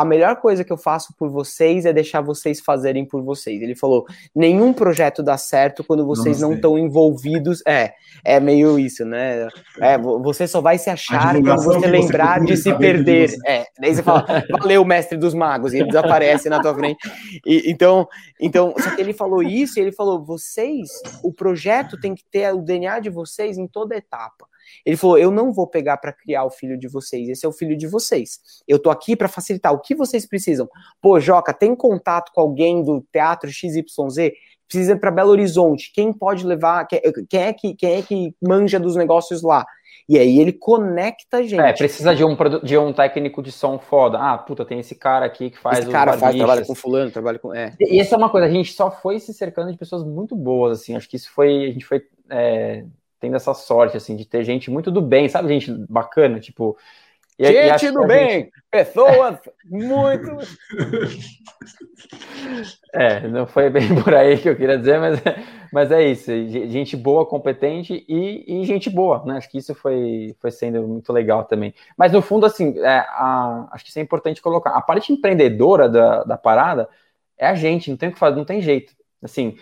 [0.00, 3.60] a melhor coisa que eu faço por vocês é deixar vocês fazerem por vocês.
[3.60, 7.62] Ele falou: nenhum projeto dá certo quando vocês não estão envolvidos.
[7.66, 7.92] É,
[8.24, 9.46] é meio isso, né?
[9.78, 13.28] É, você só vai se achar quando você lembrar você de se perder.
[13.28, 16.98] De é, daí você fala: valeu, mestre dos magos, e ele desaparece na tua frente.
[17.44, 18.08] E, então,
[18.40, 20.88] então, só que ele falou isso, e ele falou: vocês,
[21.22, 24.49] o projeto tem que ter o DNA de vocês em toda etapa.
[24.84, 27.52] Ele falou: Eu não vou pegar para criar o filho de vocês, esse é o
[27.52, 28.40] filho de vocês.
[28.66, 29.72] Eu tô aqui para facilitar.
[29.72, 30.68] O que vocês precisam?
[31.00, 34.32] Pô, Joca, tem contato com alguém do teatro XYZ?
[34.68, 35.92] Precisa para Belo Horizonte.
[35.92, 36.86] Quem pode levar?
[36.86, 39.66] Quem é que, quem é que manja dos negócios lá?
[40.10, 41.60] E aí ele conecta a gente.
[41.60, 44.18] É, precisa de um, de um técnico de som foda.
[44.18, 47.38] Ah, puta, tem esse cara aqui que faz esse cara faz, trabalha com fulano, trabalha
[47.38, 47.54] com...
[47.54, 47.76] É.
[47.78, 50.80] E essa é uma coisa, a gente só foi se cercando de pessoas muito boas,
[50.80, 52.84] assim, acho que isso foi, a gente foi é,
[53.20, 55.48] tendo essa sorte, assim, de ter gente muito do bem, sabe?
[55.48, 56.76] Gente bacana, tipo.
[57.38, 58.52] E, gente e do bem, gente...
[58.70, 60.30] pessoas muito.
[62.92, 65.20] É, não foi bem por aí que eu queria dizer, mas,
[65.72, 66.30] mas é isso.
[66.48, 69.36] Gente boa, competente e, e gente boa, né?
[69.36, 71.74] Acho que isso foi, foi sendo muito legal também.
[71.96, 74.70] Mas no fundo, assim, é, a, acho que isso é importante colocar.
[74.70, 76.88] A parte empreendedora da, da parada
[77.38, 78.92] é a gente, não tem o que fazer, não tem jeito.
[79.22, 79.56] Assim,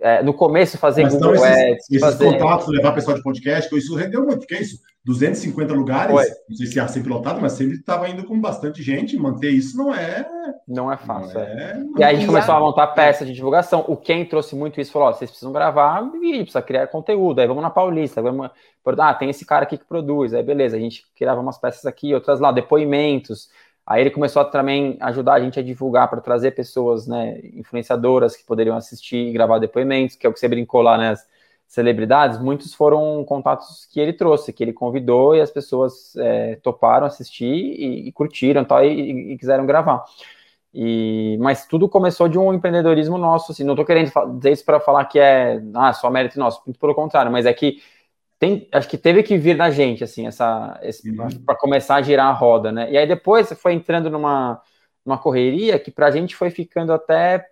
[0.00, 1.90] é, no começo fazer Mas Google esses, Ads.
[1.90, 2.24] Esses fazer...
[2.24, 4.78] contatos, levar pessoal de podcast, isso rendeu muito, porque é isso.
[5.04, 6.26] 250 lugares, Foi.
[6.48, 9.16] não sei se ia sempre lotado, mas sempre estava indo com bastante gente.
[9.16, 10.26] Manter isso não é.
[10.68, 11.38] Não é fácil.
[11.38, 11.46] Não é...
[11.46, 13.84] é e aí a gente começou a montar peça de divulgação.
[13.88, 17.40] O Ken trouxe muito isso, falou: ó, vocês precisam gravar vídeo, precisa criar conteúdo.
[17.40, 18.50] Aí vamos na Paulista, vamos.
[18.98, 20.34] Ah, tem esse cara aqui que produz.
[20.34, 23.48] Aí beleza, a gente criava umas peças aqui, outras lá, depoimentos.
[23.90, 28.36] Aí ele começou a também ajudar a gente a divulgar para trazer pessoas, né, influenciadoras
[28.36, 31.26] que poderiam assistir e gravar depoimentos, que é o que você brincou lá, né, as
[31.66, 32.38] celebridades.
[32.38, 37.52] Muitos foram contatos que ele trouxe, que ele convidou e as pessoas é, toparam assistir
[37.52, 40.04] e, e curtiram tal, e, e quiseram gravar.
[40.72, 44.78] E, mas tudo começou de um empreendedorismo nosso, assim, não estou querendo dizer isso para
[44.78, 47.82] falar que é ah, só mérito nosso, muito pelo contrário, mas é que
[48.40, 51.44] tem, acho que teve que vir da gente, assim, essa, uhum.
[51.44, 52.90] para começar a girar a roda, né?
[52.90, 54.62] E aí depois foi entrando numa,
[55.04, 57.46] numa correria que para a gente foi ficando até.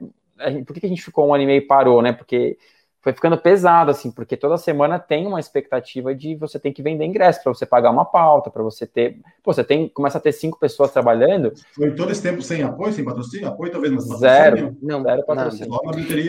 [0.67, 2.15] Por que a gente ficou um ano e meio e parou, né?
[2.15, 2.57] Porque
[3.01, 7.05] foi ficando pesado, assim, porque toda semana tem uma expectativa de você tem que vender
[7.05, 9.21] ingresso para você pagar uma pauta, para você ter.
[9.43, 11.53] Pô, você tem, começa a ter cinco pessoas trabalhando.
[11.75, 13.49] Foi todo esse tempo sem apoio, sem patrocínio?
[13.49, 14.77] Apoio talvez não Zero.
[14.83, 15.71] Não, zero patrocínio.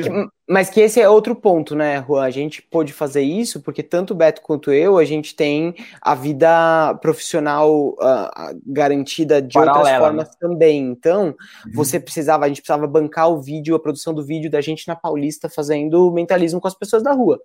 [0.09, 0.29] Não.
[0.47, 2.23] Mas que esse é outro ponto, né, Juan?
[2.23, 6.15] A gente pôde fazer isso porque tanto o Beto quanto eu, a gente tem a
[6.15, 10.33] vida profissional uh, garantida de Paralela, outras formas né?
[10.39, 10.87] também.
[10.87, 11.35] Então,
[11.65, 11.71] uhum.
[11.73, 14.95] você precisava, a gente precisava bancar o vídeo, a produção do vídeo da gente na
[14.95, 17.39] Paulista fazendo mentalismo com as pessoas da rua.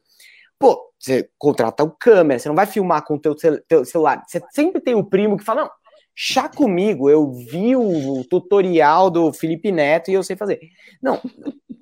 [0.58, 3.34] Pô, você contrata o câmera, você não vai filmar com o teu,
[3.68, 4.22] teu celular.
[4.26, 5.70] Você sempre tem o primo que fala, não,
[6.14, 10.60] chá comigo, eu vi o tutorial do Felipe Neto e eu sei fazer.
[11.02, 11.20] Não,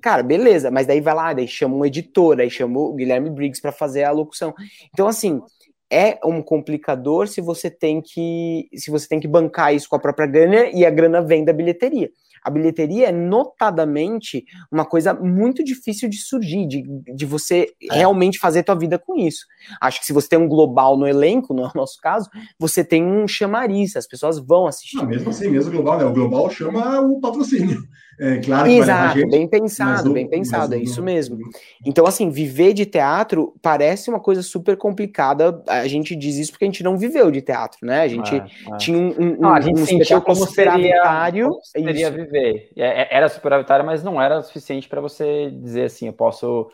[0.03, 3.61] Cara, beleza, mas daí vai lá, daí chama um editor, aí chama o Guilherme Briggs
[3.61, 4.53] para fazer a locução.
[4.93, 5.41] Então, assim,
[5.89, 9.99] é um complicador se você tem que se você tem que bancar isso com a
[9.99, 12.11] própria grana e a grana vem da bilheteria.
[12.43, 16.83] A bilheteria é notadamente uma coisa muito difícil de surgir, de,
[17.15, 17.95] de você é.
[17.95, 19.45] realmente fazer tua vida com isso.
[19.79, 22.29] Acho que se você tem um global no elenco, no nosso caso,
[22.59, 24.97] você tem um chamariz, as pessoas vão assistir.
[24.97, 26.05] Não, mesmo assim, mesmo global, né?
[26.05, 27.81] O global chama o patrocínio.
[28.19, 31.39] É claro que Exato, gente, bem pensado, bem pensado, é isso mesmo.
[31.85, 35.63] Então, assim, viver de teatro parece uma coisa super complicada.
[35.67, 38.01] A gente diz isso porque a gente não viveu de teatro, né?
[38.01, 38.77] A gente é, é.
[38.77, 41.49] tinha um, um, não, a gente um sentiu como superavitário.
[41.49, 42.69] Como seria viver.
[42.75, 46.69] É, é, era superavitário, mas não era suficiente para você dizer assim, eu posso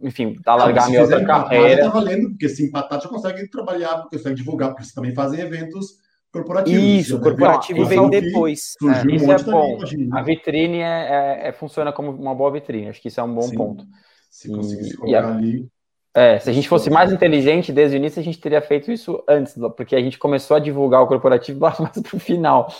[0.00, 1.82] enfim, alargar minha outra carreira.
[1.82, 5.14] Tá valendo, porque se empatar, você consegue trabalhar, porque você consegue divulgar, porque você também
[5.14, 6.00] fazem eventos
[6.32, 6.80] corporativo.
[6.80, 8.74] Isso, o corporativo vem depois.
[8.82, 9.78] É, isso um é bom.
[9.78, 12.88] Também, a vitrine é, é, é, funciona como uma boa vitrine.
[12.88, 13.56] Acho que isso é um bom Sim.
[13.56, 13.84] ponto.
[14.30, 15.68] Se conseguisse colocar ali.
[16.14, 19.22] É, se a gente fosse mais inteligente desde o início, a gente teria feito isso
[19.26, 22.72] antes, porque a gente começou a divulgar o corporativo mais para o final.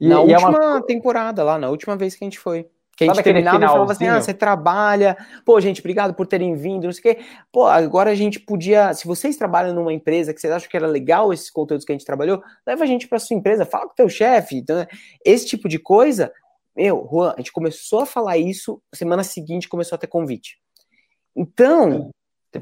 [0.00, 0.82] E, na e última é uma...
[0.82, 2.68] temporada lá, na última vez que a gente foi.
[3.00, 6.54] Que a gente terminava e falava assim, ah, você trabalha, pô, gente, obrigado por terem
[6.54, 7.22] vindo, não sei o quê.
[7.50, 10.86] Pô, agora a gente podia, se vocês trabalham numa empresa que vocês acham que era
[10.86, 13.92] legal esses conteúdos que a gente trabalhou, leva a gente para sua empresa, fala com
[13.92, 14.86] o teu chefe, então, né,
[15.24, 16.30] esse tipo de coisa.
[16.76, 20.58] Meu, Juan, a gente começou a falar isso, semana seguinte começou a ter convite.
[21.34, 22.10] Então,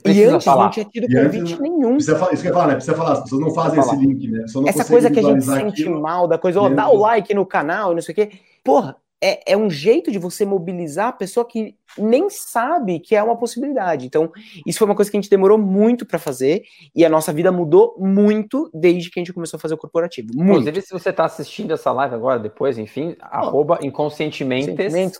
[0.04, 0.64] e antes falar.
[0.64, 1.94] não tinha tido convite antes, nenhum.
[1.94, 2.74] Precisa, isso que eu falar, né?
[2.74, 4.44] Precisa falar, as pessoas não fazem esse link, né?
[4.68, 6.00] Essa coisa que a gente sente aquilo.
[6.00, 8.30] mal, da coisa, ó, dá o like no canal, não sei o quê.
[8.62, 13.22] Porra, é, é um jeito de você mobilizar a pessoa que nem sabe que é
[13.22, 14.06] uma possibilidade.
[14.06, 14.30] Então,
[14.64, 16.62] isso foi uma coisa que a gente demorou muito para fazer
[16.94, 20.28] e a nossa vida mudou muito desde que a gente começou a fazer o corporativo.
[20.34, 20.50] Muito.
[20.50, 24.70] Inclusive, se você está assistindo essa live agora, depois, enfim, oh, arroba inconscientemente.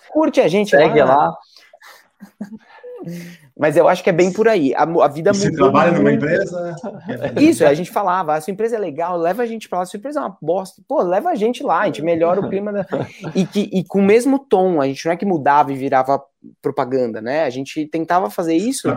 [0.09, 1.16] Curte a gente segue lá.
[1.16, 1.37] lá.
[3.59, 4.73] Mas eu acho que é bem por aí.
[4.75, 6.05] A, a vida Você trabalha muito.
[6.05, 6.77] numa empresa?
[7.41, 9.87] Isso, a gente falava, a sua empresa é legal, leva a gente para lá, a
[9.87, 10.81] sua empresa é uma bosta.
[10.87, 12.87] Pô, leva a gente lá, a gente melhora o clima da...
[13.35, 16.23] e, que, e com o mesmo tom, a gente não é que mudava e virava
[16.63, 17.43] propaganda, né?
[17.43, 18.89] A gente tentava fazer isso.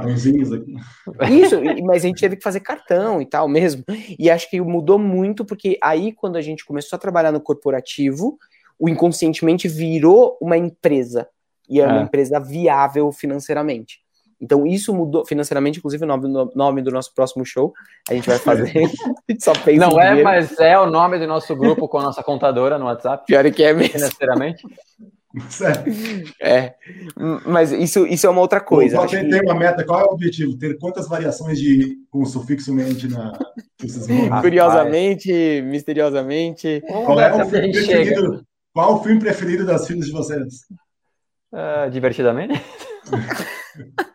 [1.28, 3.84] Isso, mas a gente teve que fazer cartão e tal mesmo.
[4.20, 8.38] E acho que mudou muito, porque aí, quando a gente começou a trabalhar no corporativo,
[8.78, 11.28] o inconscientemente virou uma empresa
[11.72, 12.03] e é uma é.
[12.03, 13.99] empresa viável financeiramente.
[14.41, 17.72] Então, isso mudou financeiramente, inclusive o nome, nome do nosso próximo show.
[18.10, 18.73] A gente vai fazer.
[19.39, 20.23] só fez Não é, dinheiro.
[20.23, 23.23] mas é o nome do nosso grupo com a nossa contadora no WhatsApp.
[23.26, 23.93] Pior que é mesmo.
[23.93, 24.64] Financeiramente.
[26.41, 26.73] É,
[27.45, 28.98] mas isso, isso é uma outra coisa.
[29.07, 29.30] Tem, que...
[29.30, 30.57] tem uma meta, qual é o objetivo?
[30.57, 33.31] Ter quantas variações de com sufixo mente na.
[34.41, 36.84] Curiosamente, misteriosamente.
[36.85, 38.45] Qual é o filme preferido?
[38.73, 40.65] Qual o filme preferido das filhas de vocês?
[41.52, 42.53] Uh, divertidamente?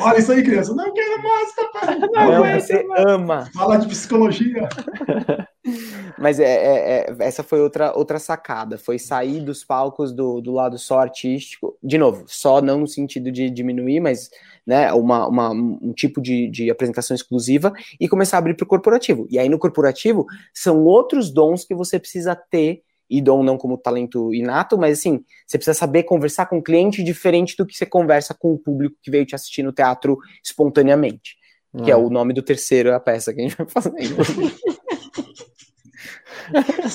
[0.00, 0.74] Olha isso aí, criança.
[0.74, 1.98] Não quero mais, papai.
[1.98, 3.04] Não, não você mais.
[3.06, 3.50] ama.
[3.52, 4.68] Fala de psicologia.
[6.18, 8.78] Mas é, é, é, essa foi outra, outra sacada.
[8.78, 11.76] Foi sair dos palcos do, do lado só artístico.
[11.82, 14.30] De novo, só não no sentido de diminuir, mas
[14.66, 18.68] né, uma, uma um tipo de, de apresentação exclusiva e começar a abrir para o
[18.68, 19.26] corporativo.
[19.30, 23.76] E aí no corporativo são outros dons que você precisa ter e dom não como
[23.76, 27.86] talento inato, mas assim, você precisa saber conversar com o cliente diferente do que você
[27.86, 31.36] conversa com o público que veio te assistir no teatro espontaneamente.
[31.82, 32.06] Que é hum.
[32.06, 33.92] o nome do terceiro a peça que a gente vai fazer.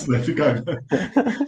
[0.08, 0.64] vai ficar.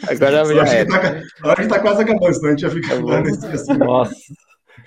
[0.09, 0.85] Agora já é.
[0.85, 3.73] Tá, a hora que tá quase acabando, senão a gente ia ficar tá nesse assim.
[3.73, 4.15] Nossa.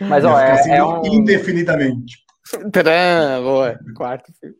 [0.00, 1.04] Mas, ó, é, assim, é um...
[1.06, 2.23] indefinidamente.
[2.72, 4.56] Tadã, boa, quarto filme.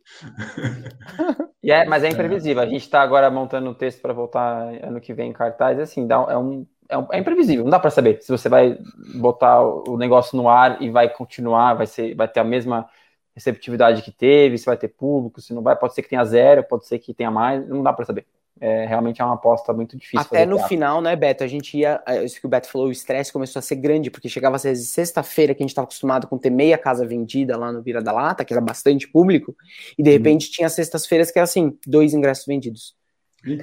[1.61, 2.63] e é, mas é imprevisível.
[2.63, 5.79] A gente está agora montando um texto para voltar ano que vem em cartaz.
[5.79, 7.63] Assim, dá, é, um, é, um, é imprevisível.
[7.63, 8.77] Não dá para saber se você vai
[9.15, 12.89] botar o negócio no ar e vai continuar, vai, ser, vai ter a mesma
[13.35, 15.75] receptividade que teve, se vai ter público, se não vai.
[15.75, 17.67] Pode ser que tenha zero, pode ser que tenha mais.
[17.67, 18.25] Não dá para saber
[18.59, 20.19] é, realmente é uma aposta muito difícil.
[20.19, 20.69] Até no teatro.
[20.69, 21.43] final, né, Beto?
[21.43, 22.01] A gente ia.
[22.07, 24.63] É, isso que o Beto falou, o estresse começou a ser grande, porque chegava às
[24.63, 28.01] vezes sexta-feira, que a gente estava acostumado com ter meia casa vendida lá no Vira
[28.01, 29.55] da Lata, que era bastante público,
[29.97, 30.15] e de uhum.
[30.15, 32.95] repente tinha sextas-feiras que era assim, dois ingressos vendidos.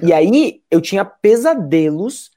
[0.01, 2.31] E aí eu tinha pesadelos,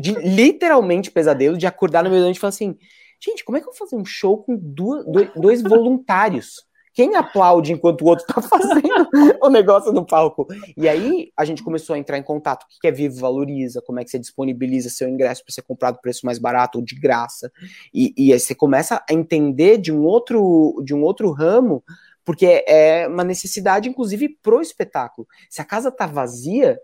[0.00, 2.76] de, literalmente pesadelos, de acordar no meio da noite e falar assim:
[3.20, 5.04] gente, como é que eu vou fazer um show com duas,
[5.36, 6.67] dois voluntários?
[6.98, 9.08] Quem aplaude enquanto o outro tá fazendo
[9.40, 10.48] o negócio no palco?
[10.76, 12.64] E aí a gente começou a entrar em contato.
[12.64, 13.80] O que é Vivo Valoriza?
[13.80, 16.96] Como é que você disponibiliza seu ingresso para ser comprado preço mais barato ou de
[16.96, 17.52] graça?
[17.94, 21.84] E, e aí você começa a entender de um outro, de um outro ramo,
[22.24, 25.28] porque é uma necessidade, inclusive, pro espetáculo.
[25.48, 26.80] Se a casa tá vazia,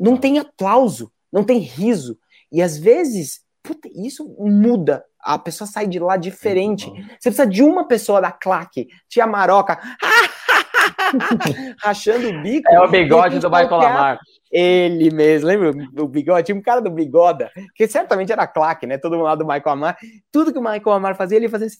[0.00, 2.18] não tem aplauso, não tem riso.
[2.50, 6.90] E às vezes, puta, isso muda a pessoa sai de lá diferente.
[7.18, 9.78] Você precisa de uma pessoa da claque, tia Maroca,
[11.80, 12.70] rachando o bico.
[12.70, 14.18] É o bigode do Michael Lamar.
[14.50, 15.70] Ele mesmo, lembra
[16.02, 16.46] o bigode?
[16.46, 18.98] Tinha um cara do bigoda, que certamente era claque, né?
[18.98, 19.96] Todo mundo lá do Michael Amar.
[20.30, 21.78] Tudo que o Michael Amar fazia, ele fazia assim.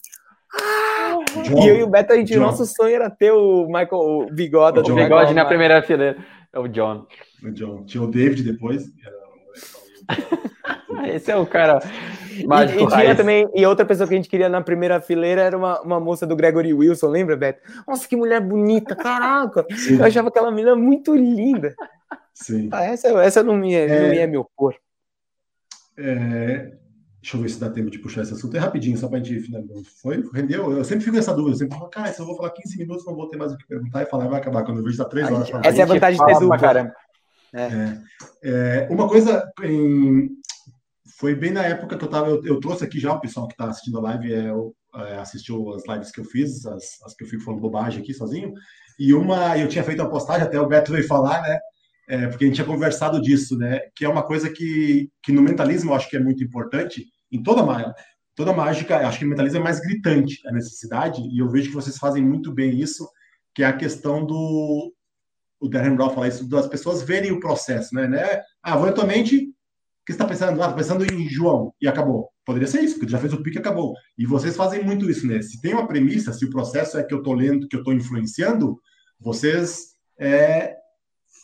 [0.55, 1.19] Ah!
[1.61, 4.81] e eu e o Beto, a gente, nosso sonho era ter o Michael o bigoda.
[4.81, 6.17] O, o bigode na primeira fileira.
[6.53, 7.07] É o John.
[7.43, 7.85] O John.
[7.85, 8.85] Tinha o David depois.
[11.13, 11.81] Esse é o cara
[12.47, 12.81] mágico.
[12.81, 15.57] E, e tinha também, e outra pessoa que a gente queria na primeira fileira era
[15.57, 17.61] uma, uma moça do Gregory Wilson, lembra, Beto?
[17.87, 19.67] Nossa, que mulher bonita, caraca!
[19.71, 19.99] Sim.
[19.99, 21.75] Eu achava aquela menina muito linda.
[22.35, 22.69] Sim.
[22.73, 24.75] Ah, essa, essa não me é, é, não me é meu cor.
[25.99, 26.73] É,
[27.21, 28.57] deixa eu ver se dá tempo de puxar esse assunto.
[28.57, 29.77] É rapidinho, só para a gente finalizar.
[30.01, 30.73] Foi, rendeu?
[30.73, 31.55] Eu sempre fico nessa dúvida.
[31.55, 33.59] Eu sempre falo, cara, se eu vou falar 15 minutos, não vou ter mais o
[33.59, 34.65] que perguntar e falar, vai acabar.
[34.65, 35.51] Quando eu vejo, está 3 horas.
[35.65, 36.59] Essa é a vantagem de ter dupla.
[36.59, 36.95] Caramba.
[37.55, 37.65] É.
[37.65, 37.99] É,
[38.43, 40.31] é, uma coisa em,
[41.19, 42.29] foi bem na época que eu tava.
[42.29, 44.53] Eu, eu trouxe aqui já o pessoal que está assistindo a live, é,
[44.95, 48.13] é, assistiu as lives que eu fiz, as, as, que eu fico falando bobagem aqui
[48.13, 48.53] sozinho.
[48.99, 51.59] E uma, eu tinha feito uma postagem, até o Beto veio falar, né?
[52.09, 53.81] É, porque a gente tinha conversado disso, né?
[53.95, 57.43] Que é uma coisa que, que no mentalismo eu acho que é muito importante, em
[57.43, 57.63] toda
[58.35, 61.75] toda mágica, acho que o mentalismo é mais gritante a necessidade, e eu vejo que
[61.75, 63.09] vocês fazem muito bem isso,
[63.55, 64.93] que é a questão do.
[65.61, 68.09] O Darren Brown fala isso, das pessoas verem o processo, né?
[68.09, 68.43] né?
[68.61, 69.52] Ah, vou atualmente
[70.05, 70.63] que você está pensando?
[70.63, 72.31] Ah, pensando em João e acabou.
[72.45, 73.95] Poderia ser isso, porque já fez o pique e acabou.
[74.19, 75.41] E vocês fazem muito isso, né?
[75.43, 77.95] Se tem uma premissa, se o processo é que eu estou lendo, que eu estou
[77.95, 78.81] influenciando,
[79.21, 80.75] vocês é,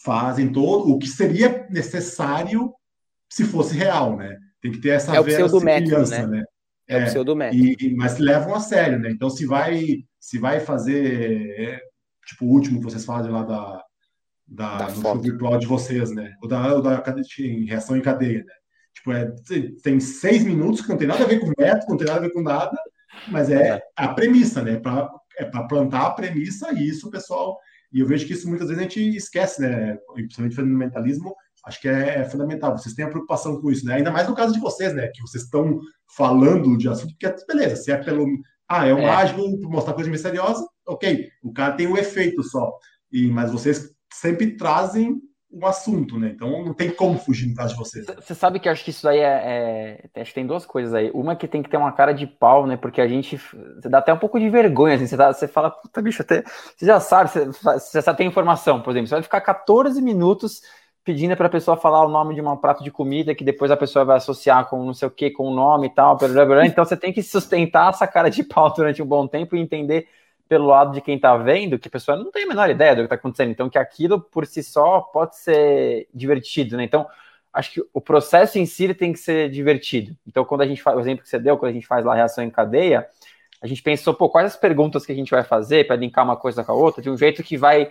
[0.02, 2.72] fazem todo o que seria necessário
[3.30, 4.36] se fosse real, né?
[4.60, 6.38] Tem que ter essa é verossimilhança, né?
[6.38, 6.44] né?
[6.88, 7.62] É, é o pseudométodo.
[7.62, 9.10] E, mas levam a sério, né?
[9.10, 11.80] Então, se vai, se vai fazer, é,
[12.26, 13.84] tipo, o último que vocês fazem lá da,
[14.48, 16.34] da, da show virtual de vocês, né?
[16.42, 17.04] O da, o da
[17.40, 18.52] em reação em cadeia, né?
[18.94, 19.32] Tipo, é,
[19.82, 22.22] tem seis minutos que não tem nada a ver com método, não tem nada a
[22.22, 22.76] ver com nada,
[23.28, 24.76] mas é, a premissa, né?
[24.76, 27.58] Pra, é para plantar a premissa e isso, pessoal.
[27.92, 29.96] E eu vejo que isso muitas vezes a gente esquece, né?
[30.14, 31.34] Principalmente fundamentalismo,
[31.64, 32.76] acho que é, é, fundamental.
[32.76, 33.94] Vocês têm a preocupação com isso, né?
[33.94, 35.08] Ainda mais no caso de vocês, né?
[35.14, 35.78] Que vocês estão
[36.16, 38.26] falando de assunto que é beleza, se é pelo.
[38.68, 39.06] Ah, é o é.
[39.06, 41.28] mágico, mostrar coisa misteriosa, ok.
[41.42, 42.70] O cara tem o um efeito só.
[43.10, 43.90] E, mas vocês
[44.20, 45.20] sempre trazem
[45.50, 46.32] um assunto, né?
[46.34, 48.06] Então não tem como fugir atrás de vocês.
[48.06, 51.10] Você sabe que acho que isso aí é, é, Acho que tem duas coisas aí.
[51.14, 52.76] Uma que tem que ter uma cara de pau, né?
[52.76, 53.38] Porque a gente.
[53.38, 55.06] Você dá até um pouco de vergonha, assim.
[55.06, 56.44] Você, dá, você fala, puta bicho, até.
[56.76, 59.08] Você já sabe, você, você já tem informação, por exemplo.
[59.08, 60.60] Você vai ficar 14 minutos
[61.02, 63.76] pedindo para a pessoa falar o nome de um prato de comida que depois a
[63.78, 66.18] pessoa vai associar com não sei o que, com o nome e tal.
[66.18, 66.66] Blá, blá, blá.
[66.66, 70.06] Então você tem que sustentar essa cara de pau durante um bom tempo e entender
[70.48, 72.98] pelo lado de quem está vendo, que a pessoa não tem a menor ideia do
[72.98, 73.50] que está acontecendo.
[73.50, 76.84] Então, que aquilo por si só pode ser divertido, né?
[76.84, 77.06] Então,
[77.52, 80.16] acho que o processo em si tem que ser divertido.
[80.26, 82.12] Então, quando a gente faz, o exemplo que você deu, quando a gente faz lá
[82.12, 83.06] a reação em cadeia,
[83.60, 86.36] a gente pensou, pô, quais as perguntas que a gente vai fazer para linkar uma
[86.36, 87.90] coisa com a outra, de um jeito que vai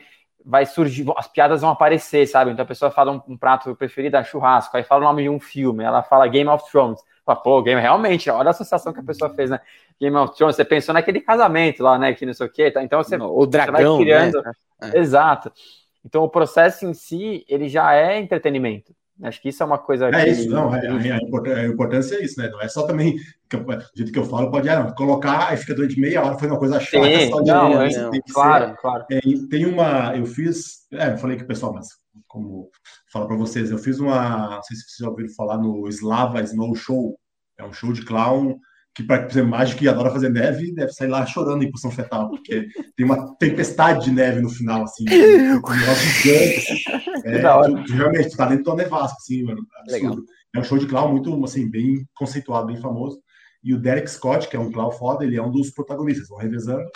[0.49, 2.51] vai surgir, as piadas vão aparecer, sabe?
[2.51, 5.29] Então a pessoa fala um, um prato preferido, é churrasco, aí fala o nome de
[5.29, 7.01] um filme, ela fala Game of Thrones.
[7.25, 9.59] Fala, pô, game, realmente, olha a associação que a pessoa fez, né?
[9.99, 12.13] Game of Thrones, você pensou naquele casamento lá, né?
[12.13, 12.81] Que não sei o quê, tá?
[12.81, 14.41] Então você, o dragão, você vai criando.
[14.41, 14.51] Né?
[14.83, 14.99] É.
[14.99, 15.51] Exato.
[16.05, 18.95] Então o processo em si, ele já é entretenimento.
[19.23, 20.09] Acho que isso é uma coisa.
[20.09, 20.29] É que...
[20.29, 20.73] isso, não.
[20.75, 22.49] É, a, importância é isso, né?
[22.49, 23.15] Não é só também,
[23.49, 26.37] que do jeito que eu falo, pode ah, não, colocar e fica durante meia hora,
[26.37, 27.05] foi uma coisa chata.
[27.05, 29.05] Sim, só de não, não, claro, ser, claro.
[29.11, 29.19] É,
[29.49, 31.87] tem uma, eu fiz, é, eu falei que o pessoal, mas
[32.27, 32.69] como
[33.11, 36.41] falo para vocês, eu fiz uma, não sei se vocês já ouviram falar no Slava
[36.41, 37.17] Snow Show,
[37.57, 38.59] é um show de clown
[38.97, 42.31] que, para ser mágico e adora fazer neve, deve sair lá chorando em posição fetal,
[42.31, 45.61] porque tem uma tempestade de neve no final, assim, um
[45.95, 47.23] gigante, assim.
[47.23, 50.15] É, tu, realmente, tá dentro do nevasco, assim, mano, absurdo.
[50.15, 50.17] Legal.
[50.55, 53.21] É um show de clown muito, assim, bem conceituado, bem famoso.
[53.63, 56.39] E o Derek Scott, que é um clown foda, ele é um dos protagonistas, vão
[56.39, 56.89] revezando.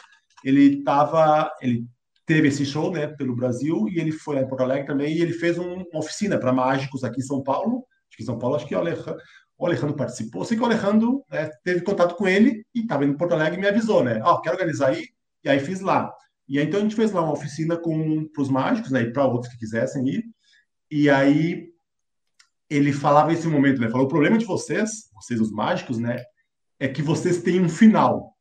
[0.43, 1.85] Ele tava, ele
[2.25, 5.21] teve esse show, né, pelo Brasil, e ele foi lá em Porto Alegre também, e
[5.21, 7.85] ele fez um, uma oficina para mágicos aqui em São Paulo.
[8.09, 9.17] Acho que em São Paulo, acho que o Alejandro,
[9.61, 10.43] o Alejandro participou.
[10.43, 13.59] Sei que o Alejandro né, teve contato com ele e estava indo em Porto Alegre
[13.59, 14.19] e me avisou, né?
[14.23, 15.07] Ó, oh, quero organizar aí.
[15.43, 16.11] E aí fiz lá.
[16.49, 19.03] E aí, então a gente fez lá uma oficina para os mágicos, né?
[19.03, 20.23] E para outros que quisessem ir.
[20.89, 21.69] E aí
[22.67, 23.87] ele falava esse momento, né?
[23.91, 26.23] Falou: o problema de vocês, vocês os mágicos, né?
[26.79, 28.35] É que vocês têm um final.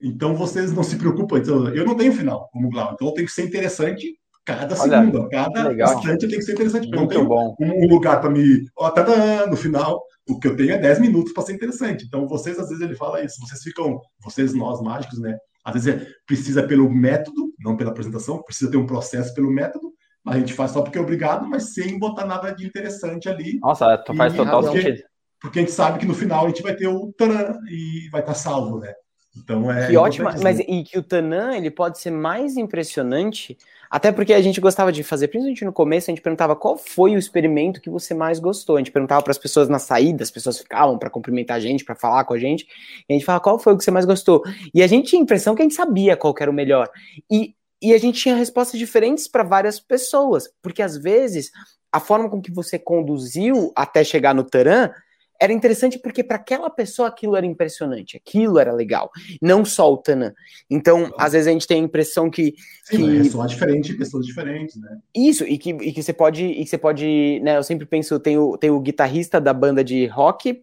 [0.00, 1.38] Então vocês não se preocupam.
[1.38, 2.92] Então, eu não tenho final como Glau.
[2.92, 6.88] Então eu tenho que ser interessante cada Olha, segundo, cada instante tem que ser interessante.
[6.88, 7.54] Muito não tenho bom.
[7.60, 8.66] um lugar para me.
[8.76, 12.04] Ó, tá no final o que eu tenho é 10 minutos para ser interessante.
[12.06, 15.36] Então, vocês, às vezes, ele fala isso, vocês ficam, vocês, nós mágicos, né?
[15.64, 19.92] Às vezes é, precisa pelo método, não pela apresentação, precisa ter um processo pelo método,
[20.26, 23.58] a gente faz só porque é obrigado, mas sem botar nada de interessante ali.
[23.60, 25.04] Nossa, e, faz total porque, sentido.
[25.40, 28.22] Porque a gente sabe que no final a gente vai ter o taran e vai
[28.22, 28.92] estar tá salvo, né?
[29.36, 29.88] Então é.
[29.88, 33.58] Que ótimo, mas e que o Tanan ele pode ser mais impressionante
[33.94, 37.14] até porque a gente gostava de fazer, principalmente no começo, a gente perguntava qual foi
[37.14, 38.74] o experimento que você mais gostou.
[38.74, 41.84] A gente perguntava para as pessoas na saída, as pessoas ficavam para cumprimentar a gente,
[41.84, 42.66] para falar com a gente,
[43.08, 44.42] e a gente falava qual foi o que você mais gostou.
[44.74, 46.90] E a gente tinha a impressão que a gente sabia qual era o melhor.
[47.30, 51.52] E, e a gente tinha respostas diferentes para várias pessoas, porque às vezes
[51.92, 54.90] a forma com que você conduziu até chegar no Taran
[55.40, 59.96] era interessante porque para aquela pessoa aquilo era impressionante, aquilo era legal, não só o
[59.96, 60.32] Tanã.
[60.70, 62.54] Então, às vezes a gente tem a impressão que.
[62.84, 63.18] Sim, que...
[63.18, 64.98] ressoar diferente em pessoas diferentes, né?
[65.14, 66.44] Isso, e que, e que você pode.
[66.44, 67.40] E que você pode.
[67.40, 70.62] Né, eu sempre penso, tem o, tem o guitarrista da banda de rock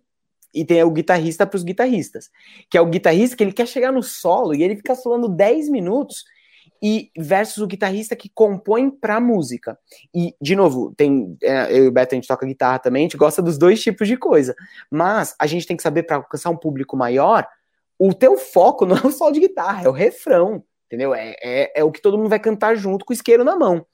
[0.54, 2.30] e tem o guitarrista para os guitarristas,
[2.70, 5.70] que é o guitarrista que ele quer chegar no solo e ele fica solando 10
[5.70, 6.26] minutos
[6.82, 9.78] e versus o guitarrista que compõe para música.
[10.14, 13.06] E, de novo, tem é, eu e o Beto, a gente toca guitarra também, a
[13.06, 14.56] gente gosta dos dois tipos de coisa.
[14.90, 17.48] Mas a gente tem que saber, para alcançar um público maior,
[18.00, 21.14] o teu foco não é o solo de guitarra, é o refrão, entendeu?
[21.14, 23.86] É, é, é o que todo mundo vai cantar junto com o isqueiro na mão.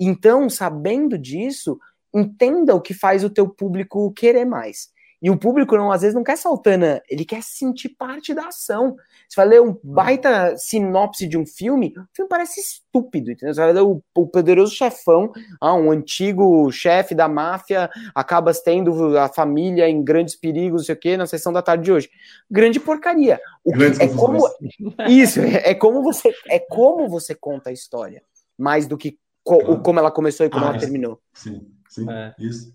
[0.00, 1.78] Então, sabendo disso,
[2.12, 4.88] entenda o que faz o teu público querer mais.
[5.24, 8.94] E o público, não, às vezes, não quer saltana, ele quer sentir parte da ação.
[9.26, 13.54] Você vai ler um baita sinopse de um filme, o filme parece estúpido, entendeu?
[13.54, 19.16] Você vai ler o, o poderoso chefão, ah, um antigo chefe da máfia, acaba tendo
[19.16, 22.10] a família em grandes perigos, não sei o quê, na sessão da tarde de hoje.
[22.50, 23.40] Grande porcaria.
[23.64, 24.46] O que, é como,
[25.08, 28.22] isso, é, é, como você, é como você conta a história,
[28.58, 29.80] mais do que co, claro.
[29.80, 30.84] como ela começou e como ah, ela isso.
[30.84, 31.18] terminou.
[31.32, 32.34] Sim, sim, é.
[32.38, 32.74] isso.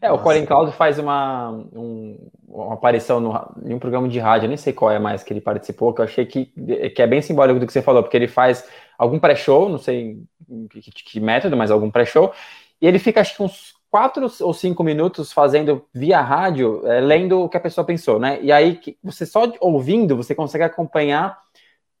[0.00, 3.32] É, o Colin Cloud faz uma, um, uma aparição no,
[3.64, 6.04] em um programa de rádio, nem sei qual é mais que ele participou, que eu
[6.04, 6.46] achei que,
[6.94, 10.22] que é bem simbólico do que você falou, porque ele faz algum pré-show, não sei
[10.70, 12.32] que, que, que método, mas algum pré-show,
[12.80, 17.42] e ele fica acho que uns quatro ou cinco minutos fazendo via rádio, é, lendo
[17.42, 18.38] o que a pessoa pensou, né?
[18.42, 21.38] E aí você só ouvindo, você consegue acompanhar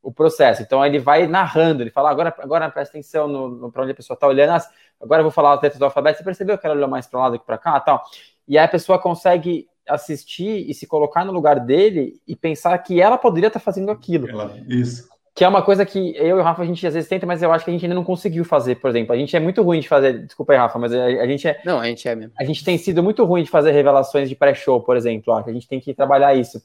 [0.08, 0.62] o processo.
[0.62, 3.94] Então ele vai narrando, ele fala, agora, agora presta atenção no, no para onde a
[3.94, 4.66] pessoa está olhando, ah,
[4.98, 7.20] agora eu vou falar a letra do alfabeto, você percebeu que ela olhou mais para
[7.20, 8.02] lá do que para cá tal?
[8.48, 12.98] E aí a pessoa consegue assistir e se colocar no lugar dele e pensar que
[12.98, 14.30] ela poderia estar tá fazendo aquilo.
[14.30, 15.06] Ela, isso.
[15.34, 17.42] Que é uma coisa que eu e o Rafa a gente às vezes tenta, mas
[17.42, 19.12] eu acho que a gente ainda não conseguiu fazer, por exemplo.
[19.12, 20.24] A gente é muito ruim de fazer.
[20.24, 21.60] Desculpa aí, Rafa, mas a, a gente é.
[21.66, 22.32] Não, a gente é mesmo.
[22.40, 25.34] A gente tem sido muito ruim de fazer revelações de pré-show, por exemplo.
[25.34, 26.60] Ó, que a gente tem que trabalhar isso.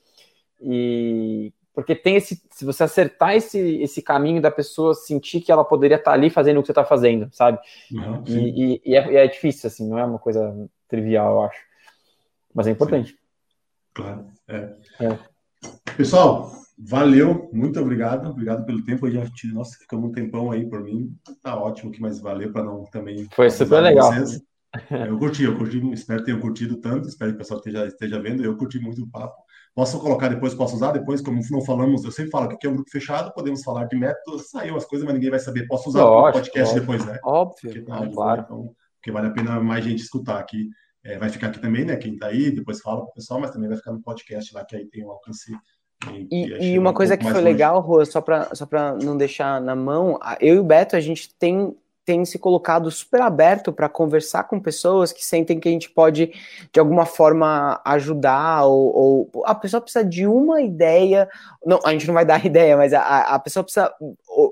[0.62, 5.66] E porque tem esse, se você acertar esse, esse caminho da pessoa sentir que ela
[5.66, 7.58] poderia estar ali fazendo o que você está fazendo, sabe?
[7.92, 10.54] Uhum, e, e, e, é, e, é, difícil, assim, não é uma coisa
[10.88, 11.60] trivial, eu acho.
[12.54, 13.12] Mas é importante.
[13.12, 13.18] Sim.
[13.96, 14.26] Claro.
[14.48, 14.76] É.
[15.00, 15.20] É.
[15.98, 19.08] Pessoal, valeu, muito obrigado, obrigado pelo tempo.
[19.08, 21.16] Eu já tive, nossa, ficamos um tempão aí por mim.
[21.42, 23.28] Tá ótimo que mais valeu para não também.
[23.36, 24.14] Foi super legal.
[24.14, 24.42] Vocês.
[24.90, 28.20] Eu curti, eu curti, espero que tenham curtido tanto, espero que o pessoal esteja, esteja
[28.20, 28.44] vendo.
[28.44, 29.43] Eu curti muito o papo.
[29.76, 32.70] Posso colocar depois, posso usar depois, como não falamos, eu sempre falo que aqui é
[32.70, 35.66] um grupo fechado, podemos falar de métodos, saiu as coisas, mas ninguém vai saber.
[35.68, 37.20] Posso usar o podcast óbvio, depois, né?
[37.24, 38.42] Óbvio, porque, tá, claro.
[38.42, 40.70] Então, porque vale a pena mais gente escutar aqui.
[41.04, 41.96] É, vai ficar aqui também, né?
[41.96, 44.76] Quem tá aí, depois fala pro pessoal, mas também vai ficar no podcast lá, que
[44.76, 45.52] aí tem um alcance.
[46.32, 47.44] E, e uma coisa um que foi longe.
[47.44, 48.68] legal, Rô, só para só
[49.02, 53.22] não deixar na mão, eu e o Beto, a gente tem tem se colocado super
[53.22, 56.34] aberto para conversar com pessoas que sentem que a gente pode,
[56.72, 61.30] de alguma forma, ajudar, ou, ou, a pessoa precisa de uma ideia,
[61.66, 63.94] não, a gente não vai dar ideia, mas a, a pessoa precisa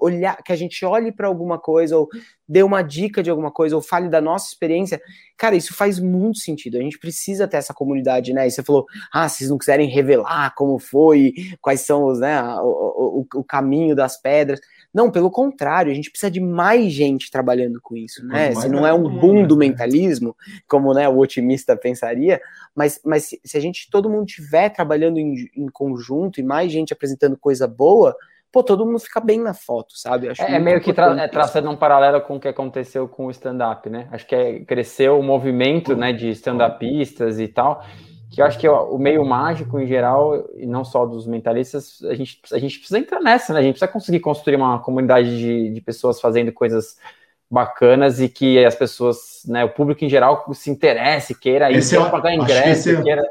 [0.01, 2.07] olhar, que a gente olhe para alguma coisa, ou
[2.47, 5.01] dê uma dica de alguma coisa, ou fale da nossa experiência.
[5.37, 6.77] Cara, isso faz muito sentido.
[6.77, 8.47] A gente precisa ter essa comunidade, né?
[8.47, 13.25] E você falou, ah, vocês não quiserem revelar como foi, quais são os, né, o,
[13.33, 14.59] o, o caminho das pedras.
[14.93, 18.53] Não, pelo contrário, a gente precisa de mais gente trabalhando com isso, né?
[18.55, 19.67] Se não é um boom do né?
[19.67, 20.35] mentalismo,
[20.67, 22.41] como né, o otimista pensaria,
[22.75, 26.71] mas, mas se, se a gente, todo mundo estiver trabalhando em, em conjunto e mais
[26.71, 28.15] gente apresentando coisa boa,
[28.51, 30.27] pô, todo mundo fica bem na foto, sabe?
[30.27, 33.31] É, é meio que tra é, traçando um paralelo com o que aconteceu com o
[33.31, 34.09] stand-up, né?
[34.11, 37.85] Acho que é, cresceu o movimento né, de stand-upistas e tal
[38.31, 42.15] que eu acho que o meio mágico em geral, e não só dos mentalistas, a
[42.15, 43.59] gente, a gente precisa entrar nessa, né?
[43.59, 46.95] A gente precisa conseguir construir uma comunidade de, de pessoas fazendo coisas
[47.49, 52.09] bacanas e que as pessoas, né, o público em geral se interesse, queira ir, é,
[52.09, 53.23] pagar ingresso, acho que esse, é queira...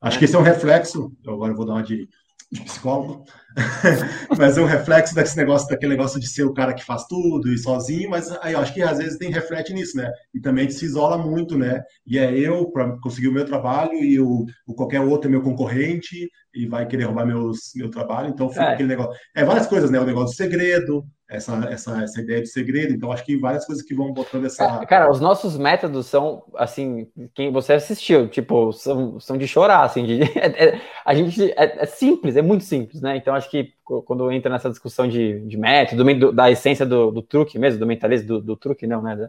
[0.00, 2.08] Acho que esse é um reflexo, agora eu vou dar uma de
[2.50, 3.24] de psicólogo,
[4.38, 7.52] mas é um reflexo desse negócio, daquele negócio de ser o cara que faz tudo
[7.52, 10.10] e sozinho, mas aí eu acho que às vezes tem reflete nisso, né?
[10.32, 11.82] E também se isola muito, né?
[12.06, 15.42] E é eu para conseguir o meu trabalho e o, o, qualquer outro é meu
[15.42, 18.74] concorrente e vai querer roubar meus, meu trabalho, então fica é.
[18.74, 19.12] aquele negócio.
[19.34, 20.00] É várias coisas, né?
[20.00, 21.04] O negócio do segredo,
[21.34, 22.94] essa, essa, essa ideia de segredo.
[22.94, 24.84] Então, acho que várias coisas que vão botando essa.
[24.86, 30.04] Cara, os nossos métodos são, assim, quem você assistiu, tipo, são, são de chorar, assim,
[30.04, 33.16] de, é, é, a gente é, é, simples, é muito simples, né?
[33.16, 37.22] Então, acho que quando entra nessa discussão de, de método, do, da essência do, do
[37.22, 39.28] truque mesmo, do mentalismo, do, do truque, não, né?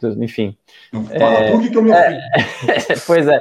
[0.00, 0.56] Do, enfim.
[0.92, 2.20] Não fala é, truque que eu me é,
[3.06, 3.40] Pois é.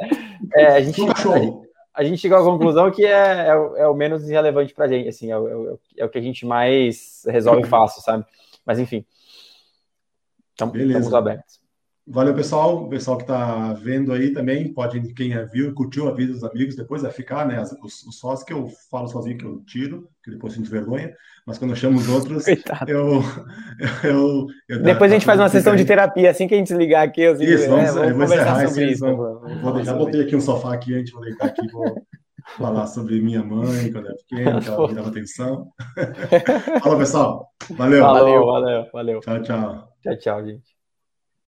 [0.56, 1.06] é a gente.
[1.06, 1.63] Cachorro
[1.94, 4.88] a gente chegou à conclusão que é, é, o, é o menos relevante para a
[4.88, 8.26] gente, assim, é o, é o, que a gente mais resolve fácil, sabe?
[8.66, 9.06] Mas enfim,
[10.54, 11.63] então, estamos abertos.
[12.06, 12.84] Valeu, pessoal.
[12.84, 16.76] O pessoal que está vendo aí também, pode, quem viu e curtiu, avisa os amigos,
[16.76, 17.62] depois vai ficar, né?
[17.82, 21.16] Os, os sócios que eu falo sozinho que eu tiro, que depois sinto vergonha,
[21.48, 22.46] mas quando eu chamo os outros,
[22.88, 23.22] eu,
[24.04, 27.04] eu, eu, Depois a gente faz uma sessão de terapia, assim que a gente desligar
[27.04, 27.26] aqui.
[27.26, 29.06] Assim, isso, vamos, é, vamos eu vou encerrar sobre isso.
[29.06, 31.96] Vamos, vou, já botei aqui um sofá aqui, a gente vai deitar aqui, vou
[32.58, 35.68] falar sobre minha mãe quando era pequena, que ela me dava atenção.
[36.84, 37.48] Falou, pessoal.
[37.72, 38.04] Valeu.
[38.04, 39.20] Valeu, valeu, valeu.
[39.22, 39.88] Tchau, tchau.
[40.02, 40.73] Tchau, tchau, gente.